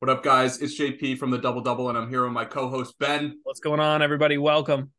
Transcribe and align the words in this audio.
What 0.00 0.10
up, 0.10 0.22
guys? 0.22 0.60
It's 0.60 0.78
JP 0.78 1.16
from 1.16 1.30
the 1.30 1.38
Double 1.38 1.62
Double, 1.62 1.88
and 1.88 1.96
I'm 1.96 2.10
here 2.10 2.22
with 2.24 2.32
my 2.32 2.44
co 2.44 2.68
host, 2.68 2.98
Ben. 2.98 3.38
What's 3.44 3.60
going 3.60 3.80
on, 3.80 4.02
everybody? 4.02 4.36
Welcome. 4.36 4.90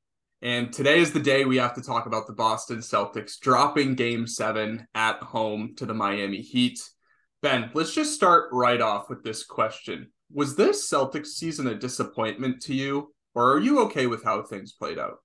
And 0.41 0.73
today 0.73 0.97
is 0.97 1.11
the 1.13 1.19
day 1.19 1.45
we 1.45 1.57
have 1.57 1.75
to 1.75 1.83
talk 1.83 2.07
about 2.07 2.25
the 2.25 2.33
Boston 2.33 2.79
Celtics 2.79 3.39
dropping 3.39 3.93
game 3.93 4.25
seven 4.25 4.87
at 4.95 5.21
home 5.21 5.75
to 5.77 5.85
the 5.85 5.93
Miami 5.93 6.41
Heat. 6.41 6.81
Ben, 7.43 7.69
let's 7.75 7.93
just 7.93 8.15
start 8.15 8.49
right 8.51 8.81
off 8.81 9.07
with 9.07 9.23
this 9.23 9.45
question 9.45 10.11
Was 10.31 10.55
this 10.55 10.89
Celtics 10.89 11.27
season 11.27 11.67
a 11.67 11.75
disappointment 11.75 12.63
to 12.63 12.73
you, 12.73 13.13
or 13.35 13.53
are 13.53 13.59
you 13.59 13.81
okay 13.81 14.07
with 14.07 14.23
how 14.23 14.41
things 14.41 14.73
played 14.73 14.97
out? 14.97 15.19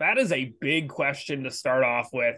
That 0.00 0.18
is 0.18 0.32
a 0.32 0.52
big 0.60 0.90
question 0.90 1.44
to 1.44 1.50
start 1.50 1.82
off 1.82 2.10
with. 2.12 2.36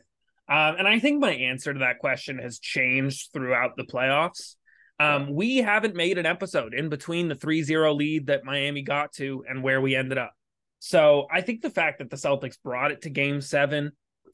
Um, 0.48 0.76
and 0.78 0.86
I 0.86 1.00
think 1.00 1.20
my 1.20 1.34
answer 1.34 1.72
to 1.72 1.80
that 1.80 1.98
question 1.98 2.38
has 2.38 2.60
changed 2.60 3.32
throughout 3.32 3.76
the 3.76 3.82
playoffs. 3.82 4.54
Um, 5.00 5.34
we 5.34 5.58
haven't 5.58 5.96
made 5.96 6.18
an 6.18 6.26
episode 6.26 6.72
in 6.72 6.88
between 6.88 7.28
the 7.28 7.34
3 7.34 7.62
0 7.62 7.94
lead 7.94 8.26
that 8.28 8.44
Miami 8.44 8.82
got 8.82 9.12
to 9.14 9.44
and 9.48 9.62
where 9.62 9.80
we 9.80 9.96
ended 9.96 10.18
up. 10.18 10.32
So 10.78 11.26
I 11.32 11.40
think 11.40 11.62
the 11.62 11.70
fact 11.70 11.98
that 11.98 12.10
the 12.10 12.16
Celtics 12.16 12.58
brought 12.62 12.92
it 12.92 13.02
to 13.02 13.10
game 13.10 13.40
seven 13.40 13.92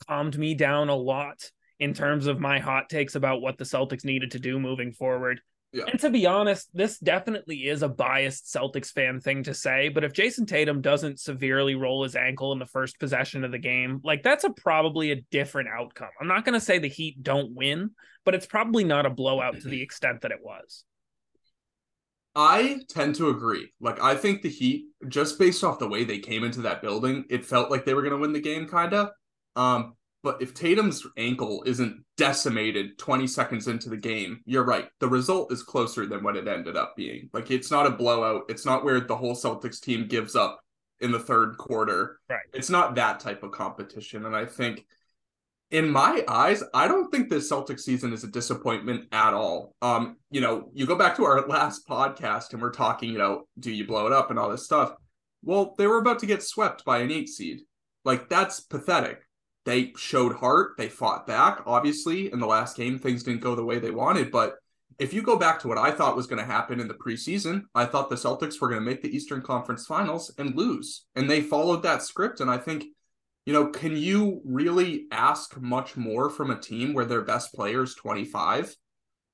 calmed 0.09 0.37
me 0.39 0.55
down 0.55 0.89
a 0.89 0.95
lot 0.95 1.51
in 1.79 1.95
terms 1.95 2.27
of 2.27 2.41
my 2.41 2.59
hot 2.59 2.91
takes 2.91 3.15
about 3.15 3.41
what 3.41 3.57
the 3.57 3.65
Celtics 3.65 4.05
needed 4.05 4.33
to 4.33 4.39
do 4.39 4.59
moving 4.59 4.93
forward. 4.93 5.41
Yeah. 5.73 5.85
And 5.89 6.01
to 6.01 6.11
be 6.11 6.27
honest, 6.27 6.69
this 6.75 6.99
definitely 6.99 7.69
is 7.69 7.83
a 7.83 7.89
biased 7.89 8.47
Celtics 8.47 8.91
fan 8.91 9.21
thing 9.21 9.45
to 9.45 9.55
say. 9.55 9.89
But 9.89 10.03
if 10.03 10.13
Jayson 10.13 10.47
Tatum 10.47 10.81
doesn't 10.81 11.21
severely 11.21 11.77
roll 11.77 12.03
his 12.03 12.17
ankle 12.17 12.53
in 12.53 12.59
the 12.59 12.67
first 12.67 12.99
possession 12.99 13.45
of 13.45 13.53
the 13.53 13.59
game, 13.59 14.01
like 14.03 14.25
that's 14.25 14.43
a 14.43 14.51
probably 14.51 15.13
a 15.13 15.23
different 15.31 15.69
outcome. 15.69 16.11
I'm 16.21 16.27
not 16.27 16.45
going 16.45 16.55
to 16.55 16.65
say 16.65 16.79
the 16.79 16.89
Heat 16.89 17.23
don't 17.23 17.55
win, 17.55 17.91
but 18.25 18.35
it's 18.35 18.47
probably 18.47 18.83
not 18.83 19.07
a 19.07 19.11
blowout 19.11 19.61
to 19.61 19.69
the 19.69 19.83
extent 19.83 20.23
that 20.23 20.33
it 20.33 20.41
was. 20.43 20.85
I 22.35 22.81
tend 22.89 23.17
to 23.17 23.29
agree. 23.29 23.73
Like, 23.81 24.01
I 24.01 24.15
think 24.15 24.43
the 24.43 24.49
Heat, 24.49 24.87
just 25.09 25.39
based 25.39 25.65
off 25.65 25.79
the 25.79 25.89
way 25.89 26.05
they 26.05 26.19
came 26.19 26.45
into 26.45 26.63
that 26.63 26.83
building, 26.83 27.25
it 27.29 27.45
felt 27.45 27.71
like 27.71 27.85
they 27.85 27.95
were 27.95 28.03
going 28.03 28.13
to 28.13 28.19
win 28.19 28.33
the 28.33 28.41
game, 28.41 28.67
kind 28.67 28.95
of. 28.95 29.11
Um, 29.57 29.95
but 30.23 30.43
if 30.43 30.53
Tatum's 30.53 31.07
ankle 31.17 31.63
isn't 31.65 32.05
decimated 32.17 32.99
20 32.99 33.27
seconds 33.27 33.69
into 33.69 33.89
the 33.89 33.97
game, 33.97 34.41
you're 34.45 34.65
right. 34.65 34.89
The 34.99 35.09
result 35.09 35.51
is 35.51 35.63
closer 35.63 36.07
than 36.07 36.23
what 36.23 36.37
it 36.37 36.47
ended 36.47 36.77
up 36.77 36.95
being. 36.95 37.31
Like 37.33 37.51
it's 37.51 37.71
not 37.71 37.87
a 37.87 37.91
blowout. 37.91 38.43
It's 38.49 38.67
not 38.67 38.85
where 38.85 39.01
the 39.01 39.17
whole 39.17 39.35
Celtics 39.35 39.81
team 39.81 40.09
gives 40.09 40.37
up 40.37 40.61
in 41.01 41.11
the 41.11 41.19
third 41.19 41.57
quarter. 41.57 42.21
Right. 42.29 42.41
It's 42.53 42.69
not 42.69 42.95
that 42.97 43.21
type 43.21 43.43
of 43.43 43.53
competition. 43.53 44.27
And 44.27 44.37
I 44.37 44.45
think 44.45 44.85
in 45.71 45.89
my 45.89 46.23
eyes, 46.29 46.63
I 46.75 46.87
don't 46.87 47.11
think 47.11 47.31
this 47.31 47.51
Celtics 47.51 47.81
season 47.81 48.13
is 48.13 48.23
a 48.23 48.29
disappointment 48.29 49.07
at 49.13 49.33
all. 49.33 49.75
Um, 49.81 50.17
you 50.31 50.43
know, 50.43 50.71
you 50.75 50.85
go 50.85 50.97
back 50.97 51.17
to 51.17 51.25
our 51.25 51.47
last 51.49 51.89
podcast 51.89 52.53
and 52.53 52.61
we're 52.61 52.73
talking, 52.73 53.11
you 53.11 53.19
know, 53.19 53.45
do 53.59 53.71
you 53.71 53.87
blow 53.87 54.07
it 54.07 54.13
up 54.13 54.29
and 54.29 54.39
all 54.39 54.51
this 54.51 54.67
stuff. 54.67 54.93
Well, 55.43 55.75
they 55.79 55.87
were 55.87 55.99
about 55.99 56.19
to 56.19 56.27
get 56.27 56.43
swept 56.43 56.85
by 56.85 56.99
an 56.99 57.11
eight 57.11 57.31
seed. 57.31 57.61
Like 58.05 58.29
that's 58.29 58.61
pathetic 58.61 59.23
they 59.71 59.93
showed 59.97 60.35
heart. 60.35 60.73
They 60.77 60.89
fought 60.89 61.27
back. 61.27 61.63
Obviously, 61.67 62.33
in 62.33 62.41
the 62.41 62.47
last 62.47 62.77
game, 62.77 62.99
things 62.99 63.23
didn't 63.23 63.41
go 63.41 63.55
the 63.55 63.65
way 63.65 63.79
they 63.79 63.91
wanted. 63.91 64.31
But 64.31 64.57
if 64.99 65.15
you 65.15 65.23
go 65.23 65.37
back 65.37 65.61
to 65.61 65.69
what 65.69 65.79
I 65.79 65.91
thought 65.93 66.17
was 66.17 66.27
going 66.27 66.41
to 66.41 66.53
happen 66.53 66.81
in 66.81 66.89
the 66.89 66.95
preseason, 66.95 67.63
I 67.75 67.87
thought 67.87 68.11
the 68.11 68.17
Celtics 68.17 68.61
were 68.61 68.69
going 68.69 68.81
to 68.81 68.87
make 68.87 69.01
the 69.01 69.15
Eastern 69.15 69.41
Conference 69.41 69.87
Finals 69.87 70.33
and 70.37 70.57
lose. 70.57 71.07
And 71.15 71.31
they 71.31 71.41
followed 71.41 71.83
that 71.85 72.03
script. 72.03 72.41
And 72.41 72.51
I 72.51 72.59
think, 72.59 72.85
you 73.47 73.53
know, 73.53 73.69
can 73.69 73.97
you 73.97 74.43
really 74.45 75.07
ask 75.11 75.59
much 75.59 75.97
more 75.97 76.29
from 76.29 76.51
a 76.51 76.61
team 76.61 76.93
where 76.93 77.07
their 77.07 77.23
best 77.23 77.55
player 77.55 77.83
is 77.83 77.95
25? 77.95 78.77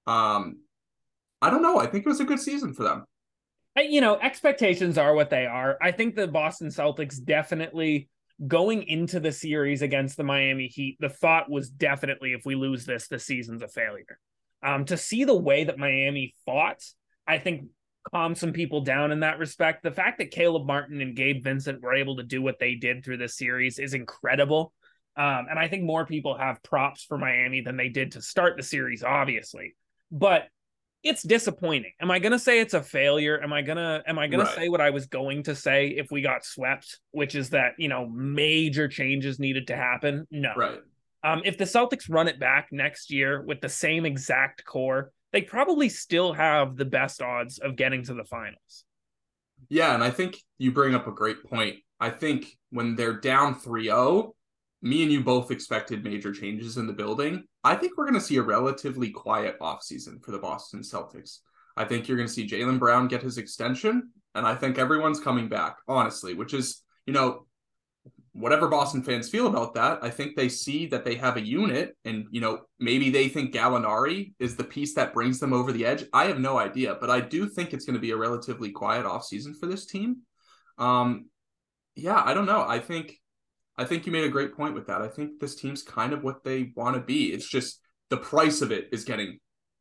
Um, 0.07 0.59
I 1.43 1.51
don't 1.51 1.63
know. 1.63 1.79
I 1.79 1.87
think 1.87 2.07
it 2.07 2.09
was 2.09 2.21
a 2.21 2.25
good 2.25 2.41
season 2.41 2.75
for 2.75 2.83
them. 2.85 3.05
You 3.77 4.01
know, 4.01 4.17
expectations 4.17 4.97
are 4.97 5.15
what 5.15 5.31
they 5.31 5.47
are. 5.47 5.77
I 5.83 5.93
think 5.93 6.15
the 6.15 6.29
Boston 6.29 6.69
Celtics 6.69 7.23
definitely 7.23 8.09
going 8.45 8.83
into 8.83 9.21
the 9.21 9.33
series 9.33 9.83
against 9.83 10.17
the 10.17 10.25
Miami 10.25 10.67
Heat, 10.69 10.97
the 11.01 11.09
thought 11.09 11.51
was 11.51 11.71
definitely 11.71 12.33
if 12.33 12.45
we 12.45 12.55
lose 12.55 12.85
this, 12.85 13.09
the 13.09 13.19
season's 13.19 13.63
a 13.63 13.69
failure. 13.69 14.19
Um, 14.63 14.85
to 14.87 14.97
see 14.97 15.25
the 15.25 15.37
way 15.37 15.65
that 15.65 15.79
Miami 15.79 16.35
fought, 16.45 16.83
I 17.27 17.39
think 17.39 17.69
calmed 18.11 18.39
some 18.39 18.53
people 18.53 18.83
down 18.83 19.11
in 19.11 19.21
that 19.21 19.39
respect. 19.39 19.83
The 19.83 19.91
fact 19.91 20.19
that 20.19 20.31
Caleb 20.31 20.67
Martin 20.67 21.01
and 21.01 21.17
Gabe 21.17 21.43
Vincent 21.43 21.83
were 21.83 21.95
able 21.95 22.17
to 22.17 22.23
do 22.23 22.43
what 22.43 22.59
they 22.59 22.75
did 22.75 23.05
through 23.05 23.17
this 23.19 23.37
series 23.37 23.79
is 23.79 23.95
incredible. 23.95 24.73
Um, 25.17 25.47
and 25.51 25.59
I 25.59 25.69
think 25.69 25.83
more 25.83 26.05
people 26.05 26.37
have 26.37 26.63
props 26.63 27.05
for 27.05 27.17
Miami 27.17 27.63
than 27.63 27.77
they 27.77 27.89
did 27.89 28.13
to 28.13 28.23
start 28.23 28.57
the 28.57 28.63
series, 28.63 29.03
obviously. 29.03 29.75
But 30.13 30.49
it's 31.03 31.23
disappointing. 31.23 31.93
Am 32.01 32.11
I 32.11 32.19
gonna 32.19 32.39
say 32.39 32.61
it's 32.61 32.75
a 32.75 32.83
failure? 32.83 33.41
Am 33.43 33.53
I 33.53 33.63
gonna 33.63 34.03
am 34.07 34.19
I 34.19 34.27
gonna 34.27 34.45
right. 34.45 34.55
say 34.55 34.69
what 34.69 34.81
I 34.81 34.91
was 34.91 35.07
going 35.07 35.45
to 35.45 35.55
say 35.55 35.89
if 35.89 36.11
we 36.11 36.23
got 36.23 36.45
swept, 36.45 37.01
which 37.13 37.35
is 37.35 37.51
that 37.51 37.73
you 37.79 37.89
know 37.89 38.09
major 38.09 38.89
changes 38.89 39.39
needed 39.39 39.69
to 39.69 39.77
happen? 39.77 40.27
No. 40.31 40.53
Right. 40.57 40.81
Um, 41.23 41.43
if 41.45 41.59
the 41.59 41.65
Celtics 41.65 42.09
run 42.09 42.29
it 42.29 42.39
back 42.39 42.69
next 42.71 43.11
year 43.11 43.43
with 43.43 43.61
the 43.61 43.69
same 43.69 44.07
exact 44.07 44.65
core, 44.65 45.13
they 45.33 45.43
probably 45.43 45.89
still 45.89 46.33
have 46.33 46.77
the 46.77 46.85
best 46.85 47.21
odds 47.21 47.59
of 47.59 47.77
getting 47.77 48.05
to 48.05 48.15
the 48.15 48.25
finals. 48.25 48.85
Yeah, 49.69 49.95
and 49.95 50.05
I 50.05 50.11
think 50.11 50.37
you 50.59 50.71
bring 50.71 50.95
up 50.95 51.07
a 51.07 51.13
great 51.13 51.43
point. 51.45 51.77
I 51.99 52.11
think 52.11 52.57
when 52.71 52.95
they're 52.95 53.19
down 53.19 53.57
3-0, 53.57 54.33
me 54.83 55.03
and 55.03 55.11
you 55.11 55.23
both 55.23 55.51
expected 55.51 56.05
major 56.05 56.33
changes 56.33 56.77
in 56.77 56.87
the 56.87 56.93
building. 56.93 57.45
I 57.65 57.75
think 57.75 57.97
we're 57.97 58.05
going 58.05 58.21
to 58.21 58.27
see 58.27 58.37
a 58.37 58.43
relatively 58.43 59.11
quiet 59.11 59.59
offseason 59.61 60.23
for 60.25 60.31
the 60.31 60.39
Boston 60.39 60.81
Celtics. 60.81 61.39
I 61.77 61.85
think 61.85 62.09
you're 62.09 62.17
going 62.17 62.29
to 62.29 62.33
see 62.33 62.47
Jaylen 62.47 62.79
Brown 62.79 63.09
get 63.09 63.23
his 63.23 63.39
extension, 63.39 64.11
and 64.35 64.47
I 64.47 64.55
think 64.55 64.79
everyone's 64.79 65.21
coming 65.21 65.49
back, 65.49 65.77
honestly, 65.89 66.35
which 66.35 66.55
is, 66.55 66.83
you 67.07 67.13
know, 67.13 67.47
whatever 68.33 68.69
Boston 68.69 69.03
fans 69.03 69.31
feel 69.31 69.47
about 69.47 69.75
that, 69.75 69.99
I 70.03 70.11
think 70.11 70.37
they 70.37 70.51
see 70.51 70.87
that 70.89 71.05
they 71.05 71.15
have 71.17 71.37
a 71.37 71.47
unit, 71.47 71.97
and, 72.05 72.27
you 72.31 72.41
know, 72.41 72.61
maybe 72.79 73.11
they 73.11 73.29
think 73.29 73.55
Gallinari 73.55 74.35
is 74.39 74.57
the 74.57 74.65
piece 74.65 74.95
that 74.95 75.15
brings 75.15 75.41
them 75.41 75.53
over 75.55 75.73
the 75.73 75.87
edge. 75.87 76.05
I 76.13 76.27
have 76.27 76.39
no 76.39 76.59
idea, 76.59 76.97
but 77.01 77.11
I 77.11 77.21
do 77.21 77.49
think 77.49 77.73
it's 77.73 77.87
going 77.87 77.95
to 77.95 78.01
be 78.01 78.11
a 78.11 78.17
relatively 78.17 78.71
quiet 78.71 79.07
offseason 79.07 79.59
for 79.59 79.67
this 79.67 79.87
team. 79.87 80.19
Um, 80.79 81.27
yeah, 81.95 82.23
I 82.23 82.35
don't 82.35 82.47
know. 82.47 82.65
I 82.67 82.79
think 82.79 83.19
I 83.79 83.85
think 83.85 84.07
you 84.07 84.13
made 84.13 84.25
a 84.25 84.31
great 84.31 84.57
point 84.57 84.75
with 84.75 84.87
that. 84.87 85.03
I 85.03 85.09
think 85.09 85.39
this 85.39 85.55
team's 85.55 85.83
kind 85.83 86.13
of 86.13 86.23
what 86.23 86.45
they 86.45 86.73
want 86.75 86.97
to 86.97 87.03
be. 87.03 87.27
It's 87.27 87.49
just 87.49 87.81
the 88.09 88.17
price 88.17 88.63
of 88.63 88.73
it 88.73 88.89
is 88.93 89.05
getting 89.05 89.39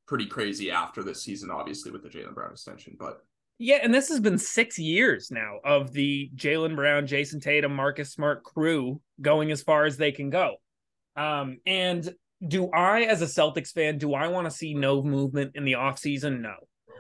pretty 0.08 0.26
crazy 0.26 0.70
after 0.70 1.04
this 1.04 1.24
season, 1.24 1.50
obviously, 1.50 1.92
with 1.92 2.04
the 2.04 2.10
Jaylen 2.10 2.34
Brown 2.34 2.52
extension. 2.52 2.96
But 3.00 3.20
yeah, 3.58 3.80
and 3.82 3.94
this 3.94 4.10
has 4.10 4.20
been 4.20 4.38
six 4.38 4.78
years 4.78 5.32
now 5.32 5.60
of 5.64 5.94
the 5.94 6.30
Jaylen 6.36 6.76
Brown, 6.76 7.08
Jayson 7.08 7.40
Tatum, 7.40 7.74
Marcus 7.74 8.12
Smart 8.12 8.44
crew 8.44 9.00
going 9.22 9.52
as 9.52 9.62
far 9.62 9.86
as 9.86 9.96
they 9.96 10.12
can 10.12 10.30
go. 10.30 10.56
Um, 11.16 11.60
and 11.66 12.14
do 12.46 12.70
I, 12.72 13.04
as 13.04 13.22
a 13.22 13.26
Celtics 13.26 13.72
fan, 13.72 13.98
do 13.98 14.14
I 14.14 14.28
want 14.28 14.46
to 14.46 14.52
see 14.52 14.74
no 14.74 15.02
movement 15.02 15.54
in 15.56 15.64
the 15.64 15.74
offseason? 15.74 16.42
No. 16.42 16.56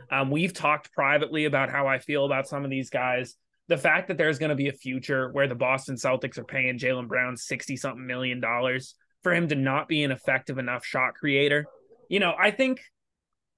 Um, 0.09 0.31
we've 0.31 0.53
talked 0.53 0.94
privately 0.94 1.45
about 1.45 1.69
how 1.69 1.88
I 1.88 2.00
feel 2.00 2.25
about 2.25 2.47
some 2.47 2.63
of 2.63 2.69
these 2.69 2.89
guys 2.89 3.35
the 3.67 3.77
fact 3.77 4.07
that 4.07 4.17
there's 4.17 4.39
going 4.39 4.49
to 4.49 4.55
be 4.55 4.69
a 4.69 4.73
future 4.73 5.31
where 5.31 5.47
the 5.47 5.55
Boston 5.55 5.95
Celtics 5.95 6.37
are 6.37 6.43
paying 6.43 6.77
Jaylen 6.77 7.07
Brown 7.07 7.35
60 7.35 7.77
something 7.77 8.05
million 8.05 8.39
dollars 8.39 8.95
for 9.23 9.33
him 9.33 9.47
to 9.47 9.55
not 9.55 9.87
be 9.87 10.03
an 10.03 10.11
effective 10.11 10.59
enough 10.59 10.85
shot 10.85 11.15
creator, 11.15 11.65
you 12.09 12.19
know, 12.19 12.35
I 12.39 12.51
think 12.51 12.79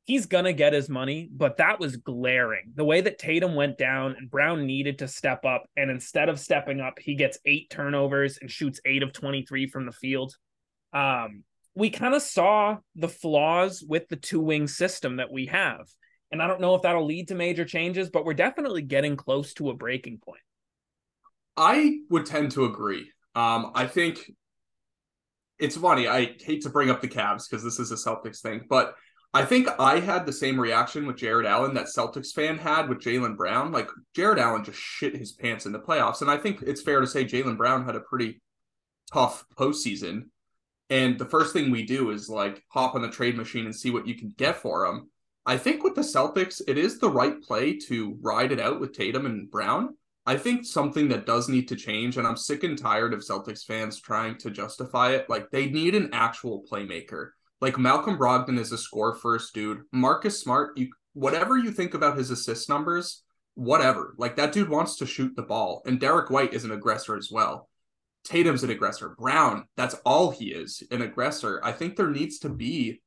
he's 0.05 0.25
going 0.25 0.45
to 0.45 0.53
get 0.53 0.71
his 0.71 0.87
money, 0.87 1.29
but 1.29 1.57
that 1.57 1.79
was 1.79 1.97
glaring. 1.97 2.71
The 2.75 2.85
way 2.85 3.01
that 3.01 3.19
Tatum 3.19 3.53
went 3.53 3.77
down 3.77 4.15
and 4.17 4.31
Brown 4.31 4.65
needed 4.65 4.99
to 4.99 5.09
step 5.09 5.43
up. 5.43 5.65
And 5.75 5.91
instead 5.91 6.29
of 6.29 6.39
stepping 6.39 6.79
up, 6.79 6.97
he 6.99 7.15
gets 7.15 7.37
eight 7.45 7.69
turnovers 7.69 8.37
and 8.37 8.49
shoots 8.49 8.79
eight 8.85 9.03
of 9.03 9.11
23 9.11 9.67
from 9.67 9.85
the 9.85 9.91
field. 9.91 10.33
Um, 10.93 11.43
we 11.75 11.89
kind 11.89 12.13
of 12.15 12.21
saw 12.21 12.77
the 12.95 13.09
flaws 13.09 13.83
with 13.85 14.07
the 14.07 14.15
two 14.15 14.39
wing 14.39 14.67
system 14.67 15.17
that 15.17 15.33
we 15.33 15.47
have. 15.47 15.85
And 16.31 16.41
I 16.41 16.47
don't 16.47 16.61
know 16.61 16.75
if 16.75 16.81
that'll 16.81 17.05
lead 17.05 17.29
to 17.29 17.35
major 17.35 17.65
changes, 17.65 18.09
but 18.09 18.25
we're 18.25 18.33
definitely 18.33 18.81
getting 18.81 19.15
close 19.15 19.53
to 19.55 19.69
a 19.69 19.73
breaking 19.73 20.19
point. 20.19 20.41
I 21.55 21.99
would 22.09 22.25
tend 22.25 22.51
to 22.51 22.65
agree. 22.65 23.11
Um, 23.33 23.71
I 23.73 23.87
think 23.87 24.31
it's 25.59 25.77
funny. 25.77 26.07
I 26.07 26.35
hate 26.39 26.61
to 26.63 26.69
bring 26.69 26.89
up 26.89 27.01
the 27.01 27.07
Cavs 27.07 27.49
because 27.49 27.63
this 27.63 27.79
is 27.79 27.91
a 27.91 27.95
Celtics 27.95 28.41
thing, 28.41 28.61
but 28.69 28.95
I 29.33 29.45
think 29.45 29.67
I 29.79 29.99
had 29.99 30.25
the 30.25 30.33
same 30.33 30.59
reaction 30.59 31.05
with 31.05 31.17
Jarrett 31.17 31.45
Allen 31.45 31.73
that 31.75 31.87
Celtics 31.87 32.31
fan 32.31 32.57
had 32.57 32.89
with 32.89 32.99
Jaylen 32.99 33.35
Brown. 33.35 33.71
Like 33.71 33.89
Jarrett 34.15 34.39
Allen 34.39 34.63
just 34.63 34.79
shit 34.79 35.15
his 35.15 35.33
pants 35.33 35.65
in 35.65 35.71
the 35.71 35.79
playoffs, 35.79 36.21
and 36.21 36.31
I 36.31 36.37
think 36.37 36.61
it's 36.61 36.81
fair 36.81 37.01
to 37.01 37.07
say 37.07 37.25
Jaylen 37.25 37.57
Brown 37.57 37.85
had 37.85 37.95
a 37.95 38.01
pretty 38.01 38.41
tough 39.11 39.45
postseason. 39.57 40.23
And 40.89 41.19
the 41.19 41.25
first 41.25 41.53
thing 41.53 41.69
we 41.69 41.83
do 41.83 42.11
is 42.11 42.29
like 42.29 42.63
hop 42.69 42.95
on 42.95 43.01
the 43.01 43.09
trade 43.09 43.35
machine 43.35 43.65
and 43.65 43.75
see 43.75 43.89
what 43.89 44.07
you 44.07 44.15
can 44.15 44.33
get 44.37 44.57
for 44.57 44.85
him. 44.85 45.09
I 45.47 45.57
think 45.57 45.81
with 45.81 45.95
the 45.95 46.01
Celtics, 46.01 46.61
it 46.67 46.77
is 46.77 46.99
the 46.99 47.09
right 47.09 47.41
play 47.41 47.77
to 47.87 48.17
ride 48.21 48.51
it 48.51 48.59
out 48.59 48.81
with 48.81 48.91
Tatum 48.91 49.25
and 49.25 49.49
Brown. 49.49 49.95
I 50.25 50.35
think 50.35 50.65
something 50.65 51.07
that 51.07 51.25
does 51.25 51.47
need 51.47 51.69
to 51.69 51.77
change, 51.77 52.17
and 52.17 52.27
I'm 52.27 52.35
sick 52.35 52.65
and 52.65 52.77
tired 52.77 53.13
of 53.13 53.21
Celtics 53.21 53.63
fans 53.63 54.01
trying 54.01 54.37
to 54.39 54.51
justify 54.51 55.11
it. 55.11 55.29
Like 55.29 55.49
they 55.49 55.69
need 55.69 55.95
an 55.95 56.09
actual 56.11 56.65
playmaker. 56.69 57.29
Like 57.61 57.77
Malcolm 57.77 58.17
Brogdon 58.17 58.59
is 58.59 58.73
a 58.73 58.77
score 58.77 59.15
first 59.15 59.53
dude. 59.53 59.83
Marcus 59.93 60.37
Smart, 60.37 60.77
you 60.77 60.89
whatever 61.13 61.57
you 61.57 61.71
think 61.71 61.93
about 61.93 62.17
his 62.17 62.29
assist 62.29 62.67
numbers, 62.67 63.23
whatever. 63.55 64.15
Like 64.17 64.35
that 64.35 64.51
dude 64.51 64.67
wants 64.67 64.97
to 64.97 65.05
shoot 65.05 65.33
the 65.37 65.43
ball, 65.43 65.81
and 65.85 65.97
Derrick 65.97 66.29
White 66.29 66.53
is 66.53 66.65
an 66.65 66.71
aggressor 66.71 67.15
as 67.15 67.29
well. 67.31 67.69
Tatum's 68.25 68.63
an 68.63 68.69
aggressor. 68.69 69.15
Brown, 69.17 69.63
that's 69.77 69.95
all 70.05 70.31
he 70.31 70.51
is, 70.51 70.83
an 70.91 71.01
aggressor. 71.01 71.61
I 71.63 71.71
think 71.71 71.95
there 71.95 72.11
needs 72.11 72.39
to 72.39 72.49
be 72.49 72.99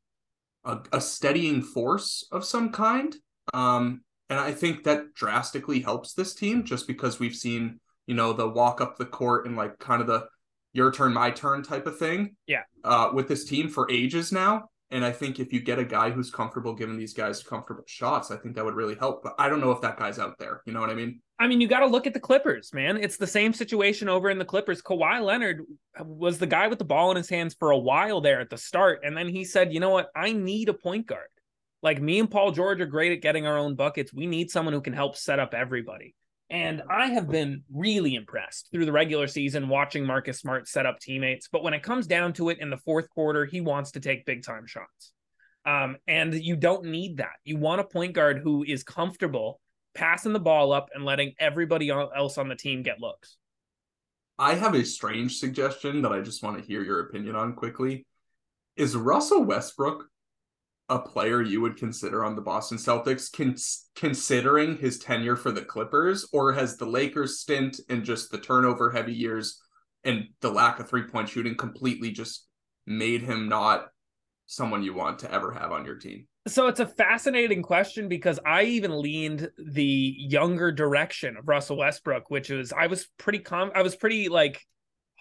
a, 0.64 0.78
a 0.92 1.00
steadying 1.00 1.62
force 1.62 2.26
of 2.32 2.44
some 2.44 2.70
kind. 2.70 3.14
Um, 3.54 4.02
and 4.28 4.38
I 4.38 4.52
think 4.52 4.84
that 4.84 5.14
drastically 5.14 5.80
helps 5.80 6.14
this 6.14 6.34
team 6.34 6.64
just 6.64 6.86
because 6.86 7.18
we've 7.18 7.34
seen, 7.34 7.80
you 8.06 8.14
know, 8.14 8.32
the 8.32 8.48
walk 8.48 8.80
up 8.80 8.96
the 8.96 9.06
court 9.06 9.46
and 9.46 9.56
like 9.56 9.78
kind 9.78 10.00
of 10.00 10.06
the 10.06 10.26
your 10.72 10.92
turn, 10.92 11.12
my 11.12 11.30
turn 11.30 11.62
type 11.62 11.86
of 11.86 11.98
thing. 11.98 12.36
Yeah. 12.46 12.62
Uh, 12.84 13.10
with 13.12 13.28
this 13.28 13.44
team 13.44 13.68
for 13.68 13.90
ages 13.90 14.30
now. 14.30 14.68
And 14.92 15.04
I 15.04 15.12
think 15.12 15.38
if 15.38 15.52
you 15.52 15.60
get 15.60 15.78
a 15.78 15.84
guy 15.84 16.10
who's 16.10 16.30
comfortable 16.30 16.74
giving 16.74 16.96
these 16.96 17.14
guys 17.14 17.42
comfortable 17.42 17.84
shots, 17.86 18.30
I 18.30 18.36
think 18.36 18.56
that 18.56 18.64
would 18.64 18.74
really 18.74 18.96
help. 18.96 19.22
But 19.22 19.34
I 19.38 19.48
don't 19.48 19.60
know 19.60 19.70
if 19.70 19.80
that 19.82 19.96
guy's 19.96 20.18
out 20.18 20.38
there. 20.38 20.62
You 20.66 20.72
know 20.72 20.80
what 20.80 20.90
I 20.90 20.94
mean? 20.94 21.20
I 21.40 21.46
mean, 21.46 21.62
you 21.62 21.68
got 21.68 21.80
to 21.80 21.86
look 21.86 22.06
at 22.06 22.12
the 22.12 22.20
Clippers, 22.20 22.74
man. 22.74 22.98
It's 22.98 23.16
the 23.16 23.26
same 23.26 23.54
situation 23.54 24.10
over 24.10 24.28
in 24.28 24.38
the 24.38 24.44
Clippers. 24.44 24.82
Kawhi 24.82 25.24
Leonard 25.24 25.62
was 25.98 26.36
the 26.36 26.46
guy 26.46 26.68
with 26.68 26.78
the 26.78 26.84
ball 26.84 27.10
in 27.10 27.16
his 27.16 27.30
hands 27.30 27.56
for 27.58 27.70
a 27.70 27.78
while 27.78 28.20
there 28.20 28.42
at 28.42 28.50
the 28.50 28.58
start. 28.58 29.00
And 29.04 29.16
then 29.16 29.26
he 29.26 29.46
said, 29.46 29.72
you 29.72 29.80
know 29.80 29.88
what? 29.88 30.10
I 30.14 30.34
need 30.34 30.68
a 30.68 30.74
point 30.74 31.06
guard. 31.06 31.28
Like 31.82 31.98
me 31.98 32.18
and 32.18 32.30
Paul 32.30 32.52
George 32.52 32.82
are 32.82 32.86
great 32.86 33.12
at 33.12 33.22
getting 33.22 33.46
our 33.46 33.56
own 33.56 33.74
buckets. 33.74 34.12
We 34.12 34.26
need 34.26 34.50
someone 34.50 34.74
who 34.74 34.82
can 34.82 34.92
help 34.92 35.16
set 35.16 35.38
up 35.38 35.54
everybody. 35.54 36.14
And 36.50 36.82
I 36.90 37.06
have 37.06 37.30
been 37.30 37.62
really 37.72 38.16
impressed 38.16 38.68
through 38.70 38.84
the 38.84 38.92
regular 38.92 39.26
season 39.26 39.66
watching 39.70 40.04
Marcus 40.04 40.40
Smart 40.40 40.68
set 40.68 40.84
up 40.84 41.00
teammates. 41.00 41.48
But 41.50 41.62
when 41.62 41.72
it 41.72 41.82
comes 41.82 42.06
down 42.06 42.34
to 42.34 42.50
it 42.50 42.58
in 42.60 42.68
the 42.68 42.76
fourth 42.76 43.08
quarter, 43.08 43.46
he 43.46 43.62
wants 43.62 43.92
to 43.92 44.00
take 44.00 44.26
big 44.26 44.44
time 44.44 44.66
shots. 44.66 45.12
Um, 45.64 45.96
and 46.06 46.34
you 46.34 46.56
don't 46.56 46.84
need 46.84 47.16
that. 47.16 47.36
You 47.44 47.56
want 47.56 47.80
a 47.80 47.84
point 47.84 48.12
guard 48.12 48.40
who 48.42 48.62
is 48.62 48.82
comfortable 48.82 49.58
passing 49.94 50.32
the 50.32 50.40
ball 50.40 50.72
up 50.72 50.88
and 50.94 51.04
letting 51.04 51.34
everybody 51.38 51.90
else 51.90 52.38
on 52.38 52.48
the 52.48 52.54
team 52.54 52.82
get 52.82 53.00
looks. 53.00 53.36
I 54.38 54.54
have 54.54 54.74
a 54.74 54.84
strange 54.84 55.38
suggestion 55.38 56.02
that 56.02 56.12
I 56.12 56.20
just 56.20 56.42
want 56.42 56.58
to 56.58 56.64
hear 56.64 56.82
your 56.82 57.00
opinion 57.00 57.36
on 57.36 57.54
quickly. 57.54 58.06
Is 58.76 58.96
Russell 58.96 59.44
Westbrook 59.44 60.06
a 60.90 60.98
player 60.98 61.40
you 61.40 61.60
would 61.60 61.76
consider 61.76 62.24
on 62.24 62.34
the 62.34 62.42
Boston 62.42 62.76
Celtics, 62.76 63.32
con- 63.32 63.54
considering 63.94 64.76
his 64.76 64.98
tenure 64.98 65.36
for 65.36 65.52
the 65.52 65.62
Clippers, 65.62 66.28
or 66.32 66.52
has 66.52 66.76
the 66.76 66.84
Lakers 66.84 67.38
stint 67.38 67.80
and 67.88 68.04
just 68.04 68.30
the 68.30 68.38
turnover 68.38 68.90
heavy 68.90 69.14
years 69.14 69.62
and 70.02 70.24
the 70.40 70.50
lack 70.50 70.80
of 70.80 70.88
three 70.88 71.04
point 71.04 71.28
shooting 71.28 71.54
completely 71.54 72.10
just 72.10 72.46
made 72.86 73.22
him 73.22 73.48
not 73.48 73.86
someone 74.50 74.82
you 74.82 74.92
want 74.92 75.16
to 75.20 75.32
ever 75.32 75.52
have 75.52 75.70
on 75.70 75.84
your 75.84 75.94
team? 75.94 76.26
So 76.48 76.66
it's 76.66 76.80
a 76.80 76.86
fascinating 76.86 77.62
question 77.62 78.08
because 78.08 78.40
I 78.44 78.64
even 78.64 79.00
leaned 79.00 79.48
the 79.58 80.14
younger 80.18 80.72
direction 80.72 81.36
of 81.36 81.46
Russell 81.46 81.76
Westbrook, 81.76 82.30
which 82.30 82.50
is 82.50 82.72
I 82.72 82.88
was 82.88 83.08
pretty 83.16 83.38
com 83.38 83.70
I 83.74 83.82
was 83.82 83.94
pretty 83.94 84.28
like 84.28 84.60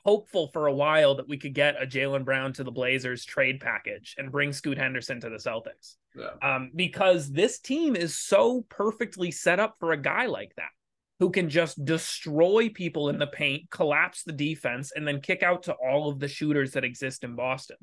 hopeful 0.04 0.48
for 0.48 0.66
a 0.66 0.74
while 0.74 1.16
that 1.16 1.28
we 1.28 1.38
could 1.38 1.54
get 1.54 1.82
a 1.82 1.86
Jaylen 1.86 2.26
Brown 2.26 2.54
to 2.54 2.64
the 2.64 2.72
Blazers 2.72 3.24
trade 3.24 3.60
package 3.60 4.16
and 4.18 4.32
bring 4.32 4.52
Scoot 4.52 4.78
Henderson 4.78 5.20
to 5.22 5.30
the 5.30 5.36
Celtics. 5.36 5.96
Yeah. 6.16 6.32
Um, 6.42 6.72
because 6.74 7.32
this 7.32 7.60
team 7.60 7.96
is 7.96 8.18
so 8.18 8.66
perfectly 8.70 9.30
set 9.30 9.60
up 9.60 9.76
for 9.80 9.92
a 9.92 10.02
guy 10.02 10.26
like 10.26 10.54
that 10.56 10.72
who 11.20 11.30
can 11.30 11.50
just 11.50 11.84
destroy 11.84 12.70
people 12.74 13.10
in 13.10 13.20
the 13.20 13.28
paint, 13.28 13.70
collapse 13.70 14.24
the 14.24 14.32
defense, 14.32 14.94
and 14.96 15.06
then 15.06 15.20
kick 15.20 15.44
out 15.44 15.64
to 15.64 15.74
all 15.74 16.10
of 16.10 16.20
the 16.20 16.30
shooters 16.30 16.72
that 16.72 16.86
exist 16.86 17.26
in 17.26 17.36
Boston. 17.36 17.78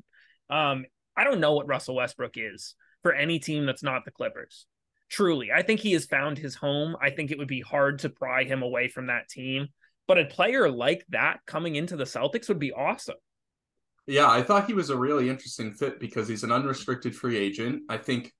Um, 0.49 0.85
I 1.17 1.23
don't 1.23 1.39
know 1.39 1.53
what 1.53 1.67
Russell 1.67 1.95
Westbrook 1.95 2.35
is 2.35 2.75
for 3.01 3.13
any 3.13 3.39
team 3.39 3.65
that's 3.65 3.83
not 3.83 4.05
the 4.05 4.11
Clippers. 4.11 4.65
Truly, 5.09 5.51
I 5.51 5.63
think 5.63 5.79
he 5.79 5.93
has 5.93 6.05
found 6.05 6.37
his 6.37 6.55
home. 6.55 6.95
I 7.01 7.09
think 7.09 7.31
it 7.31 7.37
would 7.37 7.47
be 7.47 7.61
hard 7.61 7.99
to 7.99 8.09
pry 8.09 8.43
him 8.43 8.61
away 8.61 8.87
from 8.87 9.07
that 9.07 9.29
team. 9.29 9.69
But 10.07 10.19
a 10.19 10.25
player 10.25 10.69
like 10.69 11.05
that 11.09 11.39
coming 11.45 11.75
into 11.75 11.97
the 11.97 12.03
Celtics 12.03 12.47
would 12.47 12.59
be 12.59 12.71
awesome. 12.71 13.15
Yeah, 14.05 14.29
I 14.29 14.41
thought 14.41 14.67
he 14.67 14.73
was 14.73 14.89
a 14.89 14.97
really 14.97 15.29
interesting 15.29 15.73
fit 15.73 15.99
because 15.99 16.27
he's 16.27 16.43
an 16.43 16.51
unrestricted 16.51 17.13
free 17.13 17.37
agent. 17.37 17.83
I 17.89 17.97
think 17.97 18.33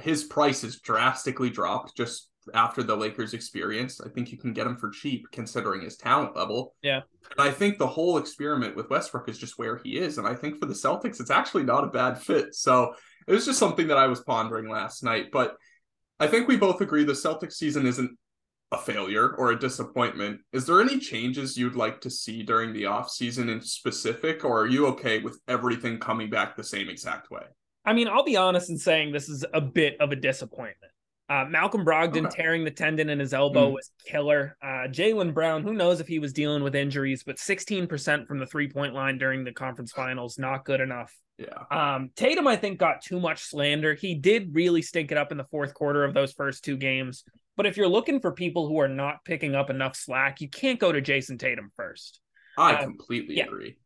his 0.00 0.24
price 0.24 0.64
is 0.64 0.80
drastically 0.80 1.50
dropped 1.50 1.96
just 1.96 2.30
after 2.54 2.82
the 2.82 2.96
Lakers 2.96 3.34
experience. 3.34 4.00
I 4.00 4.08
think 4.08 4.32
you 4.32 4.38
can 4.38 4.52
get 4.52 4.66
him 4.66 4.76
for 4.76 4.90
cheap 4.90 5.26
considering 5.32 5.82
his 5.82 5.96
talent 5.96 6.36
level. 6.36 6.74
Yeah. 6.82 7.02
And 7.36 7.48
I 7.48 7.50
think 7.50 7.78
the 7.78 7.86
whole 7.86 8.18
experiment 8.18 8.76
with 8.76 8.90
Westbrook 8.90 9.28
is 9.28 9.38
just 9.38 9.58
where 9.58 9.78
he 9.78 9.98
is. 9.98 10.18
And 10.18 10.26
I 10.26 10.34
think 10.34 10.58
for 10.58 10.66
the 10.66 10.74
Celtics, 10.74 11.20
it's 11.20 11.30
actually 11.30 11.64
not 11.64 11.84
a 11.84 11.88
bad 11.88 12.20
fit. 12.20 12.54
So 12.54 12.94
it 13.26 13.32
was 13.32 13.46
just 13.46 13.58
something 13.58 13.88
that 13.88 13.98
I 13.98 14.06
was 14.06 14.20
pondering 14.20 14.68
last 14.68 15.02
night. 15.02 15.26
But 15.32 15.56
I 16.18 16.26
think 16.26 16.48
we 16.48 16.56
both 16.56 16.80
agree 16.80 17.04
the 17.04 17.12
Celtics 17.12 17.54
season 17.54 17.86
isn't 17.86 18.16
a 18.72 18.78
failure 18.78 19.34
or 19.36 19.50
a 19.50 19.58
disappointment. 19.58 20.40
Is 20.52 20.66
there 20.66 20.80
any 20.80 20.98
changes 20.98 21.56
you'd 21.56 21.76
like 21.76 22.00
to 22.00 22.10
see 22.10 22.42
during 22.42 22.72
the 22.72 22.86
off 22.86 23.10
season 23.10 23.48
in 23.48 23.60
specific, 23.60 24.44
or 24.44 24.62
are 24.62 24.66
you 24.66 24.86
okay 24.86 25.20
with 25.20 25.38
everything 25.46 25.98
coming 25.98 26.30
back 26.30 26.56
the 26.56 26.64
same 26.64 26.88
exact 26.88 27.30
way? 27.30 27.42
I 27.84 27.92
mean, 27.92 28.08
I'll 28.08 28.24
be 28.24 28.36
honest 28.36 28.70
in 28.70 28.78
saying 28.78 29.12
this 29.12 29.28
is 29.28 29.44
a 29.52 29.60
bit 29.60 30.00
of 30.00 30.12
a 30.12 30.16
disappointment. 30.16 30.91
Uh, 31.32 31.46
Malcolm 31.46 31.82
Brogdon 31.82 32.26
okay. 32.26 32.42
tearing 32.42 32.62
the 32.62 32.70
tendon 32.70 33.08
in 33.08 33.18
his 33.18 33.32
elbow 33.32 33.70
mm. 33.70 33.72
was 33.72 33.90
killer. 34.06 34.54
Uh, 34.62 34.86
Jaylen 34.88 35.32
Brown, 35.32 35.62
who 35.62 35.72
knows 35.72 35.98
if 35.98 36.06
he 36.06 36.18
was 36.18 36.34
dealing 36.34 36.62
with 36.62 36.74
injuries, 36.74 37.22
but 37.24 37.36
16% 37.36 38.26
from 38.26 38.38
the 38.38 38.44
three 38.44 38.68
point 38.68 38.92
line 38.92 39.16
during 39.16 39.42
the 39.42 39.52
conference 39.52 39.92
finals, 39.92 40.38
not 40.38 40.66
good 40.66 40.80
enough. 40.80 41.16
Yeah. 41.38 41.94
Um, 41.94 42.10
Tatum, 42.16 42.46
I 42.46 42.56
think, 42.56 42.78
got 42.78 43.00
too 43.02 43.18
much 43.18 43.44
slander. 43.44 43.94
He 43.94 44.14
did 44.14 44.54
really 44.54 44.82
stink 44.82 45.10
it 45.10 45.16
up 45.16 45.32
in 45.32 45.38
the 45.38 45.46
fourth 45.50 45.72
quarter 45.72 46.04
of 46.04 46.12
those 46.12 46.32
first 46.32 46.64
two 46.64 46.76
games. 46.76 47.24
But 47.56 47.64
if 47.64 47.78
you're 47.78 47.88
looking 47.88 48.20
for 48.20 48.32
people 48.32 48.68
who 48.68 48.78
are 48.80 48.88
not 48.88 49.24
picking 49.24 49.54
up 49.54 49.70
enough 49.70 49.96
slack, 49.96 50.42
you 50.42 50.50
can't 50.50 50.78
go 50.78 50.92
to 50.92 51.00
Jayson 51.00 51.38
Tatum 51.38 51.72
first. 51.76 52.20
I 52.58 52.74
uh, 52.74 52.82
completely 52.82 53.38
yeah. 53.38 53.44
agree. 53.44 53.78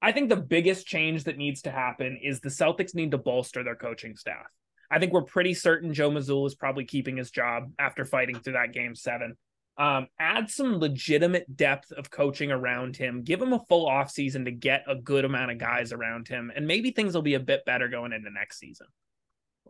I 0.00 0.12
think 0.12 0.30
the 0.30 0.36
biggest 0.36 0.86
change 0.86 1.24
that 1.24 1.36
needs 1.36 1.60
to 1.62 1.70
happen 1.70 2.18
is 2.22 2.40
the 2.40 2.48
Celtics 2.48 2.94
need 2.94 3.10
to 3.10 3.18
bolster 3.18 3.62
their 3.62 3.76
coaching 3.76 4.16
staff. 4.16 4.46
I 4.90 4.98
think 4.98 5.12
we're 5.12 5.22
pretty 5.22 5.54
certain 5.54 5.94
Joe 5.94 6.10
Mazzulla 6.10 6.46
is 6.46 6.54
probably 6.54 6.84
keeping 6.84 7.16
his 7.16 7.30
job 7.30 7.70
after 7.78 8.04
fighting 8.04 8.38
through 8.38 8.54
that 8.54 8.72
game 8.72 8.94
seven. 8.94 9.36
Um, 9.78 10.08
add 10.18 10.50
some 10.50 10.78
legitimate 10.78 11.56
depth 11.56 11.92
of 11.92 12.10
coaching 12.10 12.50
around 12.50 12.96
him. 12.96 13.22
Give 13.22 13.40
him 13.40 13.52
a 13.52 13.64
full 13.68 13.88
offseason 13.88 14.44
to 14.44 14.50
get 14.50 14.84
a 14.86 14.94
good 14.94 15.24
amount 15.24 15.52
of 15.52 15.58
guys 15.58 15.92
around 15.92 16.28
him, 16.28 16.52
and 16.54 16.66
maybe 16.66 16.90
things 16.90 17.14
will 17.14 17.22
be 17.22 17.34
a 17.34 17.40
bit 17.40 17.64
better 17.64 17.88
going 17.88 18.12
into 18.12 18.30
next 18.30 18.58
season. 18.58 18.88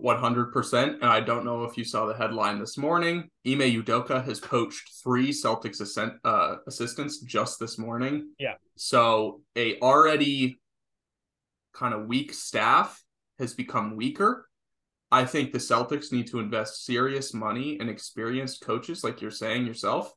100%. 0.03 0.95
And 0.95 1.05
I 1.05 1.21
don't 1.21 1.45
know 1.45 1.65
if 1.65 1.77
you 1.77 1.85
saw 1.85 2.07
the 2.07 2.15
headline 2.15 2.59
this 2.59 2.79
morning. 2.79 3.29
Ime 3.47 3.61
Udoka 3.61 4.25
has 4.25 4.41
poached 4.41 4.91
three 5.03 5.31
Celtics 5.31 5.81
ascent, 5.81 6.15
uh, 6.25 6.57
assistants 6.67 7.21
just 7.21 7.61
this 7.61 7.79
morning. 7.79 8.31
Yeah. 8.39 8.55
So 8.77 9.43
a 9.57 9.79
already 9.81 10.59
kind 11.75 11.95
of 11.95 12.07
weak 12.07 12.33
staff 12.33 13.03
has 13.39 13.55
become 13.55 13.97
weaker. 13.97 14.49
I 15.13 15.25
think 15.25 15.53
the 15.53 15.59
Celtics 15.59 16.13
need 16.13 16.29
to 16.29 16.39
invest 16.39 16.85
serious 16.85 17.35
money 17.35 17.79
in 17.81 17.89
experienced 17.89 18.63
coaches, 18.63 19.03
like 19.03 19.21
you're 19.21 19.31
saying 19.31 19.67
yourself. 19.67 20.13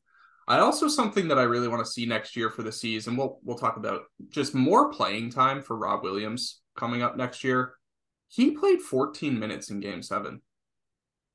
I 0.48 0.60
also 0.60 0.88
something 0.88 1.30
that 1.30 1.40
I 1.40 1.44
really 1.44 1.68
want 1.68 1.84
to 1.84 1.92
see 1.92 2.06
next 2.06 2.36
year 2.36 2.50
for 2.50 2.64
the 2.64 2.72
season. 2.72 3.16
We'll 3.16 3.40
we'll 3.44 3.58
talk 3.58 3.78
about 3.78 4.04
just 4.30 4.54
more 4.54 4.92
playing 4.92 5.32
time 5.32 5.62
for 5.62 5.78
Rob 5.78 6.04
Williams 6.04 6.62
coming 6.76 7.02
up 7.02 7.16
next 7.16 7.44
year. 7.44 7.76
He 8.28 8.52
played 8.52 8.82
14 8.82 9.40
minutes 9.40 9.70
in 9.70 9.80
game 9.80 10.02
7. 10.02 10.42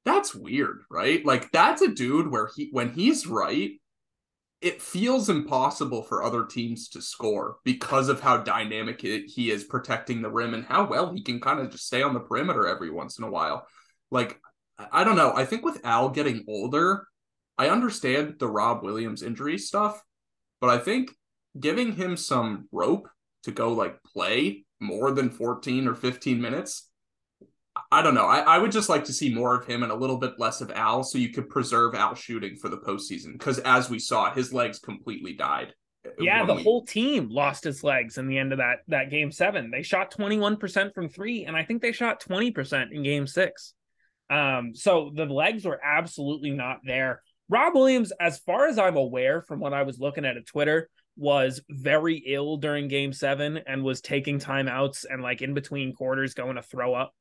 That's 0.04 0.34
weird, 0.34 0.82
right? 0.90 1.24
Like 1.24 1.50
that's 1.52 1.82
a 1.82 1.88
dude 1.88 2.30
where 2.30 2.48
he 2.54 2.68
when 2.70 2.92
he's 2.92 3.26
right, 3.26 3.72
it 4.60 4.82
feels 4.82 5.28
impossible 5.28 6.02
for 6.02 6.22
other 6.22 6.44
teams 6.44 6.88
to 6.88 7.00
score 7.00 7.58
because 7.64 8.08
of 8.08 8.20
how 8.20 8.38
dynamic 8.38 9.00
he 9.00 9.50
is 9.50 9.62
protecting 9.64 10.20
the 10.20 10.30
rim 10.30 10.54
and 10.54 10.64
how 10.64 10.84
well 10.86 11.12
he 11.12 11.22
can 11.22 11.40
kind 11.40 11.60
of 11.60 11.70
just 11.70 11.86
stay 11.86 12.02
on 12.02 12.12
the 12.12 12.20
perimeter 12.20 12.66
every 12.66 12.90
once 12.90 13.18
in 13.18 13.24
a 13.24 13.30
while. 13.30 13.66
Like, 14.10 14.40
I 14.92 15.04
don't 15.04 15.16
know. 15.16 15.32
I 15.34 15.44
think 15.44 15.64
with 15.64 15.84
Al 15.84 16.08
getting 16.08 16.44
older, 16.48 17.06
I 17.56 17.68
understand 17.68 18.36
the 18.38 18.48
Rob 18.48 18.82
Williams 18.82 19.22
injury 19.22 19.58
stuff, 19.58 20.02
but 20.60 20.70
I 20.70 20.78
think 20.78 21.12
giving 21.58 21.92
him 21.92 22.16
some 22.16 22.68
rope 22.72 23.08
to 23.44 23.52
go 23.52 23.72
like 23.72 24.02
play 24.02 24.64
more 24.80 25.12
than 25.12 25.30
14 25.30 25.86
or 25.86 25.94
15 25.94 26.40
minutes 26.40 26.88
I 27.90 28.02
don't 28.02 28.14
know. 28.14 28.26
I, 28.26 28.40
I 28.40 28.58
would 28.58 28.72
just 28.72 28.90
like 28.90 29.04
to 29.04 29.12
see 29.12 29.34
more 29.34 29.54
of 29.54 29.66
him 29.66 29.82
and 29.82 29.90
a 29.90 29.96
little 29.96 30.18
bit 30.18 30.38
less 30.38 30.60
of 30.60 30.70
Al 30.72 31.02
so 31.02 31.16
you 31.16 31.30
could 31.30 31.48
preserve 31.48 31.94
Al 31.94 32.14
shooting 32.14 32.56
for 32.56 32.68
the 32.68 32.76
postseason. 32.76 33.32
Because 33.32 33.58
as 33.60 33.88
we 33.88 33.98
saw, 33.98 34.32
his 34.32 34.52
legs 34.52 34.78
completely 34.78 35.32
died. 35.32 35.72
Yeah, 36.18 36.44
the 36.44 36.54
we... 36.54 36.62
whole 36.62 36.84
team 36.84 37.28
lost 37.30 37.64
his 37.64 37.82
legs 37.82 38.18
in 38.18 38.28
the 38.28 38.38
end 38.38 38.52
of 38.52 38.58
that 38.58 38.78
that 38.88 39.10
game 39.10 39.32
seven. 39.32 39.70
They 39.70 39.82
shot 39.82 40.12
21% 40.12 40.94
from 40.94 41.08
three, 41.08 41.44
and 41.44 41.56
I 41.56 41.64
think 41.64 41.82
they 41.82 41.92
shot 41.92 42.22
20% 42.22 42.92
in 42.92 43.02
game 43.02 43.26
six. 43.26 43.74
Um, 44.30 44.74
so 44.74 45.10
the 45.14 45.24
legs 45.24 45.64
were 45.64 45.80
absolutely 45.82 46.50
not 46.50 46.80
there. 46.84 47.22
Rob 47.48 47.74
Williams, 47.74 48.12
as 48.20 48.38
far 48.38 48.66
as 48.66 48.78
I'm 48.78 48.96
aware 48.96 49.40
from 49.40 49.60
what 49.60 49.72
I 49.72 49.82
was 49.82 49.98
looking 49.98 50.26
at 50.26 50.36
at 50.36 50.46
Twitter, 50.46 50.90
was 51.16 51.60
very 51.70 52.22
ill 52.26 52.58
during 52.58 52.88
game 52.88 53.12
seven 53.12 53.58
and 53.66 53.82
was 53.82 54.00
taking 54.00 54.38
timeouts 54.38 55.04
and 55.08 55.22
like 55.22 55.42
in 55.42 55.54
between 55.54 55.94
quarters 55.94 56.34
going 56.34 56.56
to 56.56 56.62
throw 56.62 56.94
up. 56.94 57.14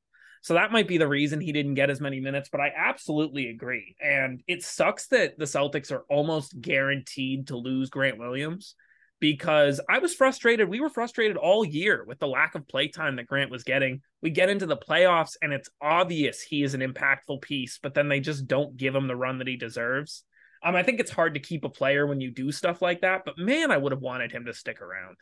So 0.48 0.54
that 0.54 0.72
might 0.72 0.88
be 0.88 0.98
the 0.98 1.10
reason 1.10 1.42
he 1.42 1.52
didn't 1.52 1.74
get 1.74 1.90
as 1.90 2.00
many 2.00 2.22
minutes, 2.22 2.48
but 2.50 2.62
I 2.62 2.72
absolutely 2.74 3.50
agree. 3.50 3.98
And 4.00 4.42
it 4.48 4.64
sucks 4.64 5.08
that 5.08 5.38
the 5.38 5.44
Celtics 5.44 5.92
are 5.92 6.06
almost 6.10 6.62
guaranteed 6.62 7.48
to 7.48 7.58
lose 7.58 7.90
Grant 7.90 8.18
Williams 8.18 8.74
because 9.20 9.82
I 9.90 10.00
was 10.00 10.16
frustrated. 10.16 10.70
We 10.70 10.80
were 10.80 10.88
frustrated 10.88 11.36
all 11.36 11.66
year 11.66 12.06
with 12.08 12.20
the 12.20 12.30
lack 12.30 12.56
of 12.56 12.66
play 12.66 12.88
time 12.88 13.18
that 13.18 13.28
Grant 13.28 13.52
was 13.52 13.66
getting. 13.66 14.00
We 14.22 14.30
get 14.30 14.48
into 14.48 14.66
the 14.66 14.78
playoffs 14.78 15.36
and 15.42 15.52
it's 15.52 15.70
obvious 15.82 16.42
he 16.42 16.64
is 16.64 16.74
an 16.74 16.80
impactful 16.80 17.42
piece, 17.42 17.78
but 17.84 17.94
then 17.94 18.08
they 18.08 18.22
just 18.22 18.48
don't 18.48 18.78
give 18.78 18.96
him 18.96 19.08
the 19.08 19.18
run 19.18 19.40
that 19.40 19.50
he 19.50 19.58
deserves. 19.58 20.24
Um, 20.64 20.78
I 20.78 20.84
think 20.84 21.02
it's 21.02 21.12
hard 21.12 21.34
to 21.34 21.42
keep 21.42 21.66
a 21.66 21.70
player 21.70 22.08
when 22.08 22.22
you 22.22 22.32
do 22.32 22.54
stuff 22.54 22.82
like 22.82 23.02
that, 23.02 23.24
but 23.26 23.38
man, 23.38 23.70
I 23.70 23.76
would 23.76 23.92
have 23.92 24.00
wanted 24.00 24.32
him 24.32 24.46
to 24.46 24.54
stick 24.54 24.82
around. 24.82 25.18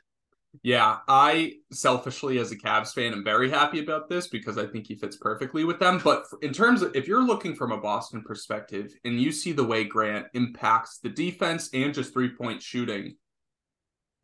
Yeah, 0.63 0.97
I 1.07 1.53
selfishly, 1.71 2.39
as 2.39 2.51
a 2.51 2.57
Cavs 2.57 2.93
fan, 2.93 3.13
am 3.13 3.23
very 3.23 3.49
happy 3.49 3.79
about 3.79 4.09
this 4.09 4.27
because 4.27 4.57
I 4.57 4.65
think 4.65 4.87
he 4.87 4.95
fits 4.95 5.17
perfectly 5.17 5.63
with 5.63 5.79
them. 5.79 5.99
But 6.03 6.25
in 6.41 6.53
terms 6.53 6.81
of 6.81 6.95
if 6.95 7.07
you're 7.07 7.25
looking 7.25 7.55
from 7.55 7.71
a 7.71 7.79
Boston 7.79 8.21
perspective 8.21 8.93
and 9.03 9.19
you 9.19 9.31
see 9.31 9.51
the 9.51 9.63
way 9.63 9.83
Grant 9.83 10.27
impacts 10.33 10.99
the 10.99 11.09
defense 11.09 11.69
and 11.73 11.93
just 11.93 12.13
three 12.13 12.29
point 12.29 12.61
shooting, 12.61 13.15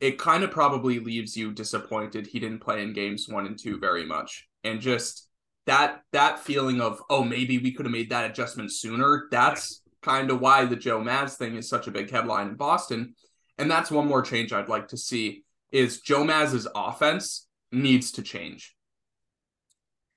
it 0.00 0.18
kind 0.18 0.44
of 0.44 0.50
probably 0.50 0.98
leaves 0.98 1.36
you 1.36 1.52
disappointed 1.52 2.26
he 2.26 2.40
didn't 2.40 2.60
play 2.60 2.82
in 2.82 2.92
games 2.92 3.28
one 3.28 3.46
and 3.46 3.58
two 3.58 3.78
very 3.78 4.04
much. 4.04 4.48
And 4.64 4.80
just 4.80 5.28
that 5.66 6.02
that 6.12 6.40
feeling 6.40 6.80
of 6.80 7.02
oh 7.08 7.22
maybe 7.22 7.58
we 7.58 7.72
could 7.72 7.86
have 7.86 7.92
made 7.92 8.10
that 8.10 8.30
adjustment 8.30 8.72
sooner. 8.72 9.28
That's 9.30 9.82
kind 10.02 10.30
of 10.30 10.40
why 10.40 10.64
the 10.64 10.76
Joe 10.76 11.00
Maz 11.00 11.36
thing 11.36 11.56
is 11.56 11.68
such 11.68 11.86
a 11.86 11.92
big 11.92 12.10
headline 12.10 12.48
in 12.48 12.54
Boston. 12.54 13.14
And 13.58 13.70
that's 13.70 13.90
one 13.90 14.08
more 14.08 14.22
change 14.22 14.52
I'd 14.52 14.68
like 14.68 14.88
to 14.88 14.96
see 14.96 15.44
is 15.72 16.00
Joe 16.00 16.24
Maz's 16.24 16.68
offense 16.74 17.46
needs 17.72 18.12
to 18.12 18.22
change. 18.22 18.76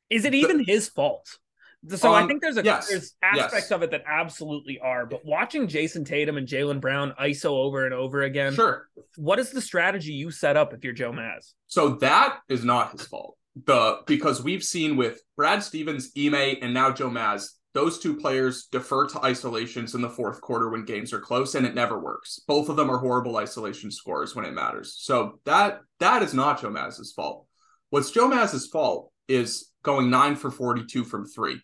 Is 0.10 0.26
it 0.26 0.36
even 0.36 0.60
the, 0.60 0.64
his 0.66 0.90
fault? 0.90 1.40
So 1.88 2.10
um, 2.14 2.24
I 2.24 2.28
think 2.28 2.42
there's 2.42 2.58
a 2.58 2.64
yes, 2.64 2.90
there's 2.90 3.14
aspects 3.22 3.70
yes. 3.70 3.72
of 3.72 3.84
it 3.84 3.92
that 3.92 4.04
absolutely 4.08 4.80
are, 4.80 5.06
but 5.06 5.26
watching 5.26 5.68
Jason 5.68 6.04
Tatum 6.04 6.38
and 6.38 6.48
Jaylen 6.48 6.82
Brown 6.82 7.14
ISO 7.20 7.52
over 7.52 7.86
and 7.86 7.94
over 7.94 8.24
again. 8.24 8.54
Sure. 8.54 8.88
What 9.18 9.40
is 9.40 9.52
the 9.52 9.62
strategy 9.62 10.14
you 10.14 10.32
set 10.32 10.58
up 10.58 10.74
if 10.74 10.84
you're 10.84 10.94
Joe 10.94 11.12
Maz? 11.12 11.54
So 11.68 11.96
that 11.96 12.40
is 12.50 12.64
not 12.64 12.92
his 12.92 13.06
fault. 13.06 13.38
The 13.66 14.00
because 14.06 14.44
we've 14.44 14.64
seen 14.64 14.98
with 14.98 15.22
Brad 15.38 15.64
Stevens, 15.64 16.12
Ime, 16.18 16.58
and 16.62 16.74
now 16.74 16.92
Joe 16.92 17.10
Maz, 17.10 17.52
those 17.76 18.00
two 18.00 18.16
players 18.16 18.68
defer 18.72 19.08
to 19.10 19.24
isolations 19.24 19.94
in 19.94 20.02
the 20.02 20.10
fourth 20.10 20.42
quarter 20.42 20.70
when 20.70 20.86
games 20.86 21.14
are 21.14 21.20
close, 21.20 21.54
and 21.54 21.68
it 21.68 21.76
never 21.76 22.00
works. 22.00 22.42
Both 22.48 22.70
of 22.70 22.76
them 22.76 22.90
are 22.90 22.98
horrible 22.98 23.38
isolation 23.38 23.92
scores 23.92 24.36
when 24.36 24.46
it 24.46 24.54
matters. 24.54 24.96
So 24.98 25.40
that 25.46 25.82
that 26.00 26.24
is 26.24 26.34
not 26.34 26.62
Joe 26.62 26.72
Maz's 26.72 27.14
fault. 27.14 27.46
What's 27.92 28.10
Joe 28.10 28.28
Maz's 28.28 28.66
fault 28.68 29.12
is 29.28 29.72
going 29.84 30.10
nine 30.10 30.36
for 30.36 30.50
42 30.50 31.04
from 31.04 31.28
three 31.28 31.62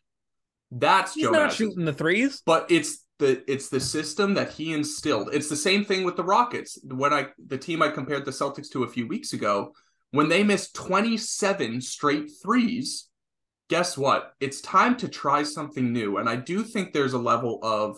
that's 0.72 1.13
He's 1.13 1.25
Joe 1.25 1.32
not 1.32 1.50
Madsen. 1.50 1.56
shooting 1.56 1.86
the 1.86 1.94
threes, 1.94 2.41
but 2.46 2.72
it's 2.72 3.06
the 3.20 3.44
it's 3.51 3.70
the 3.70 3.80
system 3.80 4.34
that 4.36 4.51
he 4.51 4.74
instilled. 4.74 5.30
It's 5.34 5.50
the 5.50 5.56
same 5.56 5.84
thing 5.84 6.03
with 6.03 6.15
the 6.15 6.24
Rockets. 6.24 6.80
When 6.84 7.13
I 7.13 7.27
the 7.46 7.58
team 7.58 7.82
I 7.82 7.89
compared 7.89 8.25
the 8.25 8.32
Celtics 8.32 8.70
to 8.72 8.84
a 8.84 8.88
few 8.88 9.08
weeks 9.08 9.34
ago, 9.34 9.74
when 10.12 10.30
they 10.30 10.44
missed 10.44 10.75
27 10.75 11.82
straight 11.82 12.32
threes, 12.41 13.10
guess 13.72 13.98
what? 13.98 14.34
It's 14.42 14.60
time 14.60 14.98
to 14.98 15.08
try 15.08 15.44
something 15.44 15.94
new. 15.94 16.18
And 16.18 16.28
I 16.28 16.36
do 16.36 16.62
think 16.62 16.92
there's 16.92 17.13
a 17.13 17.18
level 17.18 17.58
of, 17.63 17.98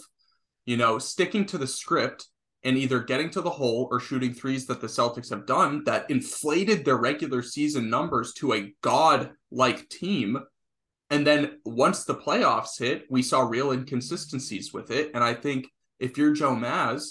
you 0.65 0.77
know, 0.77 1.00
sticking 1.00 1.48
to 1.48 1.58
the 1.58 1.65
script 1.65 2.27
and 2.63 2.77
either 2.77 3.00
getting 3.00 3.32
to 3.32 3.42
the 3.42 3.50
hole 3.50 3.88
or 3.89 4.00
shooting 4.00 4.36
threes 4.36 4.68
that 4.68 4.82
the 4.82 4.88
Celtics 4.88 5.32
have 5.32 5.48
done 5.48 5.84
that 5.86 6.12
inflated 6.12 6.86
their 6.86 6.98
regular 6.98 7.42
season 7.42 7.89
numbers 7.89 8.34
to 8.34 8.53
a 8.53 8.72
god 8.82 9.32
like 9.51 9.89
team 9.89 10.38
and 11.10 11.27
then 11.27 11.60
once 11.63 12.06
the 12.06 12.15
playoffs 12.15 12.80
hit, 12.80 13.06
we 13.08 13.22
saw 13.22 13.42
real 13.42 13.72
inconsistencies 13.72 14.74
with 14.74 14.89
it. 14.89 15.12
And 15.13 15.24
I 15.24 15.36
think 15.36 15.68
if 16.00 16.18
you're 16.18 16.34
Joe 16.34 16.56
Maz, 16.56 17.03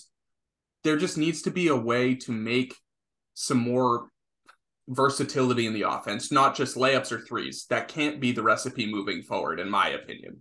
there 0.83 0.97
just 0.97 1.17
needs 1.17 1.43
to 1.43 1.53
be 1.53 1.69
a 1.69 1.77
way 1.77 2.17
to 2.17 2.33
make 2.33 2.75
some 3.35 3.59
more 3.59 4.09
versatility 4.89 5.67
in 5.67 5.75
the 5.75 5.83
offense, 5.83 6.33
not 6.33 6.57
just 6.57 6.77
layups 6.77 7.13
or 7.13 7.21
threes. 7.21 7.67
That 7.71 7.89
can't 7.89 8.21
be 8.21 8.33
the 8.33 8.43
recipe 8.43 8.91
moving 8.91 9.23
forward, 9.23 9.61
in 9.61 9.71
my 9.71 9.91
opinion. 9.91 10.39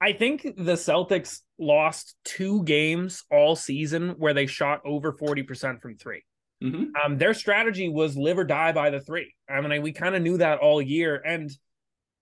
I 0.00 0.12
think 0.12 0.42
the 0.42 0.74
Celtics 0.74 1.40
lost 1.58 2.14
two 2.24 2.62
games 2.62 3.24
all 3.30 3.56
season 3.56 4.10
where 4.10 4.34
they 4.34 4.46
shot 4.46 4.80
over 4.84 5.12
40% 5.12 5.80
from 5.80 5.96
3 5.96 6.22
mm-hmm. 6.62 6.84
Um, 7.04 7.18
their 7.18 7.34
strategy 7.34 7.88
was 7.88 8.16
live 8.16 8.38
or 8.38 8.44
die 8.44 8.72
by 8.72 8.90
the 8.90 9.00
three. 9.00 9.34
I 9.48 9.60
mean, 9.60 9.82
we 9.82 9.92
kind 9.92 10.14
of 10.14 10.22
knew 10.22 10.38
that 10.38 10.58
all 10.58 10.80
year. 10.80 11.20
And 11.24 11.50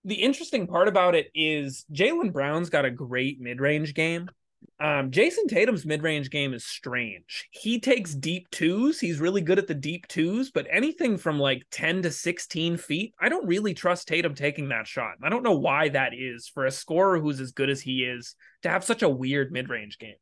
the 0.05 0.15
interesting 0.15 0.67
part 0.67 0.87
about 0.87 1.15
it 1.15 1.27
is 1.35 1.85
Jaylen 1.93 2.33
Brown's 2.33 2.69
got 2.69 2.85
a 2.85 2.91
great 2.91 3.39
mid 3.39 3.59
range 3.59 3.93
game. 3.93 4.29
Um, 4.79 5.09
Jayson 5.09 5.47
Tatum's 5.47 5.85
mid 5.85 6.03
range 6.03 6.29
game 6.29 6.53
is 6.53 6.63
strange. 6.63 7.47
He 7.51 7.79
takes 7.79 8.13
deep 8.13 8.49
twos. 8.51 8.99
He's 8.99 9.19
really 9.19 9.41
good 9.41 9.57
at 9.57 9.67
the 9.67 9.73
deep 9.73 10.07
twos, 10.07 10.51
but 10.51 10.67
anything 10.69 11.17
from 11.17 11.39
like 11.39 11.63
10 11.71 12.03
to 12.03 12.11
16 12.11 12.77
feet, 12.77 13.13
I 13.19 13.29
don't 13.29 13.47
really 13.47 13.73
trust 13.73 14.07
Tatum 14.07 14.35
taking 14.35 14.69
that 14.69 14.87
shot. 14.87 15.15
I 15.23 15.29
don't 15.29 15.43
know 15.43 15.57
why 15.57 15.89
that 15.89 16.13
is 16.13 16.47
for 16.47 16.65
a 16.65 16.71
scorer 16.71 17.19
who's 17.19 17.39
as 17.39 17.51
good 17.51 17.69
as 17.69 17.81
he 17.81 18.03
is 18.03 18.35
to 18.61 18.69
have 18.69 18.83
such 18.83 19.01
a 19.01 19.09
weird 19.09 19.51
mid 19.51 19.69
range 19.69 19.97
game. 19.97 20.15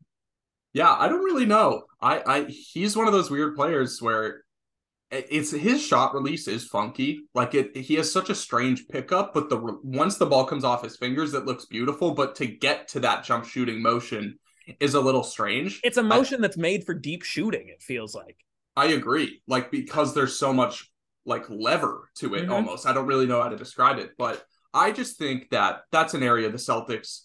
Yeah, 0.71 0.93
I 0.93 1.07
don't 1.07 1.23
really 1.23 1.45
know. 1.45 1.83
I, 2.01 2.21
I 2.25 2.45
he's 2.45 2.97
one 2.97 3.07
of 3.07 3.13
those 3.13 3.31
weird 3.31 3.55
players 3.55 4.01
where 4.01 4.44
it's 5.11 5.51
his 5.51 5.81
shot 5.81 6.13
release 6.13 6.47
is 6.47 6.65
funky. 6.65 7.21
Like 7.33 7.53
it, 7.53 7.75
he 7.75 7.95
has 7.95 8.11
such 8.11 8.29
a 8.29 8.35
strange 8.35 8.87
pickup, 8.87 9.33
but 9.33 9.49
the 9.49 9.57
once 9.83 10.17
the 10.17 10.25
ball 10.25 10.45
comes 10.45 10.63
off 10.63 10.83
his 10.83 10.97
fingers, 10.97 11.33
it 11.33 11.45
looks 11.45 11.65
beautiful. 11.65 12.13
But 12.13 12.35
to 12.35 12.47
get 12.47 12.87
to 12.89 12.99
that 13.01 13.23
jump 13.23 13.45
shooting 13.45 13.81
motion 13.81 14.39
is 14.79 14.95
a 14.95 15.01
little 15.01 15.23
strange. 15.23 15.79
It's 15.83 15.97
a 15.97 16.03
motion 16.03 16.39
I, 16.39 16.41
that's 16.41 16.57
made 16.57 16.85
for 16.85 16.93
deep 16.93 17.23
shooting. 17.23 17.67
It 17.67 17.81
feels 17.81 18.15
like. 18.15 18.37
I 18.75 18.87
agree. 18.87 19.41
Like 19.47 19.71
because 19.71 20.13
there's 20.13 20.37
so 20.37 20.51
much 20.51 20.91
like 21.25 21.49
lever 21.49 22.09
to 22.15 22.35
it, 22.35 22.43
mm-hmm. 22.43 22.53
almost. 22.53 22.87
I 22.87 22.93
don't 22.93 23.07
really 23.07 23.27
know 23.27 23.41
how 23.41 23.49
to 23.49 23.57
describe 23.57 23.99
it, 23.99 24.11
but 24.17 24.43
I 24.73 24.91
just 24.91 25.17
think 25.17 25.49
that 25.51 25.81
that's 25.91 26.13
an 26.13 26.23
area 26.23 26.49
the 26.49 26.57
Celtics 26.57 27.24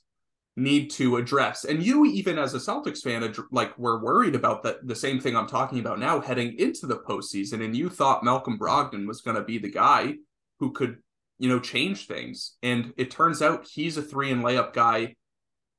need 0.60 0.90
to 0.90 1.16
address. 1.16 1.64
And 1.64 1.82
you, 1.82 2.04
even 2.06 2.38
as 2.38 2.54
a 2.54 2.58
Celtics 2.58 3.02
fan, 3.02 3.32
like 3.50 3.76
were 3.78 4.02
worried 4.02 4.34
about 4.34 4.62
that 4.62 4.86
the 4.86 4.94
same 4.94 5.18
thing 5.18 5.36
I'm 5.36 5.46
talking 5.46 5.78
about 5.80 5.98
now 5.98 6.20
heading 6.20 6.58
into 6.58 6.86
the 6.86 6.98
postseason. 6.98 7.64
And 7.64 7.76
you 7.76 7.88
thought 7.88 8.24
Malcolm 8.24 8.58
Brogdon 8.58 9.06
was 9.06 9.22
going 9.22 9.36
to 9.36 9.42
be 9.42 9.58
the 9.58 9.70
guy 9.70 10.14
who 10.58 10.72
could, 10.72 10.98
you 11.38 11.48
know, 11.48 11.58
change 11.58 12.06
things. 12.06 12.56
And 12.62 12.92
it 12.96 13.10
turns 13.10 13.40
out 13.42 13.68
he's 13.72 13.96
a 13.96 14.02
three 14.02 14.30
and 14.30 14.44
layup 14.44 14.72
guy 14.72 15.16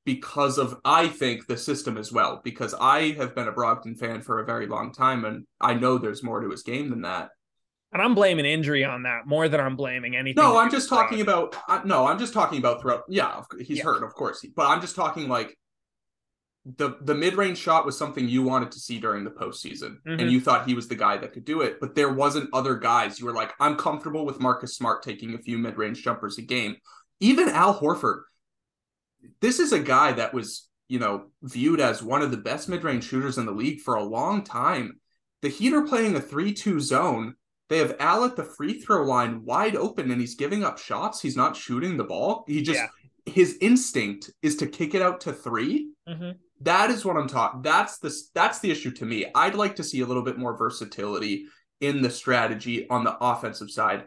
because 0.03 0.57
of 0.57 0.79
I 0.83 1.07
think 1.07 1.45
the 1.45 1.57
system 1.57 1.97
as 1.97 2.11
well. 2.11 2.41
Because 2.43 2.73
I 2.73 3.11
have 3.11 3.35
been 3.35 3.47
a 3.47 3.53
Brogdon 3.53 3.97
fan 3.97 4.21
for 4.21 4.39
a 4.39 4.45
very 4.45 4.67
long 4.67 4.91
time, 4.91 5.25
and 5.25 5.45
I 5.59 5.75
know 5.75 5.97
there's 5.97 6.23
more 6.23 6.41
to 6.41 6.49
his 6.49 6.63
game 6.63 6.89
than 6.89 7.03
that. 7.03 7.29
And 7.93 8.01
I'm 8.01 8.15
blaming 8.15 8.45
injury 8.45 8.85
on 8.85 9.03
that 9.03 9.27
more 9.27 9.49
than 9.49 9.59
I'm 9.59 9.75
blaming 9.75 10.15
anything. 10.15 10.41
No, 10.41 10.57
I'm 10.57 10.71
just 10.71 10.87
talking 10.87 11.19
about. 11.19 11.57
Uh, 11.67 11.81
no, 11.83 12.07
I'm 12.07 12.17
just 12.17 12.33
talking 12.33 12.57
about 12.57 12.81
throughout. 12.81 13.03
Yeah, 13.09 13.41
he's 13.59 13.79
yeah. 13.79 13.83
hurt, 13.83 14.03
of 14.03 14.13
course, 14.13 14.45
but 14.55 14.67
I'm 14.67 14.79
just 14.79 14.95
talking 14.95 15.27
like 15.27 15.57
the 16.65 16.95
the 17.01 17.15
mid 17.15 17.35
range 17.35 17.57
shot 17.57 17.85
was 17.85 17.97
something 17.97 18.29
you 18.29 18.43
wanted 18.43 18.71
to 18.71 18.79
see 18.79 18.99
during 18.99 19.23
the 19.23 19.31
postseason, 19.31 19.97
mm-hmm. 20.07 20.19
and 20.19 20.31
you 20.31 20.39
thought 20.39 20.67
he 20.67 20.73
was 20.73 20.87
the 20.87 20.95
guy 20.95 21.17
that 21.17 21.33
could 21.33 21.43
do 21.43 21.61
it. 21.61 21.79
But 21.79 21.95
there 21.95 22.13
wasn't 22.13 22.49
other 22.53 22.75
guys. 22.75 23.19
You 23.19 23.25
were 23.25 23.33
like, 23.33 23.51
I'm 23.59 23.75
comfortable 23.75 24.25
with 24.25 24.39
Marcus 24.39 24.75
Smart 24.75 25.03
taking 25.03 25.33
a 25.33 25.39
few 25.39 25.57
mid 25.57 25.77
range 25.77 26.03
jumpers 26.03 26.37
a 26.37 26.43
game. 26.43 26.77
Even 27.19 27.49
Al 27.49 27.79
Horford. 27.79 28.21
This 29.39 29.59
is 29.59 29.71
a 29.71 29.79
guy 29.79 30.13
that 30.13 30.33
was, 30.33 30.67
you 30.87 30.97
know, 30.97 31.25
viewed 31.43 31.79
as 31.79 32.01
one 32.01 32.21
of 32.21 32.31
the 32.31 32.37
best 32.37 32.69
mid 32.69 32.83
range 32.83 33.03
shooters 33.05 33.37
in 33.37 33.45
the 33.45 33.51
league 33.51 33.81
for 33.81 33.95
a 33.95 34.03
long 34.03 34.43
time. 34.43 34.99
The 35.41 35.49
Heat 35.49 35.73
are 35.73 35.81
playing 35.81 36.15
a 36.15 36.21
three 36.21 36.53
two 36.53 36.79
zone 36.79 37.35
they 37.71 37.77
have 37.77 37.95
Al 38.01 38.25
at 38.25 38.35
the 38.35 38.43
free 38.43 38.73
throw 38.73 39.05
line 39.05 39.45
wide 39.45 39.77
open 39.77 40.11
and 40.11 40.19
he's 40.19 40.35
giving 40.35 40.65
up 40.65 40.77
shots. 40.77 41.21
He's 41.21 41.37
not 41.37 41.55
shooting 41.55 41.95
the 41.95 42.03
ball. 42.03 42.43
He 42.45 42.61
just 42.61 42.77
yeah. 42.77 43.33
his 43.33 43.57
instinct 43.61 44.29
is 44.41 44.57
to 44.57 44.67
kick 44.67 44.93
it 44.93 45.01
out 45.01 45.21
to 45.21 45.31
3 45.31 45.89
mm-hmm. 46.07 46.31
That 46.63 46.91
is 46.91 47.05
what 47.05 47.15
I'm 47.15 47.29
talking. 47.29 47.61
That's 47.61 47.97
the 47.99 48.13
that's 48.35 48.59
the 48.59 48.71
issue 48.71 48.91
to 48.91 49.05
me. 49.05 49.25
I'd 49.33 49.55
like 49.55 49.77
to 49.77 49.85
see 49.85 50.01
a 50.01 50.05
little 50.05 50.21
bit 50.21 50.37
more 50.37 50.57
versatility 50.57 51.45
in 51.79 52.01
the 52.01 52.09
strategy 52.09 52.89
on 52.89 53.05
the 53.05 53.15
offensive 53.21 53.71
side 53.71 54.03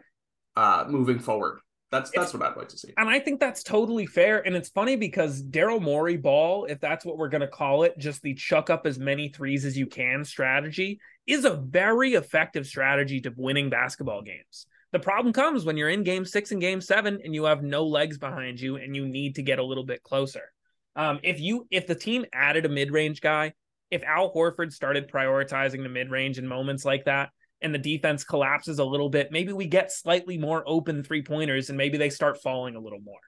uh 0.55 0.85
moving 0.87 1.17
forward. 1.17 1.59
That's 1.89 2.11
that's 2.11 2.35
what 2.35 2.43
I'd 2.43 2.55
like 2.55 2.69
to 2.69 2.77
see. 2.77 2.93
And 2.97 3.09
I 3.09 3.19
think 3.19 3.39
that's 3.39 3.63
totally 3.63 4.05
fair. 4.05 4.45
And 4.45 4.55
it's 4.55 4.69
funny 4.69 4.95
because 4.95 5.41
Daryl 5.41 5.81
Morey 5.81 6.17
ball, 6.17 6.65
if 6.65 6.79
that's 6.79 7.03
what 7.03 7.17
we're 7.17 7.29
gonna 7.29 7.47
call 7.47 7.81
it, 7.81 7.97
just 7.97 8.21
the 8.21 8.35
chuck 8.35 8.69
up 8.69 8.85
as 8.85 8.99
many 8.99 9.29
threes 9.29 9.65
as 9.65 9.75
you 9.75 9.87
can 9.87 10.23
strategy, 10.23 10.99
is 11.27 11.45
a 11.45 11.55
very 11.55 12.13
effective 12.13 12.65
strategy 12.67 13.21
to 13.21 13.33
winning 13.35 13.69
basketball 13.69 14.21
games. 14.21 14.67
The 14.91 14.99
problem 14.99 15.33
comes 15.33 15.65
when 15.65 15.77
you're 15.77 15.89
in 15.89 16.03
game 16.03 16.25
six 16.25 16.51
and 16.51 16.61
game 16.61 16.79
seven 16.79 17.19
and 17.23 17.33
you 17.33 17.45
have 17.45 17.63
no 17.63 17.85
legs 17.85 18.17
behind 18.17 18.59
you 18.59 18.77
and 18.77 18.95
you 18.95 19.07
need 19.07 19.35
to 19.35 19.43
get 19.43 19.59
a 19.59 19.63
little 19.63 19.83
bit 19.83 20.03
closer. 20.03 20.51
Um, 20.95 21.19
if 21.23 21.39
you 21.39 21.67
if 21.71 21.87
the 21.87 21.95
team 21.95 22.25
added 22.31 22.65
a 22.65 22.69
mid-range 22.69 23.19
guy, 23.19 23.53
if 23.91 24.03
Al 24.03 24.33
Horford 24.33 24.71
started 24.71 25.11
prioritizing 25.11 25.83
the 25.83 25.89
mid-range 25.89 26.37
in 26.37 26.47
moments 26.47 26.85
like 26.85 27.05
that, 27.05 27.29
and 27.61 27.73
the 27.73 27.79
defense 27.79 28.23
collapses 28.23 28.79
a 28.79 28.85
little 28.85 29.09
bit, 29.09 29.31
maybe 29.31 29.51
we 29.51 29.65
get 29.65 29.91
slightly 29.91 30.37
more 30.37 30.63
open 30.67 31.03
three 31.03 31.23
pointers 31.23 31.69
and 31.69 31.77
maybe 31.77 31.97
they 31.97 32.09
start 32.09 32.41
falling 32.41 32.75
a 32.75 32.79
little 32.79 32.99
more. 32.99 33.19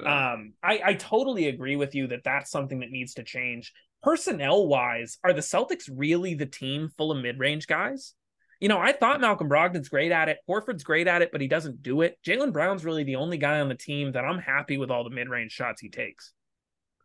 Yeah. 0.00 0.32
Um, 0.32 0.54
I, 0.62 0.80
I 0.84 0.94
totally 0.94 1.46
agree 1.46 1.76
with 1.76 1.94
you 1.94 2.08
that 2.08 2.24
that's 2.24 2.50
something 2.50 2.80
that 2.80 2.90
needs 2.90 3.14
to 3.14 3.22
change. 3.22 3.72
Personnel 4.04 4.66
wise, 4.66 5.18
are 5.24 5.32
the 5.32 5.40
Celtics 5.40 5.90
really 5.90 6.34
the 6.34 6.46
team 6.46 6.90
full 6.98 7.10
of 7.10 7.22
mid 7.22 7.38
range 7.38 7.66
guys? 7.66 8.12
You 8.60 8.68
know, 8.68 8.78
I 8.78 8.92
thought 8.92 9.20
Malcolm 9.20 9.48
Brogdon's 9.48 9.88
great 9.88 10.12
at 10.12 10.28
it. 10.28 10.38
Horford's 10.48 10.84
great 10.84 11.08
at 11.08 11.22
it, 11.22 11.32
but 11.32 11.40
he 11.40 11.48
doesn't 11.48 11.82
do 11.82 12.02
it. 12.02 12.18
Jaylen 12.24 12.52
Brown's 12.52 12.84
really 12.84 13.04
the 13.04 13.16
only 13.16 13.38
guy 13.38 13.60
on 13.60 13.68
the 13.68 13.74
team 13.74 14.12
that 14.12 14.24
I'm 14.24 14.38
happy 14.38 14.76
with 14.76 14.90
all 14.90 15.04
the 15.04 15.10
mid 15.10 15.28
range 15.28 15.52
shots 15.52 15.80
he 15.80 15.88
takes. 15.88 16.32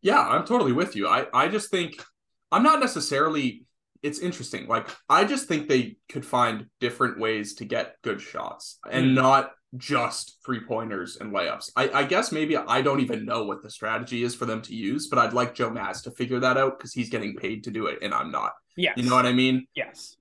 Yeah, 0.01 0.19
I'm 0.19 0.45
totally 0.45 0.73
with 0.73 0.95
you. 0.95 1.07
I, 1.07 1.25
I 1.33 1.47
just 1.47 1.71
think 1.71 2.03
I'm 2.51 2.63
not 2.63 2.79
necessarily 2.79 3.65
it's 4.01 4.19
interesting. 4.19 4.67
Like 4.67 4.87
I 5.07 5.25
just 5.25 5.47
think 5.47 5.67
they 5.67 5.97
could 6.09 6.25
find 6.25 6.67
different 6.79 7.19
ways 7.19 7.55
to 7.55 7.65
get 7.65 7.95
good 8.01 8.21
shots 8.21 8.79
and 8.89 9.07
mm. 9.07 9.15
not 9.15 9.51
just 9.77 10.39
three 10.43 10.61
pointers 10.61 11.17
and 11.17 11.31
layups. 11.31 11.71
I, 11.75 11.89
I, 11.89 12.03
guess 12.03 12.31
maybe 12.31 12.57
I 12.57 12.81
don't 12.81 13.01
even 13.01 13.25
know 13.25 13.43
what 13.43 13.61
the 13.61 13.69
strategy 13.69 14.23
is 14.23 14.33
for 14.33 14.45
them 14.45 14.61
to 14.63 14.75
use, 14.75 15.07
but 15.07 15.19
I'd 15.19 15.33
like 15.33 15.53
Joe 15.53 15.69
Maz 15.69 16.01
to 16.03 16.11
figure 16.11 16.39
that 16.39 16.57
out 16.57 16.77
because 16.77 16.91
he's 16.91 17.09
getting 17.09 17.35
paid 17.35 17.63
to 17.65 17.71
do 17.71 17.85
it 17.85 17.99
and 18.01 18.13
I'm 18.13 18.31
not. 18.31 18.53
Yes. 18.75 18.95
You 18.97 19.07
know 19.07 19.15
what 19.15 19.27
I 19.27 19.33
mean? 19.33 19.67
Yes. 19.75 20.15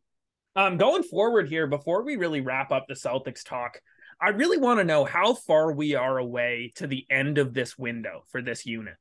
Um, 0.54 0.76
going 0.76 1.02
forward 1.02 1.48
here, 1.48 1.66
before 1.66 2.02
we 2.02 2.16
really 2.16 2.40
wrap 2.40 2.72
up 2.72 2.86
the 2.88 2.94
Celtics 2.94 3.44
talk, 3.44 3.80
I 4.20 4.30
really 4.30 4.58
want 4.58 4.80
to 4.80 4.84
know 4.84 5.04
how 5.04 5.34
far 5.34 5.72
we 5.72 5.94
are 5.94 6.18
away 6.18 6.72
to 6.76 6.86
the 6.86 7.06
end 7.08 7.38
of 7.38 7.54
this 7.54 7.78
window 7.78 8.24
for 8.28 8.42
this 8.42 8.66
unit. 8.66 8.96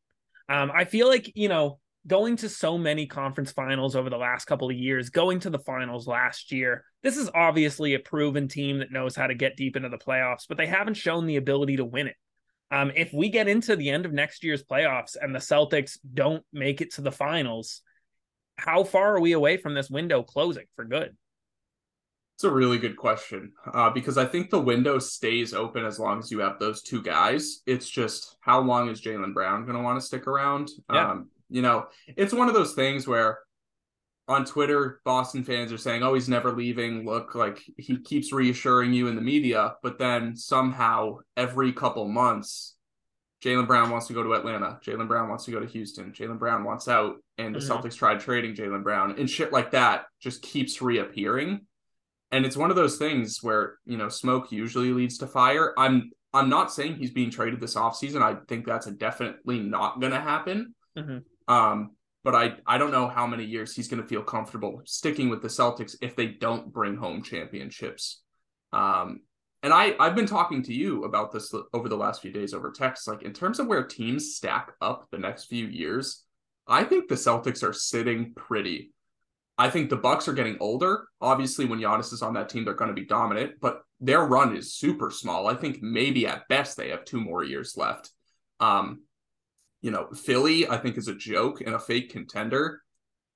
Um, 0.47 0.71
I 0.73 0.85
feel 0.85 1.07
like, 1.07 1.31
you 1.35 1.49
know, 1.49 1.79
going 2.07 2.37
to 2.37 2.49
so 2.49 2.77
many 2.77 3.05
conference 3.05 3.51
finals 3.51 3.95
over 3.95 4.09
the 4.09 4.17
last 4.17 4.45
couple 4.45 4.69
of 4.69 4.75
years, 4.75 5.09
going 5.09 5.39
to 5.41 5.49
the 5.49 5.59
finals 5.59 6.07
last 6.07 6.51
year. 6.51 6.85
This 7.03 7.17
is 7.17 7.29
obviously 7.35 7.93
a 7.93 7.99
proven 7.99 8.47
team 8.47 8.79
that 8.79 8.91
knows 8.91 9.15
how 9.15 9.27
to 9.27 9.35
get 9.35 9.57
deep 9.57 9.75
into 9.75 9.89
the 9.89 9.97
playoffs, 9.97 10.45
but 10.47 10.57
they 10.57 10.67
haven't 10.67 10.95
shown 10.95 11.25
the 11.25 11.35
ability 11.35 11.77
to 11.77 11.85
win 11.85 12.07
it. 12.07 12.15
Um, 12.71 12.91
if 12.95 13.13
we 13.13 13.29
get 13.29 13.47
into 13.47 13.75
the 13.75 13.89
end 13.89 14.05
of 14.05 14.13
next 14.13 14.43
year's 14.43 14.63
playoffs 14.63 15.15
and 15.19 15.33
the 15.33 15.39
Celtics 15.39 15.97
don't 16.13 16.43
make 16.51 16.81
it 16.81 16.93
to 16.95 17.01
the 17.01 17.11
finals, 17.11 17.81
how 18.57 18.83
far 18.83 19.15
are 19.15 19.21
we 19.21 19.33
away 19.33 19.57
from 19.57 19.73
this 19.73 19.89
window 19.89 20.23
closing 20.23 20.65
for 20.75 20.85
good? 20.85 21.15
It's 22.35 22.43
a 22.43 22.51
really 22.51 22.77
good 22.77 22.97
question 22.97 23.51
uh, 23.73 23.89
because 23.89 24.17
I 24.17 24.25
think 24.25 24.51
the 24.51 24.61
window 24.61 24.99
stays 24.99 25.55
open 25.55 25.83
as 25.85 25.97
long 25.97 26.19
as 26.19 26.29
you 26.29 26.39
have 26.39 26.59
those 26.59 26.83
two 26.83 27.01
guys. 27.01 27.63
It's 27.65 27.89
just 27.89 28.37
how 28.41 28.59
long 28.59 28.89
is 28.89 29.01
Jaylen 29.01 29.33
Brown 29.33 29.65
going 29.65 29.75
to 29.75 29.83
want 29.83 29.99
to 29.99 30.05
stick 30.05 30.27
around? 30.27 30.69
Yeah. 30.93 31.11
Um, 31.11 31.29
you 31.49 31.61
know, 31.61 31.87
it's 32.07 32.33
one 32.33 32.47
of 32.47 32.53
those 32.53 32.73
things 32.73 33.07
where 33.07 33.39
on 34.27 34.43
Twitter, 34.43 34.99
Boston 35.05 35.43
fans 35.43 35.71
are 35.71 35.77
saying, 35.77 36.03
"Oh, 36.03 36.13
he's 36.13 36.27
never 36.27 36.51
leaving." 36.51 37.05
Look, 37.05 37.35
like 37.35 37.61
he 37.77 37.97
keeps 37.99 38.33
reassuring 38.33 38.93
you 38.93 39.07
in 39.07 39.15
the 39.15 39.21
media, 39.21 39.75
but 39.81 39.97
then 39.97 40.35
somehow 40.35 41.19
every 41.37 41.71
couple 41.71 42.07
months, 42.07 42.75
Jaylen 43.43 43.67
Brown 43.67 43.89
wants 43.89 44.07
to 44.07 44.13
go 44.13 44.23
to 44.23 44.33
Atlanta. 44.33 44.79
Jaylen 44.85 45.07
Brown 45.07 45.29
wants 45.29 45.45
to 45.45 45.51
go 45.51 45.59
to 45.59 45.65
Houston. 45.65 46.11
Jaylen 46.11 46.39
Brown 46.39 46.65
wants 46.65 46.87
out, 46.87 47.17
and 47.37 47.55
the 47.55 47.59
mm-hmm. 47.59 47.71
Celtics 47.71 47.95
tried 47.95 48.19
trading 48.19 48.53
Jaylen 48.53 48.83
Brown, 48.83 49.15
and 49.17 49.29
shit 49.29 49.53
like 49.53 49.71
that 49.71 50.05
just 50.19 50.41
keeps 50.41 50.81
reappearing. 50.81 51.61
And 52.31 52.45
it's 52.45 52.57
one 52.57 52.69
of 52.69 52.75
those 52.75 52.97
things 52.97 53.41
where 53.41 53.77
you 53.85 53.97
know 53.97 54.09
smoke 54.09 54.51
usually 54.51 54.91
leads 54.91 55.19
to 55.19 55.27
fire. 55.27 55.73
I'm 55.77 56.11
I'm 56.33 56.49
not 56.49 56.73
saying 56.73 56.95
he's 56.95 57.11
being 57.11 57.31
traded 57.31 57.61
this 57.61 57.75
offseason. 57.75 58.21
I 58.21 58.39
think 58.47 58.65
that's 58.65 58.87
definitely 58.87 59.59
not 59.59 60.01
going 60.01 60.11
to 60.11 60.19
happen. 60.19 60.75
Mm-hmm. 60.97 61.19
Um, 61.47 61.91
but 62.23 62.35
I 62.35 62.55
I 62.65 62.77
don't 62.77 62.91
know 62.91 63.07
how 63.07 63.25
many 63.25 63.45
years 63.45 63.75
he's 63.75 63.87
going 63.87 64.01
to 64.01 64.07
feel 64.07 64.21
comfortable 64.21 64.81
sticking 64.85 65.29
with 65.29 65.41
the 65.41 65.47
Celtics 65.47 65.95
if 66.01 66.15
they 66.15 66.27
don't 66.27 66.73
bring 66.73 66.97
home 66.97 67.23
championships. 67.23 68.21
Um, 68.73 69.21
and 69.63 69.73
I 69.73 69.95
I've 69.99 70.15
been 70.15 70.25
talking 70.25 70.61
to 70.63 70.73
you 70.73 71.03
about 71.03 71.31
this 71.31 71.53
over 71.73 71.89
the 71.89 71.95
last 71.95 72.21
few 72.21 72.31
days 72.31 72.53
over 72.53 72.71
text. 72.71 73.07
Like 73.07 73.23
in 73.23 73.33
terms 73.33 73.59
of 73.59 73.67
where 73.67 73.83
teams 73.83 74.35
stack 74.35 74.73
up 74.81 75.07
the 75.11 75.17
next 75.17 75.45
few 75.45 75.67
years, 75.67 76.23
I 76.67 76.83
think 76.83 77.07
the 77.07 77.15
Celtics 77.15 77.63
are 77.63 77.73
sitting 77.73 78.33
pretty. 78.35 78.91
I 79.57 79.69
think 79.69 79.89
the 79.89 79.95
Bucks 79.95 80.27
are 80.27 80.33
getting 80.33 80.57
older. 80.59 81.07
Obviously, 81.19 81.65
when 81.65 81.79
Giannis 81.79 82.13
is 82.13 82.21
on 82.21 82.33
that 82.35 82.49
team, 82.49 82.63
they're 82.63 82.75
going 82.75 82.93
to 82.93 83.01
be 83.01 83.07
dominant, 83.07 83.53
but 83.59 83.81
their 83.99 84.23
run 84.23 84.55
is 84.55 84.75
super 84.75 85.09
small. 85.09 85.47
I 85.47 85.55
think 85.55 85.81
maybe 85.81 86.27
at 86.27 86.47
best 86.47 86.77
they 86.77 86.89
have 86.89 87.05
two 87.05 87.19
more 87.19 87.43
years 87.43 87.75
left. 87.75 88.11
Um, 88.59 89.01
you 89.81 89.91
know, 89.91 90.07
Philly, 90.13 90.67
I 90.67 90.77
think, 90.77 90.97
is 90.97 91.07
a 91.07 91.15
joke 91.15 91.61
and 91.61 91.75
a 91.75 91.79
fake 91.79 92.11
contender. 92.11 92.81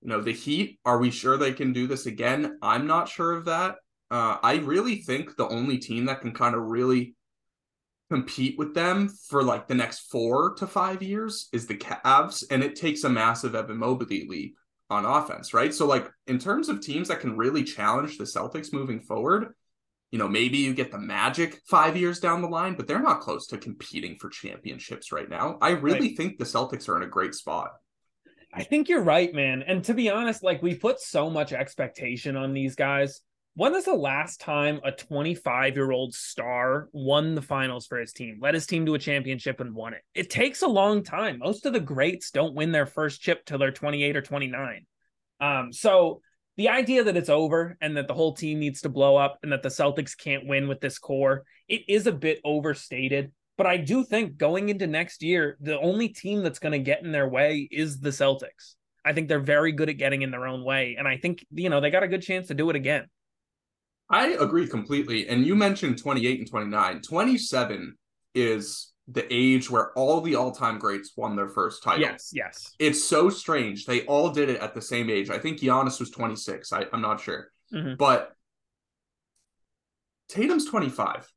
You 0.01 0.10
know, 0.10 0.21
the 0.21 0.34
Heat, 0.34 0.80
are 0.86 0.97
we 0.97 1.12
sure 1.12 1.38
they 1.38 1.54
can 1.54 1.73
do 1.73 1.88
this 1.88 2.06
again? 2.06 2.58
I'm 2.62 2.88
not 2.88 3.08
sure 3.08 3.34
of 3.34 3.45
that. 3.45 3.75
Uh, 4.10 4.38
I 4.41 4.56
really 4.56 4.97
think 4.97 5.36
the 5.36 5.47
only 5.47 5.77
team 5.77 6.06
that 6.06 6.21
can 6.21 6.34
kind 6.34 6.56
of 6.56 6.63
really 6.63 7.15
compete 8.10 8.58
with 8.58 8.73
them 8.73 9.08
for 9.08 9.41
like 9.41 9.67
the 9.67 9.75
next 9.75 10.12
four 10.12 10.54
to 10.56 10.67
five 10.67 11.01
years 11.01 11.47
is 11.54 11.67
the 11.67 11.77
Cavs, 11.77 12.43
and 12.51 12.63
it 12.63 12.75
takes 12.75 13.04
a 13.04 13.10
massive 13.10 13.56
Evan 13.56 13.77
Mobley 13.77 14.27
leap 14.27 14.58
on 14.89 15.06
offense, 15.06 15.54
right? 15.54 15.73
So, 15.73 15.86
like 15.86 16.12
in 16.27 16.38
terms 16.38 16.67
of 16.67 16.82
teams 16.82 17.08
that 17.08 17.21
can 17.21 17.38
really 17.38 17.63
challenge 17.63 18.17
the 18.17 18.25
Celtics 18.25 18.73
moving 18.73 18.99
forward, 18.99 19.54
you 20.12 20.19
know, 20.19 20.28
maybe 20.28 20.58
you 20.58 20.74
get 20.74 20.91
the 20.91 21.00
Magic 21.00 21.62
five 21.65 21.95
years 21.95 22.19
down 22.19 22.41
the 22.41 22.47
line, 22.47 22.76
but 22.76 22.86
they're 22.86 23.02
not 23.02 23.21
close 23.21 23.47
to 23.47 23.58
competing 23.58 24.17
for 24.17 24.30
championships 24.30 25.12
right 25.12 25.30
now. 25.30 25.58
I 25.62 25.69
really 25.71 26.10
right. 26.10 26.17
think 26.17 26.38
the 26.38 26.45
Celtics 26.45 26.89
are 26.89 26.97
in 26.97 27.04
a 27.04 27.08
great 27.08 27.34
spot. 27.34 27.71
I 28.54 28.63
think 28.63 28.89
you're 28.89 29.04
right, 29.04 29.34
man. 29.34 29.63
And 29.65 29.84
to 29.86 29.93
be 29.93 30.10
honest, 30.10 30.43
like 30.43 30.62
we 30.62 30.76
put 30.76 31.00
so 31.00 31.30
much 31.30 31.54
expectation 31.54 32.36
on 32.36 32.54
these 32.54 32.76
guys. 32.76 33.21
When 33.56 33.74
was 33.74 33.86
the 33.86 33.93
last 33.93 34.39
time 34.41 34.80
a 34.84 34.91
25 34.91 35.76
year 35.76 35.91
old 35.91 36.13
star 36.13 36.89
won 36.91 37.36
the 37.36 37.41
finals 37.41 37.88
for 37.88 37.97
his 37.97 38.13
team, 38.13 38.39
led 38.41 38.54
his 38.54 38.65
team 38.65 38.86
to 38.86 38.93
a 38.93 39.00
championship 39.00 39.62
and 39.62 39.74
won 39.74 39.93
it? 39.93 40.02
It 40.13 40.30
takes 40.30 40.62
a 40.62 40.67
long 40.67 41.04
time. 41.04 41.39
Most 41.39 41.65
of 41.65 41.74
the 41.74 41.80
greats 41.80 42.32
don't 42.32 42.56
win 42.56 42.71
their 42.71 42.86
first 42.86 43.21
chip 43.21 43.45
till 43.45 43.58
they're 43.58 43.71
28 43.71 44.17
or 44.17 44.21
29. 44.21 44.86
Um, 45.39 45.74
so 45.74 46.21
the 46.58 46.70
idea 46.70 47.04
that 47.04 47.18
it's 47.18 47.30
over 47.30 47.78
and 47.82 47.96
that 47.98 48.08
the 48.08 48.14
whole 48.14 48.34
team 48.34 48.60
needs 48.60 48.82
to 48.82 48.90
blow 48.90 49.16
up 49.16 49.40
and 49.44 49.52
that 49.52 49.64
the 49.64 49.70
Celtics 49.70 50.18
can't 50.18 50.48
win 50.48 50.68
with 50.68 50.82
this 50.82 51.00
core, 51.00 51.44
it 51.68 51.82
is 51.88 52.08
a 52.08 52.12
bit 52.12 52.40
overstated. 52.44 53.32
But 53.58 53.68
I 53.68 53.78
do 53.78 54.04
think 54.04 54.38
going 54.38 54.70
into 54.70 54.88
next 54.88 55.24
year, 55.24 55.58
the 55.62 55.80
only 55.80 56.10
team 56.10 56.44
that's 56.44 56.60
going 56.60 56.72
to 56.74 56.80
get 56.80 57.04
in 57.04 57.12
their 57.12 57.28
way 57.28 57.68
is 57.72 58.00
the 58.00 58.10
Celtics. 58.10 58.76
I 59.04 59.14
think 59.14 59.28
they're 59.28 59.40
very 59.40 59.72
good 59.72 59.90
at 59.90 59.98
getting 59.98 60.22
in 60.22 60.32
their 60.32 60.46
own 60.46 60.64
way. 60.64 60.96
And 60.98 61.08
I 61.08 61.18
think, 61.18 61.46
you 61.52 61.70
know, 61.70 61.82
they 61.82 61.90
got 61.90 62.04
a 62.04 62.08
good 62.08 62.22
chance 62.22 62.48
to 62.48 62.54
do 62.54 62.70
it 62.70 62.76
again. 62.76 63.08
I 64.10 64.30
agree 64.30 64.68
completely. 64.68 65.28
And 65.28 65.46
you 65.46 65.56
mentioned 65.56 65.98
28 65.98 66.40
and 66.40 66.50
29. 66.50 67.02
27 67.02 67.96
is 68.36 68.90
the 69.08 69.26
age 69.34 69.70
where 69.70 69.92
all 69.94 70.22
the 70.22 70.36
all-time 70.36 70.80
greats 70.80 71.14
won 71.16 71.36
their 71.36 71.50
first 71.50 71.84
title. 71.84 72.02
Yes, 72.02 72.32
yes. 72.34 72.74
It's 72.80 73.04
so 73.04 73.30
strange. 73.30 73.86
They 73.86 74.06
all 74.06 74.30
did 74.30 74.50
it 74.50 74.62
at 74.62 74.74
the 74.74 74.82
same 74.82 75.10
age. 75.10 75.30
I 75.30 75.38
think 75.38 75.60
Giannis 75.60 76.00
was 76.00 76.12
26. 76.12 76.72
I, 76.72 76.86
am 76.94 77.02
not 77.02 77.20
sure. 77.20 77.52
Mm-hmm. 77.74 77.96
But 77.98 78.32
Tatum's 80.30 80.66
25. 80.66 81.30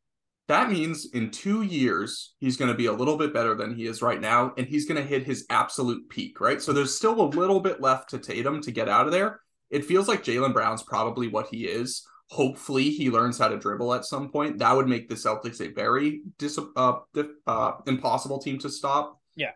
That 0.47 0.71
means 0.71 1.07
in 1.15 1.31
two 1.31 1.63
years, 1.63 2.35
he's 2.39 2.59
going 2.59 2.71
to 2.71 2.77
be 2.77 2.87
a 2.87 2.93
little 2.93 3.17
bit 3.17 3.33
better 3.33 3.55
than 3.55 3.75
he 3.75 3.87
is 3.87 4.03
right 4.03 4.21
now, 4.21 4.53
and 4.59 4.67
he's 4.67 4.87
going 4.87 5.01
to 5.01 5.09
hit 5.09 5.25
his 5.25 5.47
absolute 5.49 6.09
peak, 6.11 6.39
right? 6.39 6.61
So 6.61 6.73
there's 6.73 6.95
still 6.95 7.21
a 7.23 7.33
little 7.33 7.61
bit 7.61 7.81
left 7.81 8.11
to 8.11 8.19
Tatum 8.19 8.61
to 8.63 8.71
get 8.71 8.89
out 8.89 9.07
of 9.07 9.13
there. 9.13 9.41
It 9.71 9.87
feels 9.87 10.07
like 10.07 10.23
Jaylen 10.23 10.53
Brown's 10.53 10.83
probably 10.83 11.29
what 11.29 11.49
he 11.49 11.65
is 11.65 12.07
Hopefully, 12.31 12.91
he 12.91 13.11
learns 13.11 13.39
how 13.39 13.49
to 13.49 13.59
dribble 13.59 13.95
at 13.95 14.05
some 14.05 14.31
point. 14.31 14.59
That 14.59 14.75
would 14.75 14.89
make 14.89 15.09
the 15.09 15.15
Celtics 15.15 15.61
a 15.61 15.73
very 15.73 16.23
dis- 16.39 16.59
uh, 16.77 17.01
uh, 17.47 17.73
impossible 17.87 18.39
team 18.39 18.59
to 18.59 18.71
stop. 18.71 19.21
Yeah. 19.37 19.53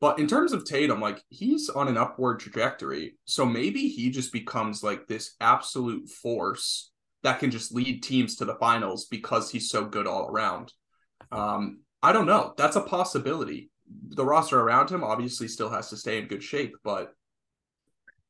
But 0.00 0.18
in 0.18 0.26
terms 0.26 0.52
of 0.52 0.64
Tatum, 0.64 1.00
like 1.00 1.22
he's 1.28 1.68
on 1.68 1.88
an 1.88 1.96
upward 1.96 2.40
trajectory. 2.40 3.16
So 3.24 3.44
maybe 3.44 3.88
he 3.88 4.10
just 4.10 4.32
becomes 4.32 4.82
like 4.82 5.06
this 5.06 5.34
absolute 5.40 6.08
force 6.08 6.92
that 7.22 7.40
can 7.40 7.50
just 7.50 7.74
lead 7.74 8.02
teams 8.02 8.36
to 8.36 8.44
the 8.44 8.54
finals 8.54 9.06
because 9.06 9.50
he's 9.50 9.70
so 9.70 9.84
good 9.84 10.06
all 10.06 10.28
around. 10.28 10.72
Um, 11.32 11.80
I 12.02 12.12
don't 12.12 12.26
know. 12.26 12.54
That's 12.56 12.76
a 12.76 12.80
possibility. 12.80 13.70
The 14.10 14.24
roster 14.24 14.60
around 14.60 14.90
him 14.90 15.02
obviously 15.02 15.48
still 15.48 15.70
has 15.70 15.90
to 15.90 15.96
stay 15.96 16.18
in 16.18 16.28
good 16.28 16.42
shape, 16.42 16.74
but 16.84 17.12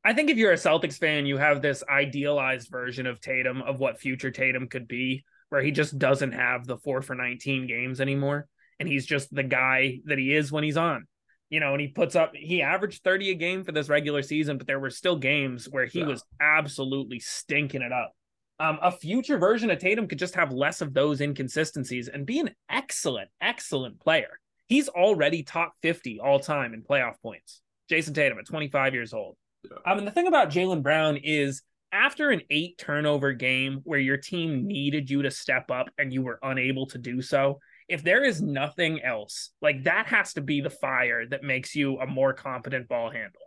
I 0.09 0.15
think 0.15 0.31
if 0.31 0.39
you're 0.39 0.53
a 0.53 0.57
Celtics 0.57 0.97
fan, 0.97 1.27
you 1.27 1.37
have 1.37 1.61
this 1.61 1.85
idealized 1.87 2.71
version 2.71 3.07
of 3.07 3.21
Tatum 3.21 3.61
of 3.61 3.79
what 3.79 4.01
future 4.01 4.31
Tatum 4.31 4.67
could 4.67 4.89
be, 4.89 5.23
where 5.51 5.61
he 5.61 5.71
just 5.71 5.99
doesn't 5.99 6.33
have 6.33 6.67
the 6.67 6.79
four 6.79 7.03
for 7.03 7.15
19 7.15 7.67
games 7.67 8.01
anymore. 8.01 8.49
And 8.81 8.89
he's 8.89 9.05
just 9.05 9.35
the 9.35 9.43
guy 9.43 9.99
that 10.07 10.17
he 10.17 10.35
is 10.35 10.51
when 10.51 10.65
he's 10.65 10.79
on. 10.79 11.07
You 11.51 11.61
know, 11.61 11.73
and 11.73 11.81
he 11.83 11.89
puts 11.89 12.17
up, 12.17 12.33
he 12.35 12.63
averaged 12.63 13.05
30 13.05 13.33
a 13.33 13.35
game 13.35 13.65
for 13.65 13.73
this 13.73 13.91
regular 13.91 14.23
season, 14.23 14.57
but 14.57 14.67
there 14.67 14.81
were 14.81 14.89
still 14.89 15.17
games 15.17 15.69
where 15.69 15.85
he 15.85 15.99
yeah. 15.99 16.07
was 16.07 16.25
absolutely 16.41 17.21
stinking 17.21 17.83
it 17.83 17.93
up. 17.93 18.13
Um, 18.59 18.79
a 18.81 18.91
future 18.91 19.37
version 19.37 19.71
of 19.71 19.79
Tatum 19.79 20.09
could 20.09 20.19
just 20.19 20.37
have 20.37 20.53
less 20.53 20.81
of 20.81 20.95
those 20.95 21.21
inconsistencies 21.21 22.09
and 22.09 22.25
be 22.25 22.41
an 22.41 22.55
excellent, 22.71 23.29
excellent 23.43 24.01
player. 24.01 24.41
He's 24.69 24.89
already 24.89 25.43
top 25.43 25.75
50 25.83 26.19
all 26.19 26.41
time 26.41 26.73
in 26.73 26.83
playoff 26.83 27.21
points. 27.21 27.61
Jayson 27.91 28.15
Tatum 28.15 28.39
at 28.39 28.47
25 28.47 28.95
years 28.95 29.13
old. 29.13 29.37
Yeah. 29.71 29.93
And 29.95 30.07
the 30.07 30.11
thing 30.13 30.27
about 30.27 30.51
Jaylen 30.51 30.83
Brown 30.83 31.17
is 31.17 31.63
after 31.93 32.31
an 32.31 32.43
eight 32.51 32.79
turnover 32.79 33.33
game 33.33 33.81
where 33.85 33.99
your 33.99 34.17
team 34.17 34.67
needed 34.67 35.11
you 35.11 35.23
to 35.23 35.31
step 35.31 35.71
up 35.71 35.89
and 35.99 36.13
you 36.13 36.23
were 36.23 36.39
unable 36.43 36.87
to 36.89 36.99
do 36.99 37.23
so, 37.23 37.61
If 37.89 38.03
there 38.03 38.23
is 38.23 38.43
nothing 38.43 39.03
else, 39.03 39.51
like 39.63 39.85
that 39.85 40.07
has 40.09 40.35
to 40.35 40.43
be 40.43 40.61
the 40.61 40.71
fire 40.71 41.27
that 41.27 41.43
makes 41.43 41.75
you 41.75 41.99
a 41.99 42.07
more 42.07 42.35
competent 42.35 42.87
ball 42.89 43.11
handler. 43.11 43.41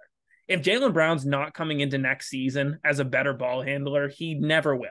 If 0.48 0.64
Jaylen 0.64 0.94
Brown's 0.94 1.26
not 1.26 1.54
coming 1.54 1.80
into 1.80 1.98
next 2.00 2.30
season 2.30 2.80
as 2.84 3.00
a 3.00 3.06
better 3.06 3.34
ball 3.34 3.62
handler, 3.62 4.10
he 4.10 4.34
never 4.34 4.76
will. 4.76 4.90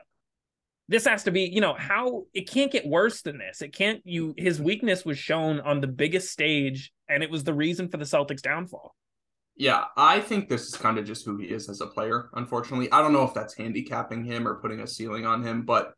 This 0.88 1.04
has 1.06 1.24
to 1.24 1.30
be, 1.30 1.42
you 1.42 1.60
know, 1.60 1.74
how 1.74 2.24
it 2.32 2.48
can't 2.48 2.72
get 2.72 2.86
worse 2.86 3.22
than 3.22 3.38
this. 3.38 3.60
It 3.60 3.72
can't 3.72 4.00
you 4.04 4.34
his 4.36 4.60
weakness 4.60 5.04
was 5.04 5.18
shown 5.18 5.60
on 5.60 5.80
the 5.80 5.86
biggest 5.86 6.30
stage 6.30 6.92
and 7.08 7.22
it 7.22 7.30
was 7.30 7.44
the 7.44 7.54
reason 7.54 7.88
for 7.88 7.96
the 7.96 8.04
Celtics 8.04 8.42
downfall. 8.42 8.94
Yeah, 9.60 9.84
I 9.94 10.20
think 10.20 10.48
this 10.48 10.68
is 10.68 10.74
kind 10.74 10.96
of 10.96 11.04
just 11.04 11.26
who 11.26 11.36
he 11.36 11.44
is 11.44 11.68
as 11.68 11.82
a 11.82 11.86
player, 11.86 12.30
unfortunately. 12.32 12.90
I 12.90 13.02
don't 13.02 13.12
know 13.12 13.24
if 13.24 13.34
that's 13.34 13.54
handicapping 13.54 14.24
him 14.24 14.48
or 14.48 14.54
putting 14.54 14.80
a 14.80 14.86
ceiling 14.86 15.26
on 15.26 15.42
him, 15.42 15.66
but 15.66 15.92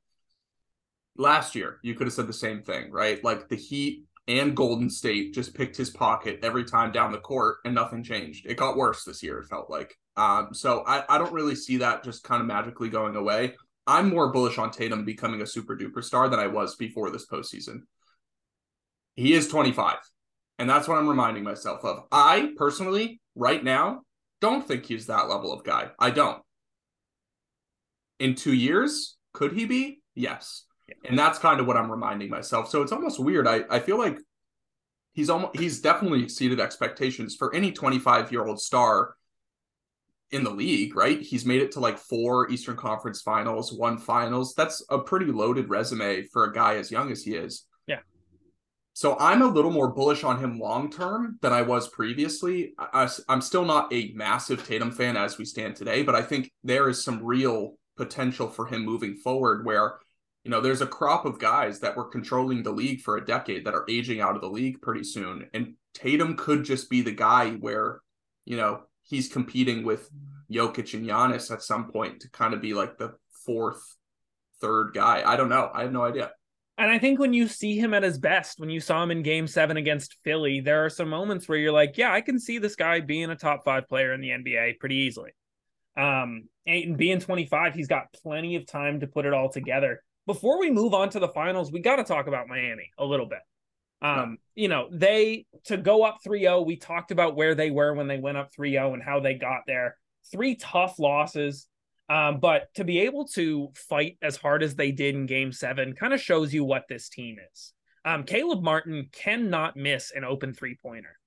last 1.16 1.54
year 1.54 1.78
you 1.80 1.94
could 1.94 2.08
have 2.08 2.12
said 2.12 2.26
the 2.26 2.32
same 2.32 2.62
thing, 2.62 2.90
right? 2.90 3.22
Like 3.22 3.48
the 3.48 3.54
Heat 3.54 4.02
and 4.26 4.56
Golden 4.56 4.90
State 4.90 5.32
just 5.32 5.54
picked 5.54 5.76
his 5.76 5.90
pocket 5.90 6.40
every 6.42 6.64
time 6.64 6.90
down 6.90 7.12
the 7.12 7.18
court 7.18 7.58
and 7.64 7.72
nothing 7.72 8.02
changed. 8.02 8.46
It 8.46 8.56
got 8.56 8.76
worse 8.76 9.04
this 9.04 9.22
year, 9.22 9.38
it 9.38 9.46
felt 9.46 9.70
like. 9.70 9.96
Um, 10.16 10.48
so 10.50 10.82
I, 10.84 11.04
I 11.08 11.18
don't 11.18 11.32
really 11.32 11.54
see 11.54 11.76
that 11.76 12.02
just 12.02 12.24
kind 12.24 12.40
of 12.40 12.48
magically 12.48 12.88
going 12.88 13.14
away. 13.14 13.54
I'm 13.86 14.10
more 14.10 14.32
bullish 14.32 14.58
on 14.58 14.72
Tatum 14.72 15.04
becoming 15.04 15.40
a 15.40 15.46
super 15.46 15.76
duper 15.76 16.02
star 16.02 16.28
than 16.28 16.40
I 16.40 16.48
was 16.48 16.74
before 16.74 17.10
this 17.10 17.26
postseason. 17.26 17.82
He 19.14 19.34
is 19.34 19.46
25. 19.46 19.98
And 20.58 20.68
that's 20.68 20.88
what 20.88 20.98
I'm 20.98 21.08
reminding 21.08 21.44
myself 21.44 21.84
of. 21.84 22.06
I 22.10 22.54
personally, 22.56 23.20
right 23.34 23.62
now, 23.62 24.02
don't 24.40 24.66
think 24.66 24.86
he's 24.86 25.06
that 25.06 25.28
level 25.28 25.52
of 25.52 25.64
guy. 25.64 25.90
I 25.98 26.10
don't. 26.10 26.42
In 28.18 28.34
two 28.34 28.52
years, 28.52 29.16
could 29.32 29.52
he 29.52 29.64
be? 29.64 30.02
Yes. 30.14 30.64
Yeah. 30.88 30.94
And 31.10 31.18
that's 31.18 31.38
kind 31.38 31.60
of 31.60 31.66
what 31.66 31.76
I'm 31.76 31.90
reminding 31.90 32.28
myself. 32.28 32.68
So 32.68 32.82
it's 32.82 32.92
almost 32.92 33.18
weird. 33.18 33.46
I, 33.46 33.62
I 33.70 33.78
feel 33.78 33.98
like 33.98 34.18
he's 35.12 35.30
almost 35.30 35.56
he's 35.56 35.80
definitely 35.80 36.22
exceeded 36.22 36.60
expectations 36.60 37.36
for 37.36 37.54
any 37.54 37.72
25 37.72 38.32
year 38.32 38.44
old 38.44 38.60
star 38.60 39.14
in 40.30 40.44
the 40.44 40.50
league, 40.50 40.96
right? 40.96 41.20
He's 41.20 41.44
made 41.44 41.62
it 41.62 41.72
to 41.72 41.80
like 41.80 41.98
four 41.98 42.50
Eastern 42.50 42.76
Conference 42.76 43.20
finals, 43.20 43.72
one 43.72 43.98
finals. 43.98 44.54
That's 44.54 44.84
a 44.88 44.98
pretty 44.98 45.26
loaded 45.26 45.68
resume 45.68 46.24
for 46.32 46.44
a 46.44 46.52
guy 46.52 46.76
as 46.76 46.90
young 46.90 47.12
as 47.12 47.22
he 47.22 47.34
is. 47.34 47.66
So 48.94 49.16
I'm 49.18 49.40
a 49.40 49.46
little 49.46 49.70
more 49.70 49.88
bullish 49.88 50.22
on 50.22 50.38
him 50.38 50.58
long 50.58 50.90
term 50.90 51.38
than 51.40 51.52
I 51.52 51.62
was 51.62 51.88
previously. 51.88 52.74
I, 52.78 53.08
am 53.28 53.40
still 53.40 53.64
not 53.64 53.92
a 53.92 54.12
massive 54.14 54.66
Tatum 54.66 54.90
fan 54.90 55.16
as 55.16 55.38
we 55.38 55.44
stand 55.44 55.76
today, 55.76 56.02
but 56.02 56.14
I 56.14 56.22
think 56.22 56.50
there 56.62 56.88
is 56.88 57.02
some 57.02 57.24
real 57.24 57.76
potential 57.96 58.48
for 58.48 58.66
him 58.66 58.84
moving 58.84 59.16
forward 59.16 59.64
where, 59.64 59.98
you 60.44 60.50
know, 60.50 60.60
there's 60.60 60.82
a 60.82 60.86
crop 60.86 61.24
of 61.24 61.38
guys 61.38 61.80
that 61.80 61.96
were 61.96 62.08
controlling 62.08 62.62
the 62.62 62.70
league 62.70 63.00
for 63.00 63.16
a 63.16 63.24
decade 63.24 63.64
that 63.64 63.74
are 63.74 63.86
aging 63.88 64.20
out 64.20 64.34
of 64.34 64.42
the 64.42 64.50
league 64.50 64.82
pretty 64.82 65.04
soon. 65.04 65.48
And 65.54 65.74
Tatum 65.94 66.36
could 66.36 66.64
just 66.64 66.90
be 66.90 67.00
the 67.00 67.12
guy 67.12 67.52
where, 67.52 68.00
you 68.44 68.58
know, 68.58 68.82
he's 69.02 69.28
competing 69.28 69.84
with 69.84 70.10
Jokic 70.50 70.92
and 70.92 71.06
Giannis 71.06 71.50
at 71.50 71.62
some 71.62 71.90
point 71.90 72.20
to 72.20 72.30
kind 72.30 72.52
of 72.52 72.60
be 72.60 72.74
like 72.74 72.98
the 72.98 73.14
fourth, 73.46 73.96
third 74.60 74.92
guy. 74.92 75.22
I 75.24 75.36
don't 75.36 75.48
know. 75.48 75.70
I 75.72 75.82
have 75.82 75.92
no 75.92 76.04
idea. 76.04 76.32
And 76.78 76.90
I 76.90 76.98
think 76.98 77.18
when 77.18 77.34
you 77.34 77.48
see 77.48 77.78
him 77.78 77.92
at 77.92 78.02
his 78.02 78.18
best, 78.18 78.58
when 78.58 78.70
you 78.70 78.80
saw 78.80 79.02
him 79.02 79.10
in 79.10 79.22
game 79.22 79.46
seven 79.46 79.76
against 79.76 80.16
Philly, 80.24 80.60
there 80.60 80.84
are 80.84 80.90
some 80.90 81.08
moments 81.08 81.48
where 81.48 81.58
you're 81.58 81.72
like, 81.72 81.98
yeah, 81.98 82.12
I 82.12 82.22
can 82.22 82.38
see 82.38 82.58
this 82.58 82.76
guy 82.76 83.00
being 83.00 83.30
a 83.30 83.36
top 83.36 83.64
five 83.64 83.88
player 83.88 84.12
in 84.14 84.20
the 84.20 84.30
NBA 84.30 84.78
pretty 84.78 84.96
easily. 84.96 85.32
Um, 85.96 86.48
and 86.66 86.96
being 86.96 87.20
25, 87.20 87.74
he's 87.74 87.88
got 87.88 88.12
plenty 88.22 88.56
of 88.56 88.66
time 88.66 89.00
to 89.00 89.06
put 89.06 89.26
it 89.26 89.34
all 89.34 89.50
together. 89.50 90.02
Before 90.26 90.58
we 90.58 90.70
move 90.70 90.94
on 90.94 91.10
to 91.10 91.18
the 91.18 91.28
finals, 91.28 91.70
we 91.70 91.80
got 91.80 91.96
to 91.96 92.04
talk 92.04 92.26
about 92.26 92.48
Miami 92.48 92.90
a 92.96 93.04
little 93.04 93.26
bit. 93.26 93.40
Um, 94.00 94.38
you 94.56 94.66
know, 94.66 94.88
they 94.90 95.46
to 95.66 95.76
go 95.76 96.02
up 96.02 96.18
3-0, 96.26 96.66
we 96.66 96.76
talked 96.76 97.12
about 97.12 97.36
where 97.36 97.54
they 97.54 97.70
were 97.70 97.94
when 97.94 98.08
they 98.08 98.18
went 98.18 98.36
up 98.36 98.50
3-0 98.52 98.94
and 98.94 99.02
how 99.02 99.20
they 99.20 99.34
got 99.34 99.60
there. 99.66 99.96
Three 100.30 100.56
tough 100.56 100.98
losses. 100.98 101.68
Um, 102.12 102.40
but 102.40 102.68
to 102.74 102.84
be 102.84 103.00
able 103.00 103.24
to 103.28 103.70
fight 103.74 104.18
as 104.20 104.36
hard 104.36 104.62
as 104.62 104.74
they 104.74 104.92
did 104.92 105.14
in 105.14 105.24
game 105.24 105.50
seven 105.50 105.94
kind 105.94 106.12
of 106.12 106.20
shows 106.20 106.52
you 106.52 106.62
what 106.62 106.84
this 106.86 107.08
team 107.08 107.38
is. 107.50 107.72
Um, 108.04 108.24
Caleb 108.24 108.62
Martin 108.62 109.08
cannot 109.12 109.78
miss 109.78 110.12
an 110.14 110.22
open 110.22 110.52
three 110.52 110.76
pointer. 110.82 111.18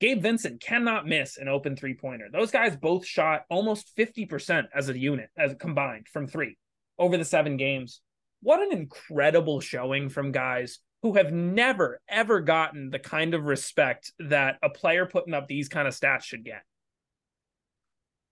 Gabe 0.00 0.22
Vincent 0.22 0.62
cannot 0.62 1.06
miss 1.06 1.36
an 1.36 1.48
open 1.48 1.76
three 1.76 1.92
pointer. 1.92 2.28
Those 2.32 2.50
guys 2.50 2.74
both 2.74 3.04
shot 3.04 3.42
almost 3.50 3.94
50% 3.98 4.68
as 4.74 4.88
a 4.88 4.98
unit, 4.98 5.28
as 5.36 5.54
combined 5.60 6.06
from 6.10 6.26
three 6.26 6.56
over 6.98 7.18
the 7.18 7.24
seven 7.26 7.58
games. 7.58 8.00
What 8.40 8.62
an 8.62 8.72
incredible 8.72 9.60
showing 9.60 10.08
from 10.08 10.32
guys 10.32 10.78
who 11.02 11.18
have 11.18 11.34
never, 11.34 12.00
ever 12.08 12.40
gotten 12.40 12.88
the 12.88 12.98
kind 12.98 13.34
of 13.34 13.44
respect 13.44 14.10
that 14.18 14.56
a 14.62 14.70
player 14.70 15.04
putting 15.04 15.34
up 15.34 15.48
these 15.48 15.68
kind 15.68 15.86
of 15.86 15.92
stats 15.92 16.22
should 16.22 16.46
get. 16.46 16.62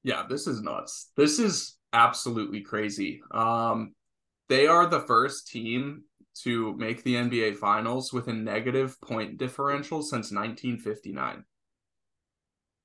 Yeah, 0.05 0.25
this 0.27 0.47
is 0.47 0.63
nuts. 0.63 1.11
This 1.15 1.39
is 1.39 1.78
absolutely 1.93 2.61
crazy. 2.61 3.21
Um, 3.31 3.95
they 4.49 4.67
are 4.67 4.87
the 4.87 5.01
first 5.01 5.49
team 5.49 6.05
to 6.43 6.75
make 6.77 7.03
the 7.03 7.15
NBA 7.17 7.57
Finals 7.57 8.13
with 8.13 8.29
a 8.29 8.33
negative 8.33 9.01
point 9.01 9.39
differential 9.39 10.03
since 10.03 10.31
1959. 10.31 11.45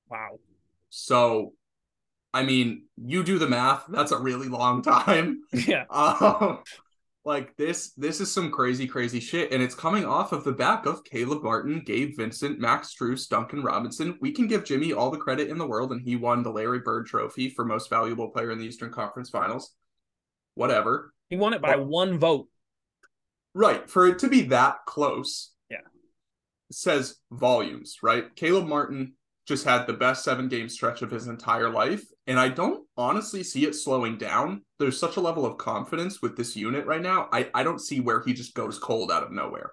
Wow. 0.08 0.38
So, 0.90 1.52
I 2.32 2.42
mean, 2.42 2.84
you 2.96 3.22
do 3.22 3.38
the 3.38 3.48
math. 3.48 3.84
That's 3.88 4.12
a 4.12 4.18
really 4.18 4.48
long 4.48 4.82
time. 4.82 5.42
Yeah. 5.52 5.84
Um, 5.88 6.60
like 7.24 7.56
this, 7.56 7.92
this 7.92 8.20
is 8.20 8.30
some 8.30 8.50
crazy, 8.50 8.86
crazy 8.86 9.18
shit, 9.18 9.50
and 9.50 9.62
it's 9.62 9.74
coming 9.74 10.04
off 10.04 10.32
of 10.32 10.44
the 10.44 10.52
back 10.52 10.84
of 10.84 11.04
Caleb 11.04 11.42
Martin, 11.42 11.82
Gabe 11.84 12.14
Vincent, 12.16 12.60
Max 12.60 12.94
Strus, 12.94 13.28
Duncan 13.28 13.62
Robinson. 13.62 14.18
We 14.20 14.30
can 14.30 14.46
give 14.46 14.64
Jimmy 14.64 14.92
all 14.92 15.10
the 15.10 15.16
credit 15.16 15.48
in 15.48 15.56
the 15.56 15.66
world, 15.66 15.92
and 15.92 16.02
he 16.02 16.16
won 16.16 16.42
the 16.42 16.52
Larry 16.52 16.80
Bird 16.80 17.06
Trophy 17.06 17.48
for 17.48 17.64
Most 17.64 17.88
Valuable 17.88 18.28
Player 18.28 18.50
in 18.50 18.58
the 18.58 18.66
Eastern 18.66 18.92
Conference 18.92 19.30
Finals. 19.30 19.74
Whatever. 20.54 21.14
He 21.30 21.36
won 21.36 21.54
it 21.54 21.62
by 21.62 21.76
but, 21.76 21.86
one 21.86 22.18
vote. 22.18 22.48
Right. 23.54 23.88
For 23.88 24.06
it 24.06 24.18
to 24.18 24.28
be 24.28 24.42
that 24.42 24.78
close. 24.86 25.52
Yeah. 25.70 25.78
Says 26.70 27.16
volumes, 27.32 27.98
right? 28.02 28.34
Caleb 28.36 28.66
Martin 28.66 29.14
just 29.46 29.64
had 29.64 29.86
the 29.86 29.94
best 29.94 30.24
seven 30.24 30.48
game 30.48 30.68
stretch 30.68 31.02
of 31.02 31.10
his 31.10 31.26
entire 31.26 31.70
life. 31.70 32.04
And 32.26 32.40
I 32.40 32.48
don't 32.48 32.86
honestly 32.96 33.42
see 33.42 33.66
it 33.66 33.74
slowing 33.74 34.16
down. 34.16 34.62
There's 34.78 34.98
such 34.98 35.16
a 35.16 35.20
level 35.20 35.44
of 35.44 35.58
confidence 35.58 36.22
with 36.22 36.36
this 36.36 36.56
unit 36.56 36.86
right 36.86 37.02
now. 37.02 37.28
I, 37.32 37.50
I 37.54 37.62
don't 37.62 37.80
see 37.80 38.00
where 38.00 38.22
he 38.22 38.32
just 38.32 38.54
goes 38.54 38.78
cold 38.78 39.12
out 39.12 39.22
of 39.22 39.32
nowhere. 39.32 39.72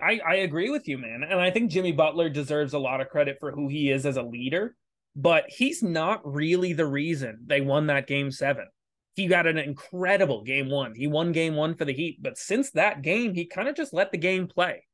I, 0.00 0.20
I 0.26 0.34
agree 0.36 0.70
with 0.70 0.86
you, 0.86 0.98
man. 0.98 1.24
And 1.28 1.40
I 1.40 1.50
think 1.50 1.70
Jimmy 1.70 1.92
Butler 1.92 2.28
deserves 2.28 2.74
a 2.74 2.78
lot 2.78 3.00
of 3.00 3.08
credit 3.08 3.38
for 3.40 3.52
who 3.52 3.68
he 3.68 3.90
is 3.90 4.06
as 4.06 4.16
a 4.16 4.22
leader, 4.22 4.76
but 5.16 5.44
he's 5.48 5.82
not 5.82 6.20
really 6.24 6.72
the 6.72 6.86
reason 6.86 7.38
they 7.46 7.60
won 7.60 7.86
that 7.86 8.06
game 8.06 8.30
seven. 8.30 8.66
He 9.14 9.26
got 9.26 9.46
an 9.46 9.58
incredible 9.58 10.44
game 10.44 10.70
one. 10.70 10.94
He 10.94 11.08
won 11.08 11.32
game 11.32 11.56
one 11.56 11.74
for 11.74 11.84
the 11.84 11.92
Heat, 11.92 12.18
but 12.22 12.38
since 12.38 12.70
that 12.72 13.02
game, 13.02 13.34
he 13.34 13.46
kind 13.46 13.66
of 13.66 13.74
just 13.74 13.92
let 13.92 14.12
the 14.12 14.18
game 14.18 14.46
play 14.46 14.84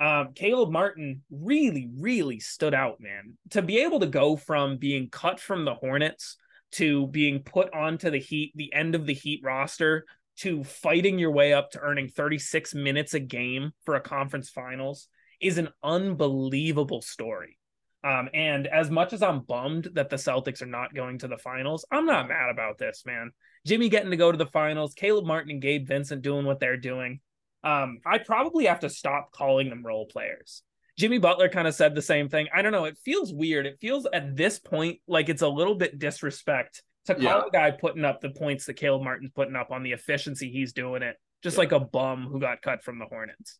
um, 0.00 0.32
Caleb 0.34 0.70
Martin 0.70 1.22
really, 1.30 1.88
really 1.98 2.40
stood 2.40 2.74
out, 2.74 3.00
man. 3.00 3.36
To 3.50 3.62
be 3.62 3.78
able 3.78 4.00
to 4.00 4.06
go 4.06 4.36
from 4.36 4.76
being 4.76 5.08
cut 5.10 5.40
from 5.40 5.64
the 5.64 5.74
Hornets 5.74 6.36
to 6.72 7.06
being 7.08 7.42
put 7.42 7.72
onto 7.74 8.10
the 8.10 8.18
Heat, 8.18 8.52
the 8.54 8.72
end 8.72 8.94
of 8.94 9.06
the 9.06 9.14
Heat 9.14 9.40
roster, 9.42 10.04
to 10.38 10.62
fighting 10.62 11.18
your 11.18 11.32
way 11.32 11.52
up 11.52 11.70
to 11.72 11.80
earning 11.80 12.08
36 12.08 12.74
minutes 12.74 13.14
a 13.14 13.20
game 13.20 13.72
for 13.84 13.94
a 13.94 14.00
conference 14.00 14.50
finals 14.50 15.08
is 15.40 15.58
an 15.58 15.68
unbelievable 15.82 17.02
story. 17.02 17.58
Um, 18.04 18.28
and 18.32 18.68
as 18.68 18.90
much 18.90 19.12
as 19.12 19.22
I'm 19.22 19.40
bummed 19.40 19.88
that 19.94 20.08
the 20.08 20.16
Celtics 20.16 20.62
are 20.62 20.66
not 20.66 20.94
going 20.94 21.18
to 21.18 21.28
the 21.28 21.38
finals, 21.38 21.84
I'm 21.90 22.06
not 22.06 22.28
mad 22.28 22.50
about 22.50 22.78
this, 22.78 23.02
man. 23.04 23.32
Jimmy 23.66 23.88
getting 23.88 24.10
to 24.12 24.16
go 24.16 24.30
to 24.30 24.38
the 24.38 24.46
finals, 24.46 24.94
Caleb 24.94 25.24
Martin 25.24 25.50
and 25.50 25.62
Gabe 25.62 25.88
Vincent 25.88 26.22
doing 26.22 26.46
what 26.46 26.60
they're 26.60 26.76
doing 26.76 27.20
um, 27.64 28.00
I 28.06 28.18
probably 28.18 28.66
have 28.66 28.80
to 28.80 28.90
stop 28.90 29.32
calling 29.32 29.70
them 29.70 29.84
role 29.84 30.06
players. 30.06 30.62
Jimmy 30.98 31.18
Butler 31.18 31.48
kind 31.48 31.68
of 31.68 31.74
said 31.74 31.94
the 31.94 32.02
same 32.02 32.28
thing. 32.28 32.48
I 32.52 32.62
don't 32.62 32.72
know. 32.72 32.84
It 32.84 32.98
feels 33.04 33.32
weird. 33.32 33.66
It 33.66 33.78
feels 33.80 34.06
at 34.12 34.36
this 34.36 34.58
point 34.58 34.98
like 35.06 35.28
it's 35.28 35.42
a 35.42 35.48
little 35.48 35.76
bit 35.76 35.98
disrespect 35.98 36.82
to 37.06 37.14
call 37.14 37.22
yeah. 37.22 37.42
a 37.46 37.50
guy 37.50 37.70
putting 37.70 38.04
up 38.04 38.20
the 38.20 38.30
points 38.30 38.66
that 38.66 38.74
Caleb 38.74 39.02
Martin's 39.02 39.30
putting 39.34 39.56
up 39.56 39.70
on 39.70 39.82
the 39.82 39.92
efficiency 39.92 40.50
he's 40.50 40.72
doing 40.72 41.02
it, 41.02 41.16
just 41.42 41.54
yeah. 41.54 41.60
like 41.60 41.72
a 41.72 41.80
bum 41.80 42.26
who 42.30 42.40
got 42.40 42.62
cut 42.62 42.82
from 42.82 42.98
the 42.98 43.06
Hornets. 43.06 43.58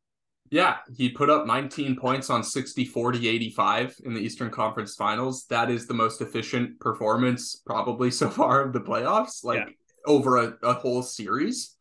Yeah, 0.51 0.77
he 0.97 1.11
put 1.11 1.29
up 1.29 1.47
19 1.47 1.97
points 1.97 2.31
on 2.31 2.43
60, 2.43 2.87
40, 2.87 3.29
85 3.29 3.97
in 4.05 4.15
the 4.15 4.21
Eastern 4.21 4.51
Conference 4.51 4.95
Finals. 4.95 5.47
That 5.51 5.71
is 5.71 5.87
the 5.87 5.95
most 5.95 6.21
efficient 6.21 6.81
performance 6.81 7.57
probably 7.67 8.11
so 8.13 8.31
far 8.31 8.63
of 8.63 8.73
the 8.73 8.81
playoffs, 8.81 9.45
like 9.45 9.59
yeah. 9.59 9.73
over 10.07 10.39
a, 10.39 10.57
a 10.63 10.75
whole 10.75 11.03
series. 11.03 11.77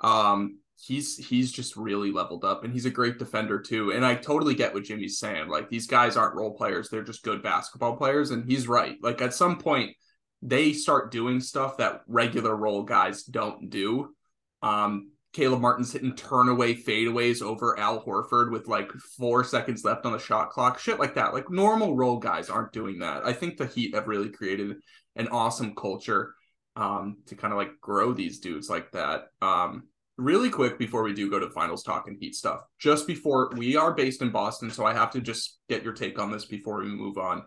Um, 0.00 0.58
he's 0.78 1.16
he's 1.16 1.50
just 1.50 1.76
really 1.76 2.12
leveled 2.12 2.44
up 2.44 2.62
and 2.62 2.72
he's 2.72 2.84
a 2.84 2.90
great 2.90 3.18
defender 3.18 3.60
too. 3.60 3.92
And 3.92 4.04
I 4.04 4.14
totally 4.14 4.54
get 4.54 4.74
what 4.74 4.84
Jimmy's 4.84 5.18
saying. 5.18 5.48
Like 5.48 5.70
these 5.70 5.86
guys 5.86 6.16
aren't 6.16 6.36
role 6.36 6.54
players, 6.54 6.88
they're 6.88 7.02
just 7.02 7.22
good 7.22 7.42
basketball 7.42 7.96
players. 7.96 8.30
And 8.30 8.50
he's 8.50 8.68
right. 8.68 8.96
Like 9.02 9.22
at 9.22 9.34
some 9.34 9.58
point 9.58 9.96
they 10.42 10.72
start 10.72 11.10
doing 11.10 11.40
stuff 11.40 11.78
that 11.78 12.02
regular 12.06 12.54
role 12.54 12.82
guys 12.82 13.22
don't 13.24 13.70
do. 13.70 14.14
Um 14.62 15.10
Caleb 15.32 15.60
Martin's 15.60 15.92
hitting 15.92 16.14
turnaway 16.14 16.82
fadeaways 16.82 17.42
over 17.42 17.78
Al 17.78 18.02
Horford 18.02 18.50
with 18.50 18.68
like 18.68 18.90
four 19.18 19.44
seconds 19.44 19.84
left 19.84 20.06
on 20.06 20.12
the 20.12 20.18
shot 20.18 20.48
clock, 20.48 20.78
shit 20.78 20.98
like 20.98 21.14
that. 21.16 21.34
Like 21.34 21.50
normal 21.50 21.94
role 21.94 22.18
guys 22.18 22.48
aren't 22.48 22.72
doing 22.72 23.00
that. 23.00 23.22
I 23.22 23.34
think 23.34 23.58
the 23.58 23.66
Heat 23.66 23.94
have 23.94 24.08
really 24.08 24.30
created 24.30 24.76
an 25.14 25.28
awesome 25.28 25.74
culture 25.74 26.32
um, 26.74 27.18
to 27.26 27.34
kind 27.34 27.52
of 27.52 27.58
like 27.58 27.78
grow 27.82 28.14
these 28.14 28.38
dudes 28.38 28.70
like 28.70 28.90
that. 28.92 29.24
Um, 29.42 29.88
really 30.18 30.50
quick 30.50 30.78
before 30.78 31.02
we 31.02 31.12
do 31.12 31.30
go 31.30 31.38
to 31.38 31.50
finals 31.50 31.82
talk 31.82 32.08
and 32.08 32.16
Heat 32.18 32.34
stuff, 32.34 32.60
just 32.78 33.06
before 33.06 33.50
we 33.56 33.76
are 33.76 33.92
based 33.92 34.22
in 34.22 34.30
Boston, 34.30 34.70
so 34.70 34.84
I 34.84 34.94
have 34.94 35.10
to 35.12 35.20
just 35.20 35.58
get 35.68 35.84
your 35.84 35.92
take 35.92 36.18
on 36.18 36.30
this 36.30 36.44
before 36.44 36.78
we 36.78 36.86
move 36.86 37.18
on. 37.18 37.42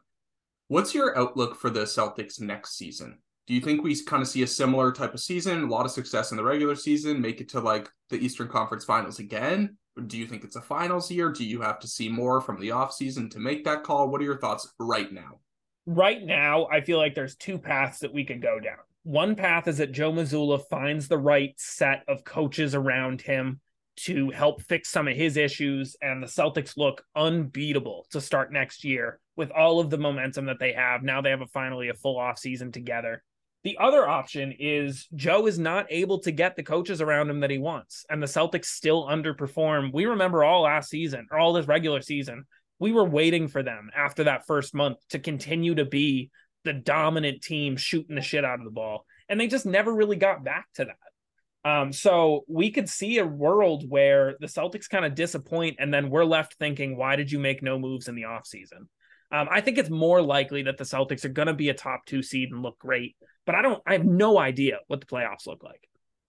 What's 0.67 0.93
your 0.93 1.17
outlook 1.17 1.55
for 1.55 1.69
the 1.69 1.81
Celtics 1.81 2.39
next 2.39 2.77
season? 2.77 3.19
Do 3.47 3.55
you 3.55 3.61
think 3.61 3.81
we 3.81 3.99
kind 4.03 4.21
of 4.21 4.29
see 4.29 4.43
a 4.43 4.47
similar 4.47 4.91
type 4.91 5.15
of 5.15 5.19
season, 5.19 5.63
a 5.63 5.67
lot 5.67 5.85
of 5.85 5.91
success 5.91 6.29
in 6.29 6.37
the 6.37 6.43
regular 6.43 6.75
season, 6.75 7.19
make 7.19 7.41
it 7.41 7.49
to 7.49 7.59
like 7.59 7.89
the 8.09 8.23
Eastern 8.23 8.47
Conference 8.47 8.85
Finals 8.85 9.17
again? 9.17 9.75
Do 10.05 10.19
you 10.19 10.27
think 10.27 10.43
it's 10.43 10.55
a 10.55 10.61
finals 10.61 11.09
year? 11.09 11.31
Do 11.31 11.43
you 11.43 11.59
have 11.61 11.79
to 11.79 11.87
see 11.87 12.07
more 12.07 12.39
from 12.39 12.59
the 12.59 12.69
offseason 12.69 13.31
to 13.31 13.39
make 13.39 13.65
that 13.65 13.83
call? 13.83 14.09
What 14.09 14.21
are 14.21 14.25
your 14.25 14.39
thoughts 14.39 14.71
right 14.79 15.11
now? 15.11 15.39
Right 15.87 16.23
now, 16.23 16.67
I 16.67 16.81
feel 16.81 16.99
like 16.99 17.15
there's 17.15 17.35
two 17.35 17.57
paths 17.57 17.99
that 17.99 18.13
we 18.13 18.23
could 18.23 18.41
go 18.41 18.59
down. 18.59 18.77
One 19.09 19.33
path 19.33 19.67
is 19.67 19.79
that 19.79 19.91
Joe 19.91 20.11
Mazzulla 20.11 20.61
finds 20.69 21.07
the 21.07 21.17
right 21.17 21.55
set 21.57 22.03
of 22.07 22.23
coaches 22.23 22.75
around 22.75 23.23
him 23.23 23.59
to 24.01 24.29
help 24.29 24.61
fix 24.61 24.89
some 24.89 25.07
of 25.07 25.17
his 25.17 25.35
issues, 25.35 25.95
and 25.99 26.21
the 26.21 26.27
Celtics 26.27 26.77
look 26.77 27.03
unbeatable 27.15 28.05
to 28.11 28.21
start 28.21 28.53
next 28.53 28.83
year 28.83 29.19
with 29.35 29.49
all 29.49 29.79
of 29.79 29.89
the 29.89 29.97
momentum 29.97 30.45
that 30.45 30.59
they 30.59 30.73
have. 30.73 31.01
Now 31.01 31.21
they 31.21 31.31
have 31.31 31.41
a 31.41 31.47
finally 31.47 31.89
a 31.89 31.95
full 31.95 32.19
off 32.19 32.37
season 32.37 32.71
together. 32.71 33.23
The 33.63 33.79
other 33.79 34.07
option 34.07 34.53
is 34.59 35.07
Joe 35.15 35.47
is 35.47 35.57
not 35.57 35.87
able 35.89 36.19
to 36.19 36.31
get 36.31 36.55
the 36.55 36.61
coaches 36.61 37.01
around 37.01 37.31
him 37.31 37.39
that 37.39 37.49
he 37.49 37.57
wants, 37.57 38.05
and 38.11 38.21
the 38.21 38.27
Celtics 38.27 38.65
still 38.65 39.07
underperform. 39.07 39.91
We 39.91 40.05
remember 40.05 40.43
all 40.43 40.61
last 40.61 40.87
season 40.91 41.25
or 41.31 41.39
all 41.39 41.53
this 41.53 41.67
regular 41.67 42.01
season, 42.01 42.43
we 42.77 42.91
were 42.91 43.05
waiting 43.05 43.47
for 43.47 43.63
them 43.63 43.89
after 43.95 44.25
that 44.25 44.45
first 44.45 44.75
month 44.75 44.99
to 45.09 45.17
continue 45.17 45.73
to 45.73 45.85
be 45.85 46.29
the 46.63 46.73
dominant 46.73 47.41
team 47.41 47.77
shooting 47.77 48.15
the 48.15 48.21
shit 48.21 48.45
out 48.45 48.59
of 48.59 48.65
the 48.65 48.71
ball, 48.71 49.05
and 49.27 49.39
they 49.39 49.47
just 49.47 49.65
never 49.65 49.93
really 49.93 50.17
got 50.17 50.43
back 50.43 50.67
to 50.75 50.85
that. 50.85 51.69
Um, 51.69 51.91
so 51.91 52.45
we 52.47 52.71
could 52.71 52.89
see 52.89 53.17
a 53.17 53.25
world 53.25 53.89
where 53.89 54.35
the 54.39 54.47
Celtics 54.47 54.89
kind 54.89 55.05
of 55.05 55.15
disappoint, 55.15 55.77
and 55.79 55.93
then 55.93 56.09
we're 56.09 56.25
left 56.25 56.55
thinking, 56.55 56.95
why 56.95 57.15
did 57.15 57.31
you 57.31 57.39
make 57.39 57.61
no 57.61 57.77
moves 57.77 58.07
in 58.07 58.15
the 58.15 58.23
offseason? 58.23 58.87
Um, 59.31 59.47
I 59.51 59.61
think 59.61 59.77
it's 59.77 59.89
more 59.89 60.21
likely 60.21 60.63
that 60.63 60.77
the 60.77 60.83
Celtics 60.83 61.25
are 61.25 61.29
going 61.29 61.47
to 61.47 61.53
be 61.53 61.69
a 61.69 61.73
top 61.73 62.05
two 62.05 62.23
seed 62.23 62.51
and 62.51 62.63
look 62.63 62.79
great, 62.79 63.15
but 63.45 63.55
I 63.55 63.61
don't. 63.61 63.81
I 63.85 63.93
have 63.93 64.05
no 64.05 64.39
idea 64.39 64.79
what 64.87 65.01
the 65.01 65.05
playoffs 65.05 65.45
look 65.45 65.63
like. 65.63 65.87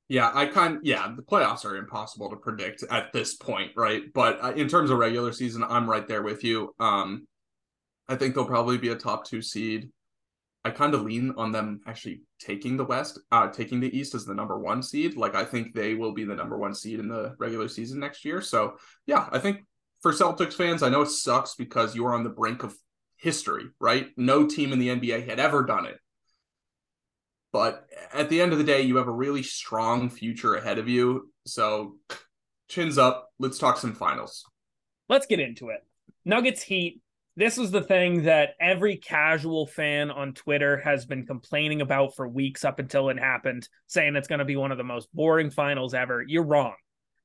Yeah, 0.08 0.30
I 0.34 0.46
kind 0.46 0.80
yeah, 0.82 1.10
the 1.14 1.22
playoffs 1.22 1.64
are 1.64 1.76
impossible 1.76 2.30
to 2.30 2.36
predict 2.36 2.82
at 2.90 3.12
this 3.12 3.36
point, 3.36 3.70
right? 3.76 4.02
But 4.12 4.44
uh, 4.44 4.52
in 4.52 4.68
terms 4.68 4.90
of 4.90 4.98
regular 4.98 5.32
season, 5.32 5.62
I'm 5.62 5.88
right 5.88 6.06
there 6.06 6.22
with 6.22 6.44
you. 6.44 6.74
Um, 6.78 7.26
I 8.08 8.16
think 8.16 8.34
they'll 8.34 8.44
probably 8.44 8.76
be 8.76 8.88
a 8.88 8.96
top 8.96 9.24
two 9.24 9.40
seed. 9.40 9.88
I 10.64 10.70
kind 10.70 10.94
of 10.94 11.02
lean 11.02 11.32
on 11.36 11.52
them 11.52 11.80
actually 11.86 12.22
taking 12.38 12.76
the 12.76 12.84
West, 12.84 13.18
uh, 13.32 13.48
taking 13.48 13.80
the 13.80 13.96
East 13.96 14.14
as 14.14 14.26
the 14.26 14.34
number 14.34 14.58
one 14.58 14.82
seed. 14.82 15.16
Like 15.16 15.34
I 15.34 15.44
think 15.44 15.74
they 15.74 15.94
will 15.94 16.12
be 16.12 16.24
the 16.24 16.34
number 16.34 16.58
one 16.58 16.74
seed 16.74 17.00
in 17.00 17.08
the 17.08 17.34
regular 17.38 17.68
season 17.68 17.98
next 17.98 18.24
year. 18.24 18.42
So 18.42 18.76
yeah, 19.06 19.28
I 19.32 19.38
think 19.38 19.64
for 20.02 20.12
Celtics 20.12 20.54
fans, 20.54 20.82
I 20.82 20.90
know 20.90 21.02
it 21.02 21.08
sucks 21.08 21.54
because 21.54 21.94
you're 21.94 22.14
on 22.14 22.24
the 22.24 22.30
brink 22.30 22.62
of 22.62 22.74
history, 23.16 23.66
right? 23.80 24.08
No 24.16 24.46
team 24.46 24.72
in 24.72 24.78
the 24.78 24.88
NBA 24.88 25.28
had 25.28 25.40
ever 25.40 25.64
done 25.64 25.86
it. 25.86 25.98
But 27.52 27.86
at 28.12 28.28
the 28.28 28.40
end 28.40 28.52
of 28.52 28.58
the 28.58 28.64
day, 28.64 28.82
you 28.82 28.96
have 28.96 29.08
a 29.08 29.12
really 29.12 29.42
strong 29.42 30.08
future 30.08 30.54
ahead 30.54 30.78
of 30.78 30.88
you. 30.88 31.30
So 31.46 31.96
chins 32.68 32.96
up. 32.96 33.30
Let's 33.38 33.58
talk 33.58 33.76
some 33.76 33.94
finals. 33.94 34.44
Let's 35.08 35.26
get 35.26 35.40
into 35.40 35.70
it. 35.70 35.84
Nuggets 36.24 36.62
Heat. 36.62 37.00
This 37.40 37.56
was 37.56 37.70
the 37.70 37.80
thing 37.80 38.24
that 38.24 38.50
every 38.60 38.98
casual 38.98 39.66
fan 39.66 40.10
on 40.10 40.34
Twitter 40.34 40.76
has 40.76 41.06
been 41.06 41.24
complaining 41.24 41.80
about 41.80 42.14
for 42.14 42.28
weeks 42.28 42.66
up 42.66 42.78
until 42.78 43.08
it 43.08 43.18
happened, 43.18 43.66
saying 43.86 44.14
it's 44.14 44.28
going 44.28 44.40
to 44.40 44.44
be 44.44 44.56
one 44.56 44.72
of 44.72 44.76
the 44.76 44.84
most 44.84 45.08
boring 45.14 45.48
finals 45.48 45.94
ever. 45.94 46.22
You're 46.22 46.44
wrong. 46.44 46.74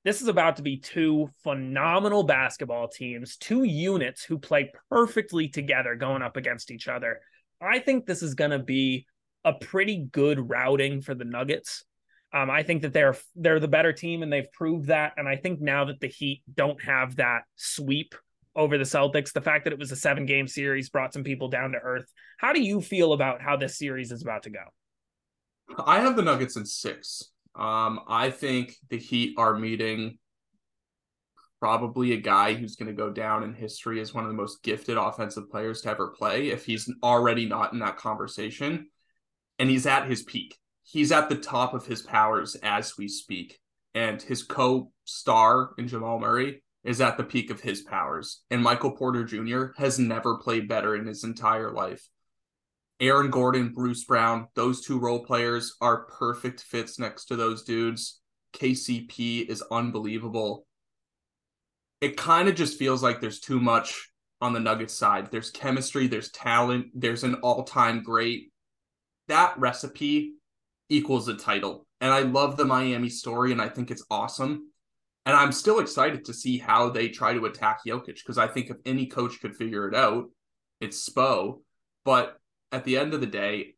This 0.06 0.22
is 0.22 0.30
about 0.30 0.56
to 0.56 0.62
be 0.62 0.78
two 0.78 1.28
phenomenal 1.44 2.24
basketball 2.24 2.88
teams, 2.88 3.36
two 3.36 3.66
units 3.66 4.24
who 4.24 4.40
play 4.40 4.72
perfectly 4.90 5.50
together 5.50 5.96
going 5.96 6.22
up 6.22 6.38
against 6.38 6.72
each 6.72 6.88
other. 6.88 7.20
I 7.62 7.80
think 7.80 8.06
this 8.06 8.24
is 8.24 8.36
going 8.36 8.52
to 8.52 8.60
be 8.60 9.08
a 9.44 9.52
pretty 9.52 10.08
good 10.14 10.50
routing 10.50 11.02
for 11.02 11.14
the 11.14 11.26
Nuggets. 11.26 11.84
Um, 12.32 12.50
I 12.50 12.64
think 12.64 12.84
that 12.84 12.94
they're 12.94 13.18
they're 13.36 13.60
the 13.60 13.68
better 13.68 13.92
team 13.92 14.24
and 14.24 14.32
they've 14.32 14.52
proved 14.54 14.88
that. 14.88 15.12
And 15.18 15.28
I 15.28 15.36
think 15.36 15.60
now 15.60 15.84
that 15.84 16.00
the 16.00 16.08
Heat 16.08 16.42
don't 16.56 16.82
have 16.86 17.18
that 17.18 17.42
sweep 17.58 18.16
over 18.56 18.78
the 18.78 18.84
Celtics, 18.84 19.34
the 19.34 19.42
fact 19.42 19.66
that 19.66 19.74
it 19.74 19.80
was 19.80 19.92
a 19.92 19.96
seven 19.96 20.26
game 20.26 20.48
series 20.48 20.90
brought 20.90 21.14
some 21.14 21.24
people 21.24 21.50
down 21.50 21.72
to 21.72 21.78
earth. 21.78 22.12
How 22.38 22.54
do 22.54 22.62
you 22.62 22.82
feel 22.82 23.14
about 23.14 23.42
how 23.42 23.58
this 23.58 23.78
series 23.78 24.12
is 24.12 24.22
about 24.22 24.44
to 24.44 24.50
go? 24.50 24.64
I 25.84 26.00
have 26.00 26.16
the 26.16 26.22
Nuggets 26.22 26.56
in 26.56 26.66
six. 26.66 27.32
Um, 27.56 28.02
I 28.08 28.30
think 28.30 28.76
the 28.90 28.98
Heat 28.98 29.36
are 29.38 29.58
meeting 29.58 30.18
probably 31.60 32.12
a 32.12 32.18
guy 32.18 32.54
who's 32.54 32.76
going 32.76 32.88
to 32.88 32.94
go 32.94 33.10
down 33.10 33.44
in 33.44 33.54
history 33.54 34.00
as 34.00 34.14
one 34.14 34.24
of 34.24 34.30
the 34.30 34.36
most 34.36 34.62
gifted 34.62 34.98
offensive 34.98 35.50
players 35.50 35.82
to 35.82 35.90
ever 35.90 36.10
play 36.10 36.50
if 36.50 36.66
he's 36.66 36.92
already 37.02 37.46
not 37.46 37.74
in 37.74 37.80
that 37.80 37.98
conversation. 37.98 38.88
And 39.58 39.70
he's 39.70 39.86
at 39.86 40.10
his 40.10 40.22
peak. 40.22 40.58
He's 40.84 41.12
at 41.12 41.30
the 41.30 41.38
top 41.38 41.74
of 41.74 41.86
his 41.86 42.02
powers 42.02 42.56
as 42.62 42.98
we 42.98 43.08
speak. 43.08 43.58
And 43.94 44.22
his 44.22 44.44
co 44.44 44.92
star 45.06 45.72
in 45.78 45.88
Jamal 45.88 46.20
Murray 46.20 46.62
is 46.86 47.02
at 47.02 47.18
the 47.18 47.24
peak 47.24 47.50
of 47.50 47.62
his 47.62 47.82
powers. 47.82 48.44
And 48.50 48.62
Michael 48.62 48.92
Porter 48.92 49.24
Jr. 49.24 49.68
has 49.78 50.00
never 50.00 50.38
played 50.38 50.70
better 50.70 50.96
in 50.96 51.08
his 51.08 51.24
entire 51.24 51.72
life. 51.72 52.08
Aaron 53.00 53.30
Gordon, 53.30 53.74
Bruce 53.74 54.06
Brown, 54.06 54.48
those 54.56 54.86
two 54.86 55.00
role 55.00 55.26
players 55.26 55.76
are 55.82 56.06
perfect 56.06 56.62
fits 56.62 56.98
next 56.98 57.26
to 57.26 57.36
those 57.36 57.64
dudes. 57.64 58.22
KCP 58.54 59.50
is 59.50 59.64
unbelievable. 59.70 60.66
It 62.00 62.16
kind 62.16 62.48
of 62.48 62.56
just 62.56 62.80
feels 62.80 63.04
like 63.04 63.20
there's 63.20 63.40
too 63.40 63.60
much 63.60 64.10
on 64.40 64.54
the 64.54 64.60
Nuggets 64.60 64.94
side. 64.94 65.30
There's 65.32 65.50
chemistry, 65.50 66.08
there's 66.08 66.32
talent, 66.32 66.88
there's 66.94 67.24
an 67.24 67.36
all 67.36 67.64
time 67.64 68.04
great. 68.04 68.52
That 69.28 69.58
recipe 69.58 70.36
equals 70.88 71.28
a 71.28 71.36
title. 71.36 71.88
And 72.00 72.14
I 72.14 72.22
love 72.22 72.56
the 72.56 72.66
Miami 72.66 73.10
story, 73.10 73.52
and 73.52 73.62
I 73.62 73.70
think 73.70 73.92
it's 73.92 74.06
awesome. 74.10 74.72
And 75.26 75.36
I'm 75.36 75.52
still 75.52 75.80
excited 75.80 76.26
to 76.26 76.34
see 76.34 76.58
how 76.58 76.90
they 76.90 77.10
try 77.10 77.34
to 77.34 77.46
attack 77.46 77.80
Jokic 77.88 78.18
because 78.18 78.38
I 78.38 78.48
think 78.48 78.70
if 78.70 78.78
any 78.86 79.08
coach 79.08 79.42
could 79.42 79.56
figure 79.56 79.88
it 79.88 79.96
out, 79.96 80.26
it's 80.80 81.10
Spo. 81.10 81.62
But 82.04 82.38
at 82.72 82.84
the 82.84 82.98
end 82.98 83.14
of 83.14 83.22
the 83.22 83.28
day, 83.28 83.74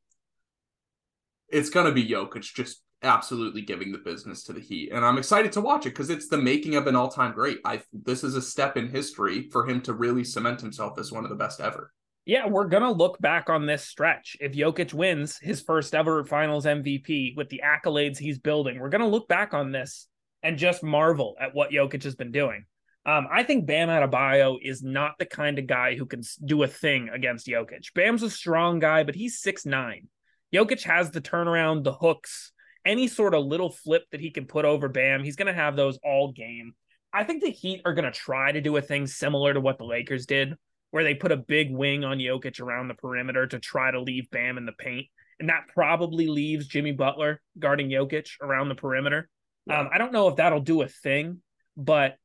it's 1.49 1.69
going 1.69 1.85
to 1.85 1.93
be 1.93 2.07
Jokic 2.07 2.53
just 2.53 2.81
absolutely 3.01 3.61
giving 3.61 3.91
the 3.91 3.97
business 3.99 4.43
to 4.43 4.53
the 4.53 4.59
Heat, 4.59 4.91
and 4.91 5.05
I'm 5.05 5.17
excited 5.17 5.51
to 5.53 5.61
watch 5.61 5.85
it 5.85 5.91
because 5.91 6.09
it's 6.09 6.27
the 6.27 6.37
making 6.37 6.75
of 6.75 6.87
an 6.87 6.95
all-time 6.95 7.33
great. 7.33 7.59
I 7.63 7.81
this 7.93 8.23
is 8.23 8.35
a 8.35 8.41
step 8.41 8.77
in 8.77 8.89
history 8.89 9.49
for 9.51 9.67
him 9.67 9.81
to 9.81 9.93
really 9.93 10.23
cement 10.23 10.61
himself 10.61 10.97
as 10.99 11.11
one 11.11 11.23
of 11.23 11.29
the 11.29 11.35
best 11.35 11.61
ever. 11.61 11.93
Yeah, 12.25 12.47
we're 12.47 12.67
gonna 12.67 12.91
look 12.91 13.19
back 13.21 13.49
on 13.49 13.65
this 13.65 13.83
stretch. 13.83 14.35
If 14.41 14.53
Jokic 14.53 14.93
wins 14.93 15.37
his 15.37 15.61
first 15.61 15.95
ever 15.95 16.25
Finals 16.25 16.65
MVP 16.65 17.37
with 17.37 17.49
the 17.49 17.61
accolades 17.63 18.17
he's 18.17 18.39
building, 18.39 18.79
we're 18.79 18.89
gonna 18.89 19.07
look 19.07 19.27
back 19.27 19.53
on 19.53 19.71
this 19.71 20.07
and 20.43 20.57
just 20.57 20.83
marvel 20.83 21.35
at 21.39 21.53
what 21.53 21.71
Jokic 21.71 22.03
has 22.03 22.15
been 22.15 22.31
doing. 22.31 22.65
Um, 23.05 23.27
I 23.31 23.43
think 23.43 23.65
Bam 23.65 23.87
Adebayo 23.87 24.57
is 24.61 24.83
not 24.83 25.13
the 25.17 25.25
kind 25.25 25.59
of 25.59 25.67
guy 25.67 25.95
who 25.95 26.05
can 26.05 26.23
do 26.43 26.63
a 26.63 26.67
thing 26.67 27.09
against 27.09 27.47
Jokic. 27.47 27.93
Bam's 27.93 28.23
a 28.23 28.29
strong 28.29 28.79
guy, 28.79 29.03
but 29.03 29.15
he's 29.15 29.39
six 29.39 29.65
nine. 29.65 30.09
Jokic 30.53 30.83
has 30.83 31.11
the 31.11 31.21
turnaround, 31.21 31.83
the 31.83 31.93
hooks, 31.93 32.51
any 32.85 33.07
sort 33.07 33.33
of 33.33 33.45
little 33.45 33.69
flip 33.69 34.03
that 34.11 34.21
he 34.21 34.31
can 34.31 34.45
put 34.45 34.65
over 34.65 34.87
Bam. 34.89 35.23
He's 35.23 35.35
going 35.35 35.47
to 35.47 35.53
have 35.53 35.75
those 35.75 35.99
all 36.03 36.31
game. 36.31 36.73
I 37.13 37.23
think 37.23 37.41
the 37.41 37.49
Heat 37.49 37.81
are 37.85 37.93
going 37.93 38.05
to 38.05 38.11
try 38.11 38.51
to 38.51 38.61
do 38.61 38.75
a 38.77 38.81
thing 38.81 39.07
similar 39.07 39.53
to 39.53 39.61
what 39.61 39.77
the 39.77 39.85
Lakers 39.85 40.25
did, 40.25 40.55
where 40.91 41.03
they 41.03 41.15
put 41.15 41.31
a 41.31 41.37
big 41.37 41.71
wing 41.71 42.03
on 42.03 42.17
Jokic 42.17 42.59
around 42.59 42.87
the 42.87 42.93
perimeter 42.93 43.47
to 43.47 43.59
try 43.59 43.91
to 43.91 44.01
leave 44.01 44.29
Bam 44.29 44.57
in 44.57 44.65
the 44.65 44.73
paint. 44.73 45.07
And 45.39 45.49
that 45.49 45.67
probably 45.73 46.27
leaves 46.27 46.67
Jimmy 46.67 46.91
Butler 46.91 47.41
guarding 47.57 47.89
Jokic 47.89 48.31
around 48.41 48.69
the 48.69 48.75
perimeter. 48.75 49.29
Um, 49.69 49.89
I 49.91 49.97
don't 49.97 50.11
know 50.11 50.27
if 50.27 50.37
that'll 50.37 50.61
do 50.61 50.81
a 50.81 50.87
thing, 50.87 51.41
but 51.75 52.17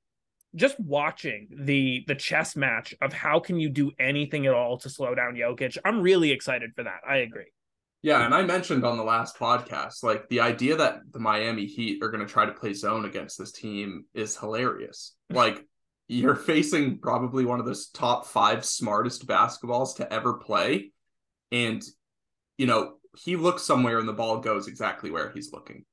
just 0.55 0.78
watching 0.78 1.48
the 1.50 2.05
the 2.07 2.14
chess 2.14 2.57
match 2.57 2.94
of 3.00 3.12
how 3.12 3.40
can 3.40 3.59
you 3.59 3.68
do 3.68 3.90
anything 3.98 4.46
at 4.46 4.55
all 4.55 4.78
to 4.78 4.90
slow 4.90 5.14
down 5.14 5.35
Jokic, 5.35 5.78
I'm 5.85 6.00
really 6.00 6.31
excited 6.31 6.72
for 6.74 6.85
that. 6.85 7.00
I 7.09 7.18
agree. 7.18 7.50
Yeah, 8.02 8.24
and 8.24 8.35
I 8.35 8.42
mentioned 8.42 8.85
on 8.85 8.96
the 8.96 9.05
last 9.05 9.38
podcast, 9.38 10.02
like 10.02 10.28
the 10.28 10.40
idea 10.40 10.76
that 10.76 11.00
the 11.12 11.20
Miami 11.20 11.66
Heat 11.66 12.02
are 12.02 12.11
going 12.11 12.26
to 12.26 12.31
try 12.31 12.44
to 12.44 12.52
play 12.52 12.72
zone 12.72 13.05
against 13.05 13.38
this 13.38 13.52
team 13.52 14.07
is 14.12 14.37
hilarious. 14.37 15.14
like 15.31 15.64
you're 16.09 16.37
facing 16.37 16.98
probably 16.98 17.44
one 17.44 17.61
of 17.61 17.66
the 17.66 17.81
top 17.94 18.26
five 18.26 18.64
smartest 18.64 19.26
basketballs 19.26 19.96
to 19.96 20.12
ever 20.12 20.35
play, 20.35 20.92
and 21.50 21.83
you 22.59 22.66
know 22.66 22.94
he 23.16 23.37
looks 23.37 23.62
somewhere 23.62 23.98
and 23.98 24.09
the 24.09 24.12
ball 24.12 24.38
goes 24.38 24.68
exactly 24.68 25.11
where 25.11 25.31
he's 25.31 25.52
looking. 25.52 25.85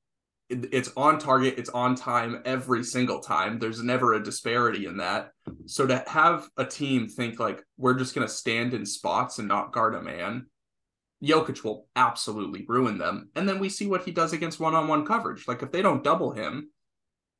It's 0.49 0.91
on 0.97 1.19
target, 1.19 1.55
it's 1.57 1.69
on 1.69 1.95
time 1.95 2.41
every 2.45 2.83
single 2.83 3.19
time. 3.19 3.59
There's 3.59 3.83
never 3.83 4.13
a 4.13 4.23
disparity 4.23 4.85
in 4.85 4.97
that. 4.97 5.31
So 5.67 5.85
to 5.85 6.03
have 6.07 6.47
a 6.57 6.65
team 6.65 7.07
think 7.07 7.39
like 7.39 7.63
we're 7.77 7.97
just 7.97 8.15
going 8.15 8.27
to 8.27 8.33
stand 8.33 8.73
in 8.73 8.85
spots 8.85 9.39
and 9.39 9.47
not 9.47 9.71
guard 9.71 9.95
a 9.95 10.01
man, 10.01 10.47
Jokic 11.23 11.63
will 11.63 11.87
absolutely 11.95 12.65
ruin 12.67 12.97
them. 12.97 13.29
And 13.35 13.47
then 13.47 13.59
we 13.59 13.69
see 13.69 13.87
what 13.87 14.03
he 14.03 14.11
does 14.11 14.33
against 14.33 14.59
one-on-one 14.59 15.05
coverage. 15.05 15.47
Like 15.47 15.61
if 15.61 15.71
they 15.71 15.81
don't 15.81 16.03
double 16.03 16.31
him, 16.31 16.71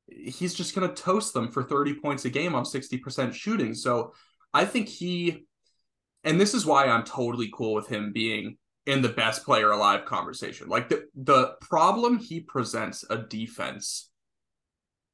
he's 0.06 0.54
just 0.54 0.74
going 0.74 0.88
to 0.88 1.02
toast 1.02 1.34
them 1.34 1.50
for 1.50 1.62
30 1.62 1.94
points 1.94 2.24
a 2.24 2.30
game 2.30 2.54
on 2.54 2.64
60% 2.64 3.32
shooting. 3.32 3.74
So 3.74 4.12
I 4.52 4.64
think 4.64 4.88
he 4.88 5.46
and 6.24 6.40
this 6.40 6.54
is 6.54 6.66
why 6.66 6.86
I'm 6.86 7.04
totally 7.04 7.50
cool 7.52 7.74
with 7.74 7.88
him 7.88 8.12
being 8.12 8.58
in 8.86 9.02
the 9.02 9.08
best 9.08 9.44
player 9.44 9.70
alive 9.70 10.04
conversation. 10.04 10.68
Like 10.68 10.88
the 10.88 11.06
the 11.14 11.54
problem 11.60 12.18
he 12.18 12.40
presents 12.40 13.04
a 13.08 13.18
defense, 13.18 14.10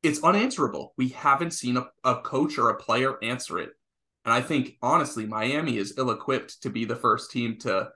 it's 0.03 0.23
unanswerable. 0.23 0.95
We 0.97 1.09
haven't 1.11 1.53
seen 1.53 1.77
a, 1.77 1.87
a 2.05 2.21
coach 2.21 2.59
or 2.59 2.71
a 2.71 2.77
player 2.77 3.23
answer 3.23 3.59
it. 3.59 3.71
And 4.25 4.33
I 4.33 4.41
think 4.41 4.77
honestly, 4.83 5.27
Miami 5.27 5.79
is 5.79 5.95
ill 5.99 6.11
equipped 6.11 6.63
to 6.63 6.71
be 6.71 6.85
the 6.85 6.97
first 6.97 7.31
team 7.31 7.59
to 7.61 7.91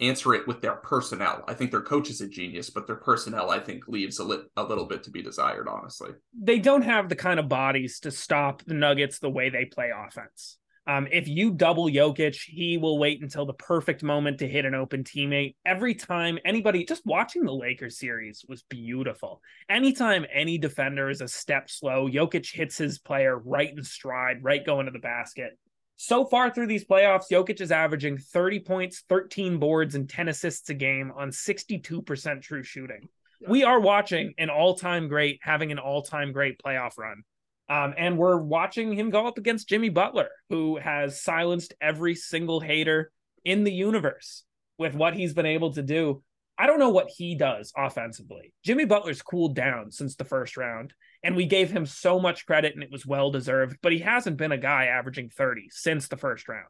answer 0.00 0.34
it 0.34 0.46
with 0.46 0.60
their 0.60 0.76
personnel. 0.76 1.44
I 1.48 1.54
think 1.54 1.70
their 1.70 1.82
coach 1.82 2.10
is 2.10 2.20
a 2.20 2.28
genius, 2.28 2.70
but 2.70 2.86
their 2.86 2.96
personnel, 2.96 3.50
I 3.50 3.58
think, 3.58 3.88
leaves 3.88 4.18
a, 4.18 4.24
li- 4.24 4.44
a 4.56 4.62
little 4.62 4.84
bit 4.84 5.04
to 5.04 5.10
be 5.10 5.22
desired, 5.22 5.68
honestly. 5.68 6.10
They 6.38 6.58
don't 6.58 6.82
have 6.82 7.08
the 7.08 7.16
kind 7.16 7.40
of 7.40 7.48
bodies 7.48 8.00
to 8.00 8.10
stop 8.10 8.62
the 8.64 8.74
Nuggets 8.74 9.20
the 9.20 9.30
way 9.30 9.48
they 9.48 9.64
play 9.64 9.90
offense. 9.96 10.58
Um, 10.86 11.08
if 11.10 11.26
you 11.26 11.50
double 11.50 11.86
Jokic, 11.86 12.36
he 12.36 12.78
will 12.78 12.98
wait 12.98 13.20
until 13.20 13.44
the 13.44 13.54
perfect 13.54 14.04
moment 14.04 14.38
to 14.38 14.48
hit 14.48 14.64
an 14.64 14.74
open 14.74 15.02
teammate. 15.02 15.56
Every 15.64 15.94
time 15.94 16.38
anybody 16.44 16.84
just 16.84 17.04
watching 17.04 17.44
the 17.44 17.52
Lakers 17.52 17.98
series 17.98 18.44
was 18.48 18.62
beautiful. 18.62 19.42
Anytime 19.68 20.26
any 20.32 20.58
defender 20.58 21.10
is 21.10 21.20
a 21.20 21.28
step 21.28 21.68
slow, 21.68 22.08
Jokic 22.08 22.52
hits 22.52 22.78
his 22.78 23.00
player 23.00 23.36
right 23.36 23.70
in 23.70 23.82
stride, 23.82 24.44
right 24.44 24.64
going 24.64 24.86
to 24.86 24.92
the 24.92 25.00
basket. 25.00 25.58
So 25.96 26.24
far 26.24 26.50
through 26.50 26.68
these 26.68 26.84
playoffs, 26.84 27.30
Jokic 27.32 27.60
is 27.60 27.72
averaging 27.72 28.18
30 28.18 28.60
points, 28.60 29.02
13 29.08 29.58
boards, 29.58 29.94
and 29.94 30.08
10 30.08 30.28
assists 30.28 30.68
a 30.68 30.74
game 30.74 31.10
on 31.16 31.30
62% 31.30 32.42
true 32.42 32.62
shooting. 32.62 33.08
We 33.48 33.64
are 33.64 33.80
watching 33.80 34.34
an 34.38 34.50
all 34.50 34.76
time 34.76 35.08
great 35.08 35.40
having 35.42 35.72
an 35.72 35.78
all 35.78 36.02
time 36.02 36.32
great 36.32 36.60
playoff 36.62 36.98
run. 36.98 37.22
Um, 37.68 37.94
and 37.96 38.16
we're 38.16 38.38
watching 38.38 38.92
him 38.92 39.10
go 39.10 39.26
up 39.26 39.38
against 39.38 39.68
Jimmy 39.68 39.88
Butler, 39.88 40.28
who 40.50 40.76
has 40.76 41.22
silenced 41.22 41.74
every 41.80 42.14
single 42.14 42.60
hater 42.60 43.10
in 43.44 43.64
the 43.64 43.72
universe 43.72 44.44
with 44.78 44.94
what 44.94 45.14
he's 45.14 45.34
been 45.34 45.46
able 45.46 45.72
to 45.72 45.82
do. 45.82 46.22
I 46.58 46.66
don't 46.66 46.78
know 46.78 46.90
what 46.90 47.10
he 47.14 47.34
does 47.34 47.72
offensively. 47.76 48.54
Jimmy 48.64 48.86
Butler's 48.86 49.20
cooled 49.20 49.54
down 49.54 49.90
since 49.90 50.16
the 50.16 50.24
first 50.24 50.56
round, 50.56 50.94
and 51.22 51.36
we 51.36 51.44
gave 51.44 51.70
him 51.70 51.84
so 51.84 52.18
much 52.18 52.46
credit, 52.46 52.74
and 52.74 52.82
it 52.82 52.90
was 52.90 53.04
well 53.04 53.30
deserved. 53.30 53.76
But 53.82 53.92
he 53.92 53.98
hasn't 53.98 54.38
been 54.38 54.52
a 54.52 54.58
guy 54.58 54.86
averaging 54.86 55.30
30 55.30 55.68
since 55.70 56.08
the 56.08 56.16
first 56.16 56.48
round. 56.48 56.64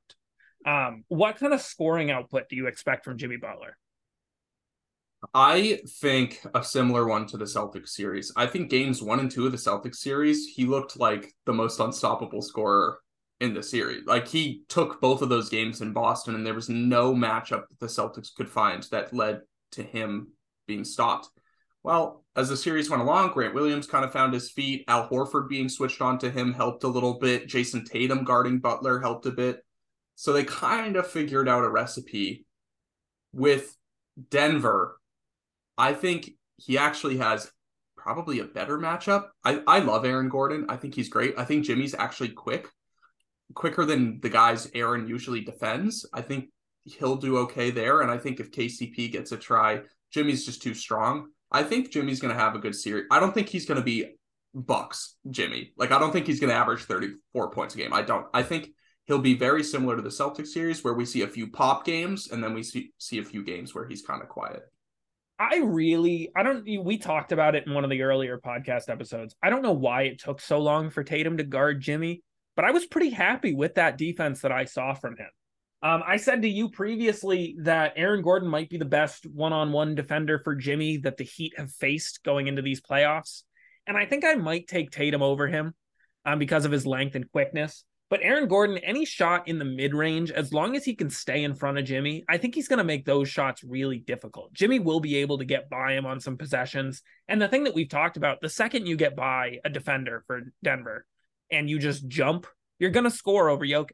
Um, 0.67 1.05
what 1.09 1.37
kind 1.37 1.55
of 1.55 1.61
scoring 1.61 2.11
output 2.11 2.49
do 2.49 2.57
you 2.57 2.67
expect 2.67 3.05
from 3.05 3.19
Jimmy 3.19 3.37
Butler? 3.37 3.77
I 5.35 5.81
think 6.01 6.41
a 6.55 6.63
similar 6.63 7.07
one 7.07 7.27
to 7.29 7.37
the 7.37 7.45
Celtics 7.45 7.89
series. 7.89 8.33
I 8.37 8.47
think 8.47 8.71
games 8.71 9.03
one 9.03 9.21
and 9.21 9.31
two 9.31 9.47
of 9.47 9.53
the 9.53 9.59
Celtics 9.59 9.97
series, 9.97 10.47
he 10.47 10.65
looked 10.65 10.99
like 10.99 11.35
the 11.47 11.53
most 11.53 11.81
unstoppable 11.81 12.43
scorer 12.43 12.99
in 13.41 13.55
the 13.55 13.63
series. 13.63 14.05
Like 14.07 14.29
he 14.29 14.63
took 14.69 15.01
both 15.01 15.23
of 15.23 15.29
those 15.29 15.49
games 15.49 15.81
in 15.81 15.93
Boston, 15.93 16.35
and 16.35 16.47
there 16.47 16.55
was 16.55 16.69
no 16.69 17.15
matchup 17.15 17.69
that 17.69 17.81
the 17.81 17.87
Celtics 17.87 18.35
could 18.35 18.49
find 18.49 18.83
that 18.91 19.15
led 19.15 19.41
to 19.73 19.83
him 19.83 20.29
being 20.67 20.85
stopped. 20.85 21.29
Well, 21.83 22.25
as 22.35 22.49
the 22.49 22.57
series 22.57 22.91
went 22.91 23.03
along, 23.03 23.33
Grant 23.33 23.55
Williams 23.55 23.87
kind 23.87 24.05
of 24.05 24.13
found 24.13 24.35
his 24.35 24.51
feet. 24.51 24.85
Al 24.89 25.09
Horford 25.09 25.49
being 25.49 25.69
switched 25.69 26.03
on 26.03 26.19
to 26.19 26.31
him 26.31 26.53
helped 26.53 26.83
a 26.85 26.89
little 26.89 27.19
bit. 27.19 27.47
Jayson 27.47 27.85
Tatum 27.85 28.25
guarding 28.25 28.59
Butler 28.59 29.01
helped 29.01 29.27
a 29.27 29.31
bit. 29.31 29.65
So 30.17 30.33
they 30.33 30.45
kind 30.45 30.97
of 30.97 31.07
figured 31.07 31.49
out 31.49 31.65
a 31.65 31.71
recipe 31.71 32.45
with 33.33 33.77
Denver 34.31 34.99
I 35.79 35.93
think 35.95 36.31
he 36.57 36.79
actually 36.79 37.19
has 37.19 37.51
probably 37.97 38.41
a 38.41 38.45
better 38.45 38.79
matchup. 38.79 39.29
I, 39.45 39.63
I 39.67 39.81
love 39.81 40.05
Aaron 40.05 40.29
Gordon. 40.29 40.67
I 40.69 40.77
think 40.77 40.95
he's 40.95 41.09
great. 41.09 41.35
I 41.37 41.45
think 41.45 41.65
Jimmy's 41.65 41.95
actually 41.95 42.31
quick, 42.31 42.69
quicker 43.55 43.85
than 43.85 44.21
the 44.21 44.29
guys 44.29 44.71
Aaron 44.75 45.09
usually 45.09 45.41
defends. 45.41 46.07
I 46.13 46.23
think 46.23 46.51
he'll 46.85 47.17
do 47.17 47.39
okay 47.39 47.71
there. 47.71 48.01
And 48.01 48.11
I 48.11 48.19
think 48.19 48.41
if 48.41 48.53
KCP 48.53 49.13
gets 49.13 49.33
a 49.33 49.37
try, 49.37 49.81
Jimmy's 50.13 50.47
just 50.47 50.63
too 50.63 50.75
strong. 50.75 51.29
I 51.51 51.63
think 51.63 51.91
Jimmy's 51.91 52.21
going 52.21 52.35
to 52.35 52.41
have 52.41 52.55
a 52.55 52.61
good 52.61 52.75
series. 52.75 53.07
I 53.11 53.21
don't 53.21 53.35
think 53.35 53.49
he's 53.49 53.67
going 53.67 53.79
to 53.79 53.85
be 53.85 54.17
Bucks 54.55 55.17
Jimmy. 55.31 55.73
Like 55.77 55.93
I 55.93 55.99
don't 55.99 56.13
think 56.13 56.27
he's 56.27 56.41
going 56.41 56.51
to 56.51 56.57
average 56.57 56.85
34 56.85 57.51
points 57.51 57.75
a 57.75 57.79
game. 57.79 57.93
I 57.93 58.03
don't. 58.03 58.27
I 58.33 58.43
think 58.43 58.71
he'll 59.05 59.19
be 59.19 59.35
very 59.35 59.63
similar 59.63 59.97
to 59.97 60.03
the 60.03 60.09
Celtics 60.09 60.49
series 60.49 60.83
where 60.83 60.95
we 60.95 61.05
see 61.05 61.23
a 61.23 61.29
few 61.29 61.51
pop 61.51 61.85
games 61.85 62.31
and 62.31 62.43
then 62.43 62.55
we 62.55 62.63
see 62.63 62.93
see 62.99 63.19
a 63.19 63.25
few 63.25 63.45
games 63.45 63.75
where 63.75 63.87
he's 63.87 64.03
kind 64.03 64.23
of 64.23 64.29
quiet. 64.29 64.63
I 65.39 65.59
really, 65.59 66.31
I 66.35 66.43
don't, 66.43 66.65
we 66.65 66.99
talked 66.99 67.31
about 67.31 67.55
it 67.55 67.67
in 67.67 67.75
one 67.75 67.85
of 67.85 67.91
the 67.91 68.03
earlier 68.03 68.39
podcast 68.39 68.89
episodes. 68.89 69.35
I 69.43 69.51
don't 69.51 69.63
know 69.63 69.73
why 69.73 70.03
it 70.03 70.19
took 70.19 70.41
so 70.41 70.59
long 70.59 70.89
for 70.89 71.05
Tatum 71.05 71.37
to 71.37 71.45
guard 71.45 71.81
Jimmy, 71.81 72.23
but 72.55 72.65
I 72.65 72.71
was 72.71 72.87
pretty 72.87 73.11
happy 73.11 73.55
with 73.55 73.75
that 73.75 73.99
defense 73.99 74.41
that 74.41 74.53
I 74.53 74.65
saw 74.65 74.95
from 74.95 75.17
him. 75.17 75.29
Um, 75.83 76.03
I 76.07 76.17
said 76.17 76.43
to 76.43 76.49
you 76.49 76.71
previously 76.71 77.57
that 77.61 77.93
Aaron 77.97 78.23
Gordon 78.23 78.49
might 78.49 78.71
be 78.71 78.79
the 78.79 78.87
best 78.87 79.27
one 79.27 79.53
on 79.53 79.73
one 79.73 79.95
defender 79.95 80.41
for 80.43 80.55
Jimmy 80.55 80.97
that 80.99 81.19
the 81.19 81.25
Heat 81.25 81.53
have 81.59 81.71
faced 81.71 82.25
going 82.25 82.47
into 82.47 82.63
these 82.63 82.81
playoffs. 82.81 83.43
And 83.87 83.97
I 83.97 84.07
think 84.07 84.25
I 84.25 84.35
might 84.35 84.67
take 84.67 84.91
Tatum 84.91 85.23
over 85.23 85.47
him 85.47 85.75
um, 86.25 86.39
because 86.39 86.65
of 86.65 86.73
his 86.73 86.87
length 86.87 87.15
and 87.15 87.31
quickness. 87.31 87.85
But 88.09 88.21
Aaron 88.23 88.47
Gordon, 88.47 88.79
any 88.79 89.05
shot 89.05 89.49
in 89.49 89.59
the 89.59 89.65
mid 89.65 89.93
range, 89.93 90.31
as 90.31 90.53
long 90.53 90.77
as 90.77 90.85
he 90.85 90.95
can 90.95 91.11
stay 91.11 91.43
in 91.43 91.55
front 91.55 91.79
of 91.79 91.85
Jimmy, 91.85 92.25
I 92.29 92.39
think 92.39 92.55
he's 92.55 92.69
going 92.69 92.79
to 92.79 92.85
make 92.85 93.05
those 93.05 93.29
shots 93.29 93.65
really 93.65 93.99
difficult. 93.99 94.53
Jimmy 94.53 94.79
will 94.79 95.01
be 95.01 95.17
able 95.17 95.39
to 95.39 95.45
get 95.45 95.69
by 95.69 95.95
him 95.95 96.07
on 96.07 96.21
some 96.21 96.37
possessions. 96.37 97.03
And 97.27 97.43
the 97.43 97.49
thing 97.49 97.65
that 97.65 97.75
we've 97.75 97.89
talked 97.89 98.17
about, 98.17 98.41
the 98.41 98.49
second 98.49 98.87
you 98.87 98.97
get 98.97 99.17
by 99.17 99.59
a 99.65 99.71
defender 99.71 100.23
for 100.29 100.43
Denver 100.63 101.05
and 101.51 101.69
you 101.69 101.81
just 101.81 102.07
jump, 102.07 102.47
you're 102.79 102.91
going 102.91 103.05
to 103.05 103.11
score 103.11 103.49
over 103.49 103.67
Jokic. 103.67 103.91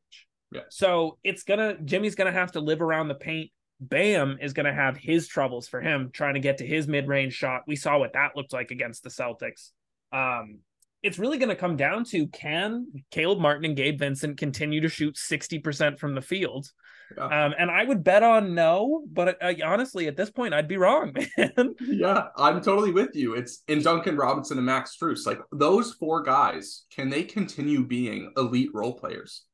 Yeah. 0.50 0.62
So 0.68 1.18
it's 1.24 1.44
going 1.44 1.60
to, 1.60 1.82
Jimmy's 1.82 2.14
going 2.14 2.30
to 2.30 2.38
have 2.38 2.52
to 2.52 2.60
live 2.60 2.82
around 2.82 3.08
the 3.08 3.14
paint. 3.14 3.50
Bam 3.80 4.38
is 4.40 4.52
going 4.52 4.66
to 4.66 4.74
have 4.74 4.96
his 4.96 5.26
troubles 5.26 5.68
for 5.68 5.80
him 5.80 6.10
trying 6.12 6.34
to 6.34 6.40
get 6.40 6.58
to 6.58 6.66
his 6.66 6.86
mid 6.86 7.08
range 7.08 7.32
shot. 7.32 7.62
We 7.66 7.76
saw 7.76 7.98
what 7.98 8.12
that 8.12 8.36
looked 8.36 8.52
like 8.52 8.70
against 8.70 9.02
the 9.02 9.08
Celtics. 9.08 9.70
Um, 10.12 10.60
it's 11.02 11.18
really 11.18 11.38
going 11.38 11.48
to 11.48 11.56
come 11.56 11.76
down 11.76 12.04
to 12.04 12.26
can 12.28 12.86
Caleb 13.10 13.40
Martin 13.40 13.64
and 13.64 13.76
Gabe 13.76 13.98
Vincent 13.98 14.38
continue 14.38 14.80
to 14.80 14.88
shoot 14.88 15.16
60% 15.16 15.98
from 15.98 16.14
the 16.14 16.20
field? 16.20 16.70
Yeah. 17.16 17.24
Um, 17.24 17.54
and 17.58 17.70
I 17.70 17.84
would 17.84 18.04
bet 18.04 18.22
on 18.22 18.54
no, 18.54 19.04
but 19.10 19.36
uh, 19.42 19.52
honestly, 19.64 20.06
at 20.06 20.16
this 20.16 20.30
point, 20.30 20.54
I'd 20.54 20.68
be 20.68 20.76
wrong, 20.76 21.12
man. 21.36 21.74
Yeah, 21.80 22.28
I'm 22.36 22.62
totally 22.62 22.92
with 22.92 23.14
you. 23.14 23.34
It's 23.34 23.62
in 23.68 23.82
Duncan 23.82 24.16
Robinson 24.16 24.56
and 24.56 24.66
Max 24.66 24.96
Strus. 24.96 25.26
Like 25.26 25.40
those 25.50 25.92
four 25.92 26.22
guys, 26.22 26.84
can 26.94 27.10
they 27.10 27.24
continue 27.24 27.84
being 27.84 28.32
elite 28.36 28.70
role 28.72 28.94
players? 28.94 29.44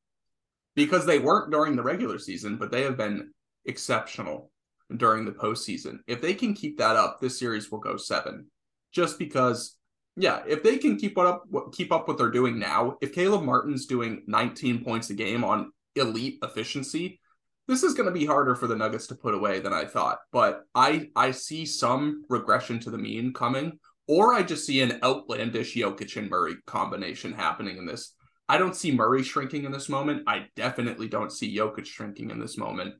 Because 0.75 1.05
they 1.05 1.19
weren't 1.19 1.51
during 1.51 1.75
the 1.75 1.83
regular 1.83 2.19
season, 2.19 2.55
but 2.57 2.71
they 2.71 2.83
have 2.83 2.95
been 2.95 3.31
exceptional 3.65 4.51
during 4.95 5.25
the 5.25 5.31
postseason. 5.31 5.97
If 6.07 6.21
they 6.21 6.33
can 6.33 6.53
keep 6.53 6.77
that 6.77 6.95
up, 6.95 7.19
this 7.19 7.37
series 7.37 7.69
will 7.69 7.79
go 7.79 7.97
seven. 7.97 8.45
Just 8.93 9.19
because 9.19 9.75
yeah, 10.15 10.41
if 10.47 10.63
they 10.63 10.77
can 10.77 10.97
keep 10.97 11.17
up 11.17 11.45
keep 11.71 11.91
up 11.91 12.07
what 12.07 12.17
they're 12.17 12.31
doing 12.31 12.59
now, 12.59 12.97
if 13.01 13.13
Caleb 13.13 13.43
Martin's 13.43 13.85
doing 13.85 14.23
19 14.27 14.83
points 14.83 15.09
a 15.09 15.13
game 15.13 15.43
on 15.43 15.71
elite 15.95 16.39
efficiency, 16.43 17.19
this 17.67 17.83
is 17.83 17.93
going 17.93 18.07
to 18.07 18.19
be 18.19 18.25
harder 18.25 18.55
for 18.55 18.67
the 18.67 18.75
Nuggets 18.75 19.07
to 19.07 19.15
put 19.15 19.33
away 19.33 19.59
than 19.59 19.73
I 19.73 19.85
thought. 19.85 20.19
But 20.31 20.63
I 20.73 21.09
I 21.15 21.31
see 21.31 21.65
some 21.65 22.23
regression 22.29 22.79
to 22.81 22.89
the 22.89 22.97
mean 22.97 23.33
coming, 23.33 23.79
or 24.07 24.33
I 24.33 24.43
just 24.43 24.65
see 24.65 24.81
an 24.81 24.99
outlandish 25.03 25.75
Jokic 25.75 26.17
and 26.17 26.29
Murray 26.29 26.55
combination 26.65 27.31
happening 27.31 27.77
in 27.77 27.85
this. 27.85 28.15
I 28.49 28.57
don't 28.57 28.75
see 28.75 28.91
Murray 28.91 29.21
shrinking 29.21 29.65
in 29.65 29.71
this 29.71 29.87
moment. 29.87 30.23
I 30.27 30.47
definitely 30.55 31.07
don't 31.07 31.31
see 31.31 31.55
Jokic 31.55 31.85
shrinking 31.85 32.31
in 32.31 32.39
this 32.39 32.57
moment. 32.57 32.95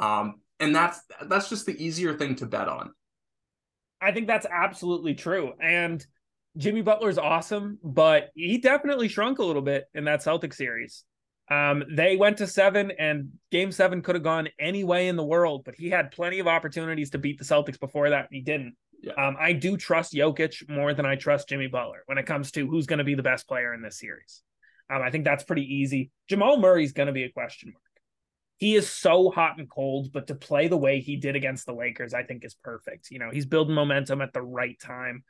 Um, 0.00 0.40
and 0.58 0.74
that's 0.74 1.00
that's 1.26 1.48
just 1.48 1.66
the 1.66 1.82
easier 1.82 2.14
thing 2.14 2.34
to 2.36 2.46
bet 2.46 2.68
on. 2.68 2.90
I 4.00 4.12
think 4.12 4.26
that's 4.26 4.46
absolutely 4.46 5.14
true. 5.14 5.52
And 5.60 6.04
Jimmy 6.58 6.82
Butler's 6.82 7.18
awesome, 7.18 7.78
but 7.84 8.30
he 8.34 8.58
definitely 8.58 9.08
shrunk 9.08 9.38
a 9.38 9.44
little 9.44 9.62
bit 9.62 9.86
in 9.94 10.04
that 10.04 10.22
Celtic 10.22 10.52
series. 10.52 11.04
Um, 11.50 11.84
they 11.90 12.16
went 12.16 12.38
to 12.38 12.46
seven, 12.46 12.90
and 12.98 13.30
game 13.50 13.72
seven 13.72 14.02
could 14.02 14.16
have 14.16 14.24
gone 14.24 14.48
any 14.58 14.84
way 14.84 15.08
in 15.08 15.16
the 15.16 15.24
world, 15.24 15.62
but 15.64 15.76
he 15.76 15.88
had 15.88 16.10
plenty 16.10 16.40
of 16.40 16.48
opportunities 16.48 17.10
to 17.10 17.18
beat 17.18 17.38
the 17.38 17.44
Celtics 17.44 17.80
before 17.80 18.10
that, 18.10 18.26
and 18.26 18.34
he 18.34 18.40
didn't. 18.40 18.74
Yeah. 19.00 19.12
Um, 19.12 19.36
I 19.38 19.52
do 19.52 19.76
trust 19.76 20.12
Jokic 20.12 20.68
more 20.68 20.92
than 20.92 21.06
I 21.06 21.14
trust 21.14 21.48
Jimmy 21.48 21.68
Butler 21.68 22.02
when 22.06 22.18
it 22.18 22.26
comes 22.26 22.50
to 22.52 22.66
who's 22.66 22.86
going 22.86 22.98
to 22.98 23.04
be 23.04 23.14
the 23.14 23.22
best 23.22 23.46
player 23.46 23.72
in 23.72 23.80
this 23.80 23.98
series. 23.98 24.42
Um, 24.90 25.00
I 25.00 25.10
think 25.10 25.24
that's 25.24 25.44
pretty 25.44 25.76
easy. 25.76 26.10
Jamal 26.28 26.58
Murray's 26.58 26.92
going 26.92 27.06
to 27.06 27.12
be 27.12 27.22
a 27.22 27.30
question 27.30 27.70
mark. 27.72 27.82
He 28.56 28.74
is 28.74 28.90
so 28.90 29.30
hot 29.30 29.58
and 29.58 29.70
cold, 29.70 30.12
but 30.12 30.26
to 30.26 30.34
play 30.34 30.66
the 30.66 30.76
way 30.76 30.98
he 30.98 31.16
did 31.16 31.36
against 31.36 31.64
the 31.64 31.74
Lakers, 31.74 32.12
I 32.12 32.24
think 32.24 32.44
is 32.44 32.54
perfect. 32.54 33.12
You 33.12 33.20
know, 33.20 33.30
he's 33.30 33.46
building 33.46 33.76
momentum 33.76 34.20
at 34.20 34.32
the 34.32 34.42
right 34.42 34.78
time 34.80 35.22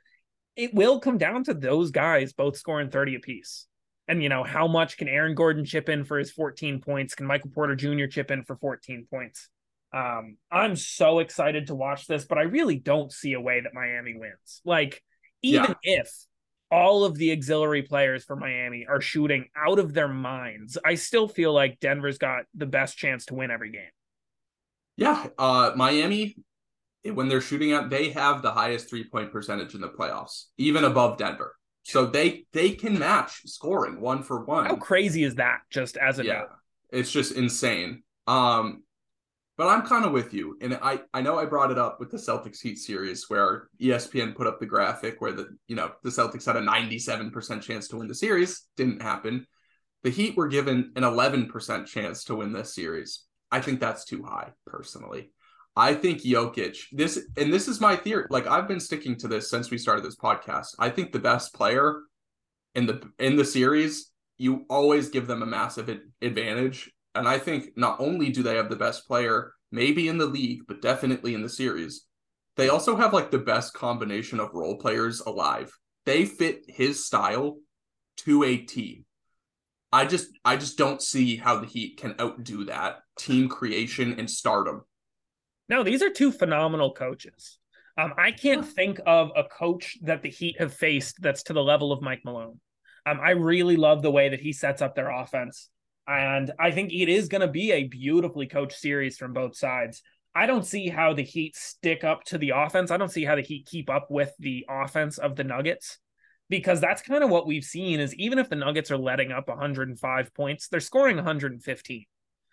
it 0.58 0.74
will 0.74 0.98
come 0.98 1.18
down 1.18 1.44
to 1.44 1.54
those 1.54 1.92
guys 1.92 2.32
both 2.32 2.56
scoring 2.56 2.90
30 2.90 3.14
apiece. 3.14 3.66
And, 4.08 4.22
you 4.22 4.28
know, 4.28 4.42
how 4.42 4.66
much 4.66 4.96
can 4.96 5.06
Aaron 5.06 5.36
Gordon 5.36 5.64
chip 5.64 5.88
in 5.88 6.04
for 6.04 6.18
his 6.18 6.32
14 6.32 6.80
points? 6.80 7.14
Can 7.14 7.26
Michael 7.26 7.50
Porter 7.50 7.76
Jr. 7.76 8.06
chip 8.06 8.32
in 8.32 8.42
for 8.42 8.56
14 8.56 9.06
points? 9.08 9.48
Um, 9.92 10.36
I'm 10.50 10.74
so 10.74 11.20
excited 11.20 11.68
to 11.68 11.76
watch 11.76 12.06
this, 12.08 12.24
but 12.24 12.38
I 12.38 12.42
really 12.42 12.76
don't 12.76 13.12
see 13.12 13.34
a 13.34 13.40
way 13.40 13.60
that 13.60 13.72
Miami 13.72 14.14
wins. 14.18 14.60
Like, 14.64 15.00
even 15.42 15.76
yeah. 15.84 16.00
if 16.00 16.10
all 16.72 17.04
of 17.04 17.14
the 17.16 17.30
auxiliary 17.32 17.82
players 17.82 18.24
for 18.24 18.34
Miami 18.34 18.84
are 18.88 19.00
shooting 19.00 19.46
out 19.56 19.78
of 19.78 19.94
their 19.94 20.08
minds, 20.08 20.76
I 20.84 20.96
still 20.96 21.28
feel 21.28 21.52
like 21.52 21.78
Denver's 21.78 22.18
got 22.18 22.46
the 22.54 22.66
best 22.66 22.98
chance 22.98 23.26
to 23.26 23.34
win 23.34 23.52
every 23.52 23.70
game. 23.70 23.92
Yeah, 24.96 25.28
uh, 25.38 25.72
Miami 25.76 26.34
when 27.04 27.28
they're 27.28 27.40
shooting 27.40 27.72
out, 27.72 27.90
they 27.90 28.10
have 28.10 28.42
the 28.42 28.50
highest 28.50 28.88
three 28.88 29.04
point 29.04 29.32
percentage 29.32 29.74
in 29.74 29.80
the 29.80 29.88
playoffs, 29.88 30.46
even 30.56 30.84
above 30.84 31.18
Denver. 31.18 31.54
So 31.84 32.06
they 32.06 32.44
they 32.52 32.70
can 32.70 32.98
match 32.98 33.42
scoring 33.46 34.00
one 34.00 34.22
for 34.22 34.44
one. 34.44 34.66
How 34.66 34.76
crazy 34.76 35.24
is 35.24 35.36
that? 35.36 35.60
Just 35.70 35.96
as 35.96 36.18
a 36.18 36.24
yeah, 36.24 36.40
note? 36.40 36.48
it's 36.90 37.10
just 37.10 37.32
insane. 37.32 38.02
Um, 38.26 38.82
but 39.56 39.68
I'm 39.68 39.82
kind 39.82 40.04
of 40.04 40.12
with 40.12 40.34
you, 40.34 40.56
and 40.60 40.78
I 40.82 41.00
I 41.14 41.22
know 41.22 41.38
I 41.38 41.46
brought 41.46 41.70
it 41.70 41.78
up 41.78 41.98
with 41.98 42.10
the 42.10 42.18
Celtics 42.18 42.60
Heat 42.60 42.78
series 42.78 43.28
where 43.28 43.68
ESPN 43.80 44.34
put 44.34 44.46
up 44.46 44.60
the 44.60 44.66
graphic 44.66 45.20
where 45.20 45.32
the 45.32 45.56
you 45.66 45.76
know 45.76 45.92
the 46.02 46.10
Celtics 46.10 46.46
had 46.46 46.56
a 46.56 46.60
97 46.60 47.30
percent 47.30 47.62
chance 47.62 47.88
to 47.88 47.96
win 47.96 48.08
the 48.08 48.14
series, 48.14 48.66
didn't 48.76 49.02
happen. 49.02 49.46
The 50.02 50.10
Heat 50.10 50.36
were 50.36 50.48
given 50.48 50.92
an 50.94 51.04
11 51.04 51.48
percent 51.48 51.86
chance 51.86 52.24
to 52.24 52.36
win 52.36 52.52
this 52.52 52.74
series. 52.74 53.24
I 53.50 53.60
think 53.60 53.80
that's 53.80 54.04
too 54.04 54.22
high 54.22 54.52
personally. 54.66 55.30
I 55.78 55.94
think 55.94 56.22
Jokic, 56.22 56.76
this 56.90 57.28
and 57.36 57.52
this 57.52 57.68
is 57.68 57.80
my 57.80 57.94
theory. 57.94 58.26
Like 58.30 58.48
I've 58.48 58.66
been 58.66 58.80
sticking 58.80 59.16
to 59.18 59.28
this 59.28 59.48
since 59.48 59.70
we 59.70 59.78
started 59.78 60.04
this 60.04 60.16
podcast. 60.16 60.74
I 60.80 60.90
think 60.90 61.12
the 61.12 61.20
best 61.20 61.54
player 61.54 62.00
in 62.74 62.86
the 62.86 63.00
in 63.20 63.36
the 63.36 63.44
series, 63.44 64.10
you 64.38 64.66
always 64.68 65.08
give 65.08 65.28
them 65.28 65.40
a 65.40 65.46
massive 65.46 65.88
advantage. 66.20 66.90
And 67.14 67.28
I 67.28 67.38
think 67.38 67.76
not 67.76 68.00
only 68.00 68.30
do 68.30 68.42
they 68.42 68.56
have 68.56 68.70
the 68.70 68.74
best 68.74 69.06
player, 69.06 69.52
maybe 69.70 70.08
in 70.08 70.18
the 70.18 70.26
league, 70.26 70.62
but 70.66 70.82
definitely 70.82 71.34
in 71.34 71.42
the 71.42 71.48
series, 71.48 72.06
they 72.56 72.68
also 72.68 72.96
have 72.96 73.12
like 73.12 73.30
the 73.30 73.38
best 73.38 73.72
combination 73.72 74.40
of 74.40 74.54
role 74.54 74.78
players 74.78 75.20
alive. 75.20 75.70
They 76.04 76.24
fit 76.24 76.64
his 76.66 77.06
style 77.06 77.58
to 78.18 78.42
a 78.42 78.56
T. 78.56 79.04
I 79.92 80.06
just 80.06 80.26
I 80.44 80.56
just 80.56 80.76
don't 80.76 81.00
see 81.00 81.36
how 81.36 81.60
the 81.60 81.68
Heat 81.68 81.98
can 81.98 82.16
outdo 82.20 82.64
that 82.64 83.02
team 83.16 83.48
creation 83.48 84.18
and 84.18 84.28
stardom 84.28 84.82
no, 85.68 85.82
these 85.82 86.02
are 86.02 86.10
two 86.10 86.32
phenomenal 86.32 86.92
coaches. 86.92 87.58
Um, 87.96 88.14
I 88.16 88.30
can't 88.30 88.66
think 88.66 89.00
of 89.06 89.32
a 89.36 89.44
coach 89.44 89.98
that 90.02 90.22
the 90.22 90.30
Heat 90.30 90.60
have 90.60 90.72
faced 90.72 91.20
that's 91.20 91.42
to 91.44 91.52
the 91.52 91.62
level 91.62 91.92
of 91.92 92.00
Mike 92.00 92.22
Malone. 92.24 92.60
Um, 93.04 93.18
I 93.20 93.30
really 93.30 93.76
love 93.76 94.02
the 94.02 94.10
way 94.10 94.28
that 94.28 94.40
he 94.40 94.52
sets 94.52 94.82
up 94.82 94.94
their 94.94 95.10
offense. 95.10 95.68
And 96.06 96.52
I 96.58 96.70
think 96.70 96.92
it 96.92 97.08
is 97.08 97.28
going 97.28 97.40
to 97.40 97.48
be 97.48 97.72
a 97.72 97.84
beautifully 97.84 98.46
coached 98.46 98.78
series 98.78 99.18
from 99.18 99.32
both 99.32 99.56
sides. 99.56 100.02
I 100.34 100.46
don't 100.46 100.64
see 100.64 100.88
how 100.88 101.12
the 101.12 101.22
Heat 101.24 101.56
stick 101.56 102.04
up 102.04 102.22
to 102.24 102.38
the 102.38 102.52
offense. 102.54 102.90
I 102.90 102.96
don't 102.96 103.10
see 103.10 103.24
how 103.24 103.34
the 103.34 103.42
Heat 103.42 103.66
keep 103.66 103.90
up 103.90 104.06
with 104.10 104.32
the 104.38 104.64
offense 104.70 105.18
of 105.18 105.36
the 105.36 105.44
Nuggets 105.44 105.98
because 106.48 106.80
that's 106.80 107.02
kind 107.02 107.24
of 107.24 107.30
what 107.30 107.46
we've 107.46 107.64
seen 107.64 108.00
is 108.00 108.14
even 108.14 108.38
if 108.38 108.48
the 108.48 108.56
Nuggets 108.56 108.90
are 108.90 108.98
letting 108.98 109.32
up 109.32 109.48
105 109.48 110.34
points, 110.34 110.68
they're 110.68 110.80
scoring 110.80 111.16
115. 111.16 112.06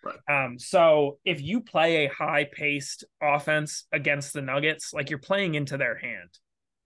Right. 0.04 0.44
Um, 0.44 0.58
so 0.58 1.18
if 1.24 1.40
you 1.40 1.60
play 1.60 2.06
a 2.06 2.12
high 2.12 2.46
paced 2.50 3.04
offense 3.20 3.84
against 3.92 4.32
the 4.32 4.42
Nuggets, 4.42 4.92
like 4.92 5.10
you're 5.10 5.18
playing 5.18 5.54
into 5.54 5.76
their 5.76 5.96
hand. 5.96 6.30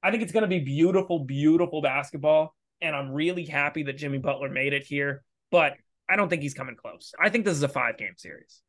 I 0.03 0.11
think 0.11 0.23
it's 0.23 0.33
going 0.33 0.43
to 0.43 0.49
be 0.49 0.61
beautiful, 0.61 1.25
beautiful 1.25 1.83
basketball. 1.83 2.55
And 2.81 2.97
I'm 2.97 3.11
really 3.11 3.45
happy 3.45 3.83
that 3.85 3.99
Jimmy 3.99 4.19
Butler 4.19 4.49
made 4.49 4.73
it 4.73 4.85
here, 4.85 5.23
but 5.51 5.75
I 6.09 6.17
don't 6.17 6.31
think 6.31 6.43
he's 6.43 6.55
coming 6.55 6.77
close. 6.77 7.13
I 7.21 7.29
think 7.29 7.45
this 7.45 7.57
is 7.57 7.63
a 7.63 7.69
five 7.69 7.99
game 7.99 8.15
series. 8.17 8.63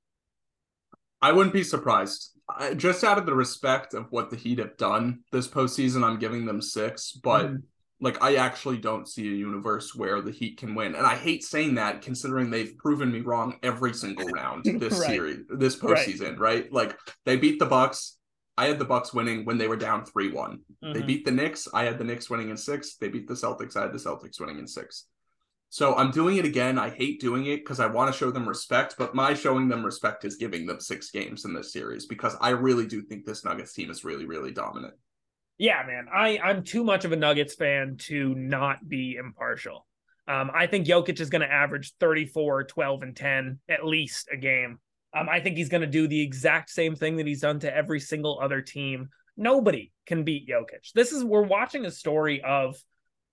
I 1.22 1.32
wouldn't 1.32 1.54
be 1.54 1.64
surprised. 1.64 2.32
I, 2.50 2.74
just 2.74 3.04
out 3.04 3.18
of 3.18 3.26
the 3.26 3.34
respect 3.34 3.94
of 3.94 4.08
what 4.10 4.30
the 4.30 4.36
Heat 4.36 4.60
have 4.60 4.76
done 4.76 5.22
this 5.32 5.48
postseason, 5.48 6.04
I'm 6.04 6.20
giving 6.20 6.46
them 6.46 6.62
six. 6.62 7.12
But 7.12 7.48
mm 7.48 7.62
like 8.02 8.22
I 8.22 8.36
actually 8.36 8.80
don't 8.80 9.08
see 9.08 9.28
a 9.28 9.36
universe 9.36 9.94
where 9.96 10.22
the 10.22 10.32
Heat 10.32 10.58
can 10.58 10.74
win. 10.74 10.96
And 10.96 11.06
I 11.06 11.16
hate 11.16 11.44
saying 11.44 11.76
that 11.76 12.02
considering 12.02 12.50
they've 12.50 12.76
proven 12.78 13.12
me 13.12 13.22
wrong 13.22 13.58
every 13.62 13.94
single 13.94 14.28
round 14.28 14.66
this 14.80 15.00
right. 15.00 15.08
series, 15.08 15.40
this 15.50 15.76
postseason, 15.76 16.32
right. 16.32 16.64
right? 16.64 16.74
Like 16.74 16.98
they 17.26 17.38
beat 17.38 17.60
the 17.60 17.68
Bucks. 17.68 18.18
I 18.58 18.66
had 18.66 18.80
the 18.80 18.86
Bucks 18.86 19.14
winning 19.14 19.46
when 19.46 19.58
they 19.58 19.68
were 19.68 19.78
down 19.78 20.04
3-1. 20.04 20.34
Mm-hmm. 20.34 20.94
They 20.94 21.02
beat 21.04 21.26
the 21.26 21.32
Knicks. 21.32 21.68
I 21.74 21.84
had 21.84 22.00
the 22.00 22.04
Knicks 22.04 22.30
winning 22.30 22.50
in 22.50 22.58
6. 22.58 22.96
They 22.96 23.08
beat 23.08 23.28
the 23.28 23.34
Celtics. 23.36 23.78
I 23.78 23.84
had 23.84 23.94
the 23.94 23.98
Celtics 23.98 24.40
winning 24.40 24.60
in 24.60 24.68
6. 24.68 25.06
So 25.70 25.96
I'm 25.96 26.12
doing 26.12 26.36
it 26.36 26.44
again. 26.44 26.78
I 26.78 26.90
hate 26.90 27.22
doing 27.22 27.46
it 27.46 27.58
because 27.58 27.80
I 27.80 27.86
want 27.86 28.12
to 28.12 28.18
show 28.18 28.30
them 28.30 28.50
respect, 28.50 28.96
but 28.98 29.16
my 29.16 29.34
showing 29.34 29.70
them 29.70 29.86
respect 29.86 30.26
is 30.26 30.36
giving 30.36 30.66
them 30.66 30.82
6 30.82 31.12
games 31.12 31.46
in 31.46 31.54
this 31.54 31.72
series 31.72 32.08
because 32.08 32.36
I 32.42 32.50
really 32.50 32.86
do 32.86 33.02
think 33.02 33.26
this 33.26 33.46
Nuggets 33.46 33.74
team 33.74 33.90
is 33.90 34.04
really 34.04 34.26
really 34.26 34.52
dominant 34.52 34.96
yeah, 35.62 35.84
man, 35.86 36.08
I 36.12 36.40
I'm 36.40 36.64
too 36.64 36.84
much 36.84 37.06
of 37.06 37.12
a 37.12 37.16
Nuggets 37.16 37.54
fan 37.54 37.98
to 38.08 38.34
not 38.34 38.90
be 38.90 39.16
impartial. 39.16 39.86
Um, 40.28 40.50
I 40.56 40.66
think 40.66 40.88
Jokic 40.88 41.20
is 41.20 41.30
going 41.30 41.44
to 41.44 41.52
average 41.52 41.94
34, 42.00 42.64
12, 42.64 43.04
and 43.04 43.16
10 43.16 43.60
at 43.70 43.86
least 43.86 44.28
a 44.34 44.38
game. 44.38 44.80
Um, 45.16 45.30
I 45.30 45.40
think 45.40 45.58
he's 45.58 45.70
going 45.70 45.82
to 45.82 45.88
do 45.88 46.08
the 46.08 46.20
exact 46.20 46.72
same 46.72 46.96
thing 46.96 47.18
that 47.18 47.28
he's 47.28 47.42
done 47.42 47.60
to 47.60 47.76
every 47.76 48.00
single 48.00 48.40
other 48.42 48.60
team. 48.62 49.10
Nobody 49.38 49.92
can 50.08 50.24
beat 50.24 50.50
Jokic. 50.50 50.94
This 50.96 51.12
is 51.12 51.24
we're 51.24 51.44
watching 51.44 51.86
a 51.86 51.92
story 51.92 52.42
of 52.42 52.76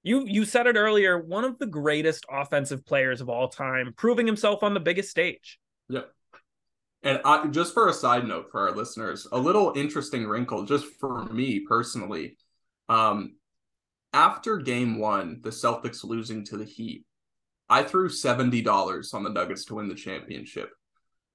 you 0.03 0.27
you 0.27 0.45
said 0.45 0.67
it 0.67 0.77
earlier, 0.77 1.19
one 1.19 1.45
of 1.45 1.59
the 1.59 1.67
greatest 1.67 2.27
offensive 2.31 2.85
players 2.85 3.23
of 3.23 3.31
all 3.31 3.49
time, 3.49 3.95
proving 3.97 4.27
himself 4.27 4.63
on 4.63 4.75
the 4.75 4.81
biggest 4.81 5.09
stage. 5.09 5.59
Yep. 5.89 6.13
And 7.03 7.21
I, 7.25 7.47
just 7.47 7.75
for 7.75 7.89
a 7.89 7.93
side 7.93 8.27
note 8.27 8.49
for 8.51 8.69
our 8.69 8.75
listeners, 8.75 9.27
a 9.31 9.39
little 9.39 9.73
interesting 9.77 10.27
wrinkle 10.27 10.65
just 10.65 10.87
for 10.99 11.25
me 11.27 11.61
personally. 11.61 12.37
Um, 12.89 13.37
after 14.13 14.57
game 14.57 14.99
one, 14.99 15.41
the 15.43 15.51
Celtics 15.51 16.03
losing 16.03 16.45
to 16.47 16.57
the 16.57 16.65
Heat, 16.65 17.05
I 17.69 17.83
threw 17.83 18.09
$70 18.09 19.15
on 19.15 19.23
the 19.23 19.31
Nuggets 19.31 19.67
to 19.67 19.75
win 19.75 19.89
the 19.89 19.95
championship. 19.95 20.71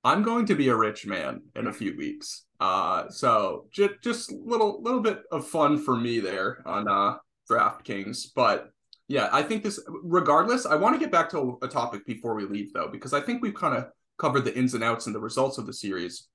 I'm 0.04 0.24
going 0.24 0.46
to 0.48 0.56
be 0.56 0.68
a 0.68 0.76
rich 0.76 1.06
man 1.06 1.44
in 1.56 1.68
a 1.68 1.74
few 1.74 1.96
weeks. 1.96 2.46
Uh, 2.60 3.10
so 3.10 3.68
just 3.72 3.94
just 4.02 4.32
little 4.32 4.82
little 4.82 5.00
bit 5.00 5.24
of 5.32 5.48
fun 5.48 5.78
for 5.78 5.96
me 5.96 6.20
there 6.20 6.62
on 6.66 6.90
uh, 6.90 7.18
DraftKings. 7.50 8.28
But 8.36 8.70
yeah, 9.08 9.30
I 9.32 9.44
think 9.44 9.64
this. 9.64 9.80
Regardless, 9.88 10.66
I 10.66 10.76
want 10.76 10.96
to 10.96 11.00
get 11.00 11.12
back 11.12 11.30
to 11.30 11.58
a 11.62 11.68
topic 11.68 12.06
before 12.06 12.36
we 12.36 12.46
leave 12.46 12.74
though, 12.74 12.90
because 12.90 13.14
I 13.14 13.22
think 13.22 13.42
we've 13.42 13.54
kind 13.54 13.78
of 13.78 13.88
covered 14.18 14.46
the 14.46 14.58
ins 14.58 14.74
and 14.74 14.84
outs 14.84 15.06
and 15.06 15.16
the 15.16 15.20
results 15.20 15.58
of 15.58 15.66
the 15.66 15.74
series. 15.74 16.28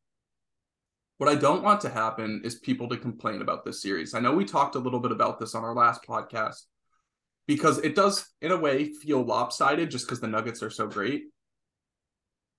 What 1.18 1.28
I 1.28 1.34
don't 1.34 1.64
want 1.64 1.80
to 1.80 1.88
happen 1.88 2.42
is 2.44 2.56
people 2.56 2.88
to 2.88 2.96
complain 2.96 3.42
about 3.42 3.64
this 3.64 3.82
series. 3.82 4.14
I 4.14 4.20
know 4.20 4.32
we 4.32 4.44
talked 4.44 4.76
a 4.76 4.80
little 4.80 5.00
bit 5.00 5.10
about 5.10 5.40
this 5.40 5.54
on 5.54 5.64
our 5.64 5.74
last 5.74 6.02
podcast 6.08 6.62
because 7.48 7.78
it 7.78 7.96
does, 7.96 8.28
in 8.40 8.52
a 8.52 8.56
way, 8.56 8.92
feel 8.92 9.24
lopsided 9.24 9.90
just 9.90 10.06
because 10.06 10.20
the 10.20 10.28
Nuggets 10.28 10.62
are 10.62 10.70
so 10.70 10.86
great. 10.86 11.24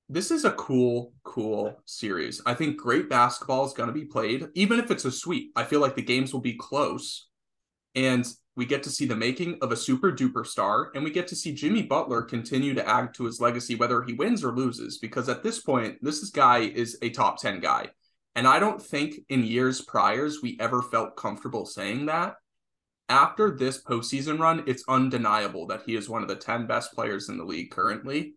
This 0.10 0.32
is 0.32 0.44
a 0.44 0.52
cool, 0.52 1.14
cool 1.24 1.80
series. 1.86 2.42
I 2.46 2.56
think 2.56 2.78
great 2.78 3.10
basketball 3.10 3.66
is 3.66 3.74
going 3.74 3.88
to 3.88 3.94
be 3.94 4.06
played, 4.06 4.48
even 4.56 4.80
if 4.80 4.90
it's 4.90 5.06
a 5.06 5.12
sweep. 5.12 5.52
I 5.56 5.64
feel 5.64 5.80
like 5.80 5.96
the 5.96 6.02
games 6.02 6.34
will 6.34 6.42
be 6.42 6.56
close. 6.56 7.30
And 7.94 8.26
we 8.60 8.66
get 8.66 8.84
to 8.84 8.90
see 8.90 9.06
the 9.06 9.16
making 9.16 9.58
of 9.62 9.72
a 9.72 9.78
super 9.78 10.12
duper 10.12 10.46
star, 10.46 10.92
and 10.94 11.02
we 11.02 11.12
get 11.12 11.30
to 11.30 11.36
see 11.36 11.54
Jimmy 11.54 11.82
Butler 11.82 12.22
continue 12.22 12.74
to 12.74 12.86
add 12.86 13.14
to 13.14 13.24
his 13.24 13.40
legacy, 13.40 13.76
whether 13.76 14.04
he 14.04 14.12
wins 14.12 14.44
or 14.44 14.52
loses. 14.54 14.98
Because 14.98 15.30
at 15.30 15.44
this 15.44 15.62
point, 15.62 15.98
this 16.02 16.18
is 16.18 16.30
guy 16.30 16.60
is 16.60 16.98
a 17.02 17.10
top 17.10 17.40
10 17.40 17.62
guy. 17.62 17.88
And 18.36 18.46
I 18.46 18.60
don't 18.60 18.82
think 18.82 19.16
in 19.30 19.46
years 19.46 19.80
priors 19.80 20.42
we 20.44 20.58
ever 20.60 20.82
felt 20.82 21.16
comfortable 21.16 21.66
saying 21.66 22.08
that. 22.08 22.36
After 23.08 23.50
this 23.50 23.82
postseason 23.82 24.40
run, 24.40 24.66
it's 24.68 24.84
undeniable 24.90 25.66
that 25.68 25.84
he 25.86 25.96
is 25.96 26.10
one 26.10 26.22
of 26.22 26.28
the 26.28 26.36
10 26.36 26.68
best 26.68 26.94
players 26.94 27.30
in 27.30 27.38
the 27.38 27.46
league 27.46 27.72
currently. 27.72 28.34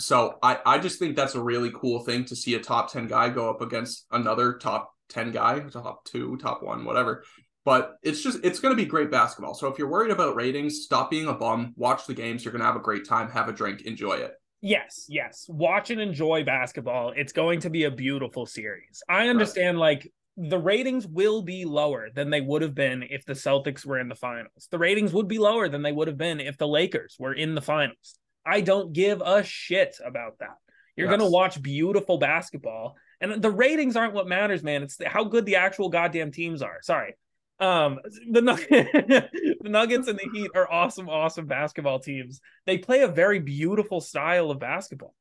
So 0.00 0.40
I, 0.42 0.58
I 0.66 0.78
just 0.78 0.98
think 0.98 1.14
that's 1.14 1.36
a 1.36 1.40
really 1.40 1.70
cool 1.72 2.00
thing 2.00 2.24
to 2.24 2.34
see 2.34 2.54
a 2.54 2.60
top 2.60 2.92
10 2.92 3.06
guy 3.06 3.28
go 3.28 3.48
up 3.48 3.60
against 3.60 4.06
another 4.10 4.54
top 4.54 4.92
10 5.10 5.30
guy, 5.30 5.60
top 5.60 6.04
two, 6.04 6.36
top 6.38 6.64
one, 6.64 6.84
whatever. 6.84 7.22
But 7.66 7.98
it's 8.04 8.22
just 8.22 8.38
it's 8.44 8.60
going 8.60 8.74
to 8.74 8.82
be 8.82 8.88
great 8.88 9.10
basketball. 9.10 9.52
So 9.52 9.66
if 9.66 9.76
you're 9.76 9.90
worried 9.90 10.12
about 10.12 10.36
ratings, 10.36 10.84
stop 10.84 11.10
being 11.10 11.26
a 11.26 11.34
bum. 11.34 11.74
Watch 11.76 12.06
the 12.06 12.14
games. 12.14 12.44
You're 12.44 12.52
going 12.52 12.60
to 12.60 12.66
have 12.66 12.76
a 12.76 12.80
great 12.80 13.06
time. 13.06 13.28
Have 13.30 13.48
a 13.48 13.52
drink. 13.52 13.82
Enjoy 13.82 14.12
it. 14.12 14.34
Yes, 14.62 15.04
yes. 15.08 15.46
Watch 15.48 15.90
and 15.90 16.00
enjoy 16.00 16.44
basketball. 16.44 17.12
It's 17.14 17.32
going 17.32 17.60
to 17.60 17.70
be 17.70 17.84
a 17.84 17.90
beautiful 17.90 18.46
series. 18.46 19.02
I 19.08 19.28
understand 19.28 19.78
right. 19.78 19.98
like 19.98 20.12
the 20.36 20.58
ratings 20.58 21.08
will 21.08 21.42
be 21.42 21.64
lower 21.64 22.08
than 22.14 22.30
they 22.30 22.40
would 22.40 22.62
have 22.62 22.74
been 22.74 23.02
if 23.02 23.26
the 23.26 23.32
Celtics 23.32 23.84
were 23.84 23.98
in 23.98 24.08
the 24.08 24.14
finals. 24.14 24.68
The 24.70 24.78
ratings 24.78 25.12
would 25.12 25.26
be 25.26 25.38
lower 25.38 25.68
than 25.68 25.82
they 25.82 25.92
would 25.92 26.06
have 26.06 26.18
been 26.18 26.38
if 26.38 26.56
the 26.56 26.68
Lakers 26.68 27.16
were 27.18 27.34
in 27.34 27.56
the 27.56 27.62
finals. 27.62 28.14
I 28.46 28.60
don't 28.60 28.92
give 28.92 29.20
a 29.20 29.42
shit 29.42 29.96
about 30.04 30.38
that. 30.38 30.56
You're 30.96 31.10
yes. 31.10 31.18
going 31.18 31.28
to 31.28 31.34
watch 31.34 31.60
beautiful 31.60 32.18
basketball 32.18 32.96
and 33.20 33.42
the 33.42 33.50
ratings 33.50 33.96
aren't 33.96 34.14
what 34.14 34.28
matters, 34.28 34.62
man. 34.62 34.82
It's 34.82 34.98
how 35.04 35.24
good 35.24 35.46
the 35.46 35.56
actual 35.56 35.88
goddamn 35.88 36.32
teams 36.32 36.62
are. 36.62 36.78
Sorry. 36.82 37.14
Um, 37.58 37.98
the 38.30 38.40
the 39.60 39.68
Nuggets 39.68 40.08
and 40.08 40.18
the 40.18 40.28
Heat 40.32 40.50
are 40.54 40.70
awesome, 40.70 41.08
awesome 41.08 41.46
basketball 41.46 41.98
teams. 42.00 42.40
They 42.66 42.78
play 42.78 43.00
a 43.00 43.08
very 43.08 43.38
beautiful 43.38 44.00
style 44.00 44.50
of 44.50 44.58
basketball. 44.60 45.14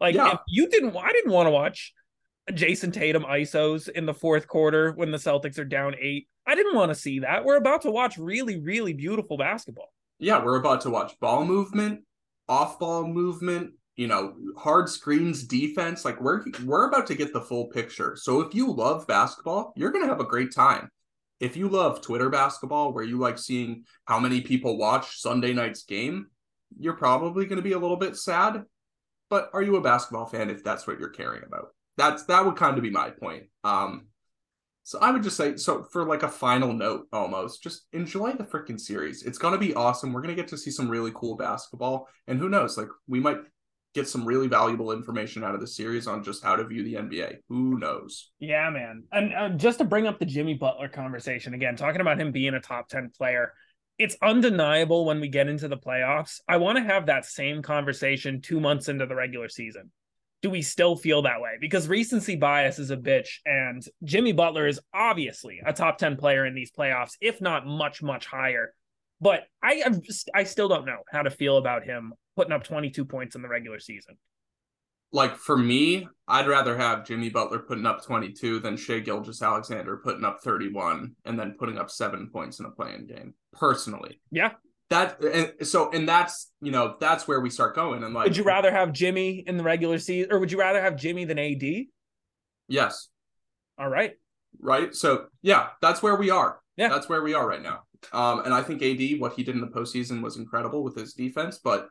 Like 0.00 0.14
Yeah. 0.14 0.32
if 0.34 0.40
you 0.48 0.68
didn't, 0.68 0.96
I 0.96 1.12
didn't 1.12 1.32
want 1.32 1.46
to 1.46 1.50
watch 1.50 1.92
Jayson 2.50 2.92
Tatum 2.92 3.24
ISOs 3.24 3.88
in 3.88 4.06
the 4.06 4.14
fourth 4.14 4.46
quarter 4.48 4.92
when 4.92 5.10
the 5.10 5.18
Celtics 5.18 5.58
are 5.58 5.64
down 5.64 5.94
eight. 6.00 6.28
I 6.46 6.54
didn't 6.54 6.74
want 6.74 6.90
to 6.90 6.94
see 6.94 7.20
that. 7.20 7.44
We're 7.44 7.56
about 7.56 7.82
to 7.82 7.90
watch 7.90 8.18
really, 8.18 8.60
really 8.60 8.92
beautiful 8.92 9.36
basketball. 9.36 9.92
Yeah, 10.18 10.42
we're 10.44 10.58
about 10.58 10.82
to 10.82 10.90
watch 10.90 11.18
ball 11.20 11.44
movement, 11.44 12.00
off 12.48 12.78
ball 12.78 13.06
movement, 13.06 13.72
you 13.96 14.06
know, 14.06 14.34
hard 14.56 14.88
screens 14.88 15.44
defense. 15.44 16.04
Like 16.04 16.20
we're 16.20 16.44
we're 16.64 16.88
about 16.88 17.06
to 17.08 17.14
get 17.14 17.32
the 17.32 17.40
full 17.40 17.66
picture. 17.68 18.14
So 18.16 18.40
if 18.40 18.54
you 18.54 18.70
love 18.72 19.06
basketball, 19.06 19.72
you're 19.76 19.90
gonna 19.92 20.06
have 20.06 20.20
a 20.20 20.24
great 20.24 20.52
time. 20.52 20.90
If 21.40 21.56
you 21.56 21.68
love 21.68 22.00
Twitter 22.00 22.30
basketball, 22.30 22.92
where 22.92 23.04
you 23.04 23.18
like 23.18 23.38
seeing 23.38 23.84
how 24.06 24.18
many 24.18 24.40
people 24.40 24.78
watch 24.78 25.20
Sunday 25.20 25.52
night's 25.52 25.84
game, 25.84 26.28
you're 26.78 26.94
probably 26.94 27.46
gonna 27.46 27.62
be 27.62 27.72
a 27.72 27.78
little 27.78 27.96
bit 27.96 28.16
sad. 28.16 28.64
But 29.30 29.50
are 29.52 29.62
you 29.62 29.76
a 29.76 29.80
basketball 29.80 30.26
fan 30.26 30.50
if 30.50 30.62
that's 30.62 30.86
what 30.86 30.98
you're 30.98 31.08
caring 31.08 31.42
about? 31.44 31.68
That's 31.96 32.24
that 32.24 32.44
would 32.44 32.56
kind 32.56 32.76
of 32.76 32.82
be 32.82 32.90
my 32.90 33.10
point. 33.10 33.44
Um 33.62 34.08
so 34.86 34.98
I 34.98 35.10
would 35.10 35.22
just 35.22 35.38
say, 35.38 35.56
so 35.56 35.82
for 35.92 36.04
like 36.04 36.22
a 36.24 36.28
final 36.28 36.70
note, 36.74 37.06
almost, 37.10 37.62
just 37.62 37.86
enjoy 37.94 38.32
the 38.32 38.44
freaking 38.44 38.78
series. 38.78 39.22
It's 39.22 39.38
gonna 39.38 39.56
be 39.56 39.74
awesome. 39.74 40.12
We're 40.12 40.20
gonna 40.20 40.34
get 40.34 40.48
to 40.48 40.58
see 40.58 40.70
some 40.70 40.90
really 40.90 41.10
cool 41.14 41.36
basketball, 41.36 42.06
and 42.26 42.38
who 42.38 42.50
knows, 42.50 42.76
like 42.76 42.88
we 43.08 43.18
might 43.18 43.38
get 43.94 44.08
some 44.08 44.24
really 44.24 44.48
valuable 44.48 44.92
information 44.92 45.44
out 45.44 45.54
of 45.54 45.60
the 45.60 45.66
series 45.66 46.06
on 46.06 46.24
just 46.24 46.42
how 46.42 46.56
to 46.56 46.64
view 46.64 46.82
the 46.82 46.94
NBA. 46.94 47.36
Who 47.48 47.78
knows? 47.78 48.32
Yeah, 48.40 48.68
man. 48.70 49.04
And 49.12 49.32
uh, 49.32 49.48
just 49.50 49.78
to 49.78 49.84
bring 49.84 50.06
up 50.06 50.18
the 50.18 50.26
Jimmy 50.26 50.54
Butler 50.54 50.88
conversation 50.88 51.54
again, 51.54 51.76
talking 51.76 52.00
about 52.00 52.20
him 52.20 52.32
being 52.32 52.54
a 52.54 52.60
top 52.60 52.88
10 52.88 53.12
player, 53.16 53.52
it's 53.96 54.16
undeniable 54.20 55.04
when 55.04 55.20
we 55.20 55.28
get 55.28 55.48
into 55.48 55.68
the 55.68 55.76
playoffs. 55.76 56.40
I 56.48 56.56
want 56.56 56.78
to 56.78 56.84
have 56.84 57.06
that 57.06 57.24
same 57.24 57.62
conversation 57.62 58.40
two 58.40 58.58
months 58.58 58.88
into 58.88 59.06
the 59.06 59.14
regular 59.14 59.48
season. 59.48 59.92
Do 60.42 60.50
we 60.50 60.62
still 60.62 60.96
feel 60.96 61.22
that 61.22 61.40
way? 61.40 61.52
Because 61.60 61.88
recency 61.88 62.36
bias 62.36 62.78
is 62.78 62.90
a 62.90 62.96
bitch, 62.98 63.38
and 63.46 63.82
Jimmy 64.02 64.32
Butler 64.32 64.66
is 64.66 64.80
obviously 64.92 65.62
a 65.64 65.72
top 65.72 65.96
10 65.96 66.16
player 66.16 66.44
in 66.44 66.54
these 66.54 66.70
playoffs, 66.70 67.12
if 67.20 67.40
not 67.40 67.66
much, 67.66 68.02
much 68.02 68.26
higher. 68.26 68.74
But 69.20 69.44
I 69.62 69.84
I 70.34 70.44
still 70.44 70.68
don't 70.68 70.84
know 70.84 70.98
how 71.10 71.22
to 71.22 71.30
feel 71.30 71.56
about 71.56 71.84
him 71.84 72.12
putting 72.36 72.52
up 72.52 72.64
22 72.64 73.04
points 73.04 73.34
in 73.36 73.42
the 73.42 73.48
regular 73.48 73.78
season. 73.78 74.16
Like 75.12 75.36
for 75.36 75.56
me, 75.56 76.08
I'd 76.26 76.48
rather 76.48 76.76
have 76.76 77.06
Jimmy 77.06 77.28
Butler 77.30 77.60
putting 77.60 77.86
up 77.86 78.04
22 78.04 78.58
than 78.58 78.76
Shai 78.76 78.98
Gilgeous-Alexander 78.98 79.98
putting 79.98 80.24
up 80.24 80.40
31 80.42 81.14
and 81.24 81.38
then 81.38 81.54
putting 81.58 81.78
up 81.78 81.90
seven 81.90 82.30
points 82.32 82.58
in 82.58 82.66
a 82.66 82.70
play-in 82.70 83.06
game. 83.06 83.34
Personally, 83.52 84.20
Yeah. 84.32 84.52
that 84.90 85.22
and 85.22 85.52
so 85.68 85.90
and 85.92 86.08
that's 86.08 86.50
you 86.60 86.72
know 86.72 86.96
that's 86.98 87.28
where 87.28 87.40
we 87.40 87.48
start 87.48 87.76
going. 87.76 88.02
And 88.02 88.12
like, 88.12 88.24
Would 88.24 88.36
you 88.36 88.42
rather 88.42 88.72
have 88.72 88.92
Jimmy 88.92 89.44
in 89.46 89.56
the 89.56 89.62
regular 89.62 89.98
season, 89.98 90.32
or 90.32 90.40
would 90.40 90.50
you 90.50 90.58
rather 90.58 90.82
have 90.82 90.96
Jimmy 90.96 91.24
than 91.24 91.38
AD? 91.38 91.62
Yes, 92.66 93.08
All 93.78 93.88
right. 93.88 94.14
right? 94.58 94.92
So 94.94 95.26
yeah, 95.42 95.68
that's 95.80 96.02
where 96.02 96.16
we 96.16 96.30
are. 96.30 96.58
Yeah. 96.76 96.88
That's 96.88 97.08
where 97.08 97.22
we 97.22 97.34
are 97.34 97.46
right 97.46 97.62
now. 97.62 97.84
Um, 98.12 98.40
and 98.44 98.52
I 98.52 98.62
think 98.62 98.82
AD, 98.82 99.20
what 99.20 99.34
he 99.34 99.44
did 99.44 99.54
in 99.54 99.60
the 99.60 99.68
postseason 99.68 100.22
was 100.22 100.36
incredible 100.36 100.82
with 100.82 100.96
his 100.96 101.14
defense, 101.14 101.60
but 101.62 101.88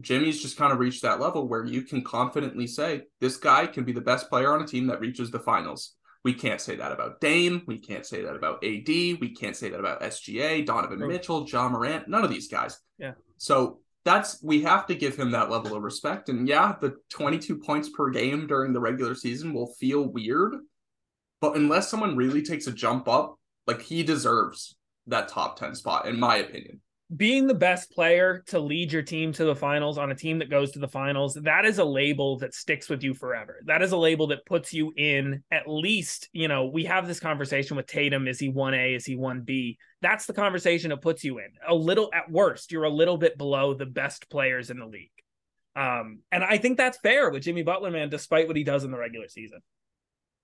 Jimmy's 0.00 0.40
just 0.40 0.56
kind 0.56 0.72
of 0.72 0.78
reached 0.78 1.02
that 1.02 1.20
level 1.20 1.48
where 1.48 1.64
you 1.64 1.82
can 1.82 2.02
confidently 2.02 2.66
say 2.66 3.02
this 3.20 3.36
guy 3.36 3.66
can 3.66 3.84
be 3.84 3.92
the 3.92 4.00
best 4.00 4.28
player 4.28 4.52
on 4.52 4.62
a 4.62 4.66
team 4.66 4.86
that 4.86 5.00
reaches 5.00 5.30
the 5.30 5.40
finals. 5.40 5.94
We 6.24 6.34
can't 6.34 6.60
say 6.60 6.76
that 6.76 6.92
about 6.92 7.20
Dame. 7.20 7.62
We 7.66 7.78
can't 7.78 8.04
say 8.04 8.22
that 8.22 8.34
about 8.34 8.64
AD. 8.64 8.86
We 8.86 9.34
can't 9.38 9.56
say 9.56 9.70
that 9.70 9.80
about 9.80 10.02
SGA, 10.02 10.66
Donovan 10.66 10.98
True. 10.98 11.08
Mitchell, 11.08 11.46
Ja 11.48 11.68
Morant, 11.68 12.08
none 12.08 12.24
of 12.24 12.30
these 12.30 12.48
guys. 12.48 12.78
Yeah. 12.98 13.12
So 13.38 13.80
that's 14.04 14.42
we 14.42 14.62
have 14.62 14.86
to 14.86 14.94
give 14.94 15.16
him 15.16 15.30
that 15.32 15.50
level 15.50 15.76
of 15.76 15.82
respect. 15.82 16.28
And 16.28 16.48
yeah, 16.48 16.74
the 16.80 16.96
22 17.10 17.58
points 17.58 17.88
per 17.90 18.10
game 18.10 18.46
during 18.46 18.72
the 18.72 18.80
regular 18.80 19.14
season 19.14 19.52
will 19.52 19.74
feel 19.78 20.08
weird, 20.08 20.54
but 21.40 21.56
unless 21.56 21.88
someone 21.90 22.16
really 22.16 22.42
takes 22.42 22.66
a 22.66 22.72
jump 22.72 23.08
up, 23.08 23.36
like 23.66 23.82
he 23.82 24.02
deserves 24.02 24.76
that 25.06 25.28
top 25.28 25.58
10 25.58 25.74
spot, 25.74 26.06
in 26.06 26.18
my 26.18 26.36
opinion. 26.36 26.80
Being 27.16 27.46
the 27.46 27.54
best 27.54 27.90
player 27.90 28.44
to 28.48 28.60
lead 28.60 28.92
your 28.92 29.02
team 29.02 29.32
to 29.32 29.44
the 29.46 29.56
finals 29.56 29.96
on 29.96 30.10
a 30.10 30.14
team 30.14 30.40
that 30.40 30.50
goes 30.50 30.72
to 30.72 30.78
the 30.78 30.88
finals, 30.88 31.34
that 31.42 31.64
is 31.64 31.78
a 31.78 31.84
label 31.84 32.38
that 32.40 32.54
sticks 32.54 32.90
with 32.90 33.02
you 33.02 33.14
forever. 33.14 33.62
That 33.64 33.80
is 33.80 33.92
a 33.92 33.96
label 33.96 34.26
that 34.26 34.44
puts 34.44 34.74
you 34.74 34.92
in 34.94 35.42
at 35.50 35.66
least, 35.66 36.28
you 36.32 36.48
know, 36.48 36.66
we 36.66 36.84
have 36.84 37.06
this 37.06 37.18
conversation 37.18 37.78
with 37.78 37.86
Tatum. 37.86 38.28
Is 38.28 38.38
he 38.38 38.52
1A? 38.52 38.94
Is 38.94 39.06
he 39.06 39.16
1B? 39.16 39.78
That's 40.02 40.26
the 40.26 40.34
conversation 40.34 40.92
it 40.92 41.00
puts 41.00 41.24
you 41.24 41.38
in. 41.38 41.48
A 41.66 41.74
little, 41.74 42.10
at 42.12 42.30
worst, 42.30 42.72
you're 42.72 42.84
a 42.84 42.90
little 42.90 43.16
bit 43.16 43.38
below 43.38 43.72
the 43.72 43.86
best 43.86 44.28
players 44.28 44.68
in 44.68 44.78
the 44.78 44.86
league. 44.86 45.10
Um, 45.74 46.18
and 46.30 46.44
I 46.44 46.58
think 46.58 46.76
that's 46.76 46.98
fair 46.98 47.30
with 47.30 47.44
Jimmy 47.44 47.62
Butler, 47.62 47.90
man, 47.90 48.10
despite 48.10 48.48
what 48.48 48.56
he 48.56 48.64
does 48.64 48.84
in 48.84 48.90
the 48.90 48.98
regular 48.98 49.28
season. 49.28 49.60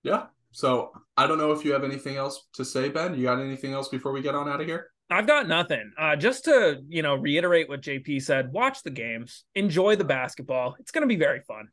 Yeah. 0.01 0.27
So 0.51 0.93
I 1.17 1.27
don't 1.27 1.37
know 1.37 1.51
if 1.51 1.63
you 1.65 1.73
have 1.73 1.83
anything 1.83 2.15
else 2.15 2.47
to 2.53 2.65
say, 2.65 2.89
Ben. 2.89 3.15
You 3.15 3.23
got 3.23 3.39
anything 3.39 3.73
else 3.73 3.89
before 3.89 4.13
we 4.13 4.21
get 4.21 4.33
on 4.33 4.47
out 4.47 4.61
of 4.61 4.67
here? 4.67 4.91
I've 5.09 5.27
got 5.27 5.47
nothing. 5.47 5.91
Uh, 5.97 6.15
just 6.15 6.45
to 6.45 6.81
you 6.87 7.01
know 7.01 7.15
reiterate 7.15 7.69
what 7.69 7.81
JP 7.81 8.21
said. 8.21 8.51
Watch 8.51 8.83
the 8.83 8.91
games, 8.91 9.45
enjoy 9.55 9.95
the 9.95 10.03
basketball. 10.03 10.75
It's 10.79 10.91
going 10.91 11.03
to 11.03 11.07
be 11.07 11.17
very 11.17 11.41
fun. 11.41 11.69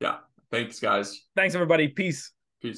Yeah. 0.00 0.16
Thanks, 0.50 0.78
guys. 0.78 1.20
Thanks 1.34 1.54
everybody. 1.54 1.88
Peace. 1.88 2.30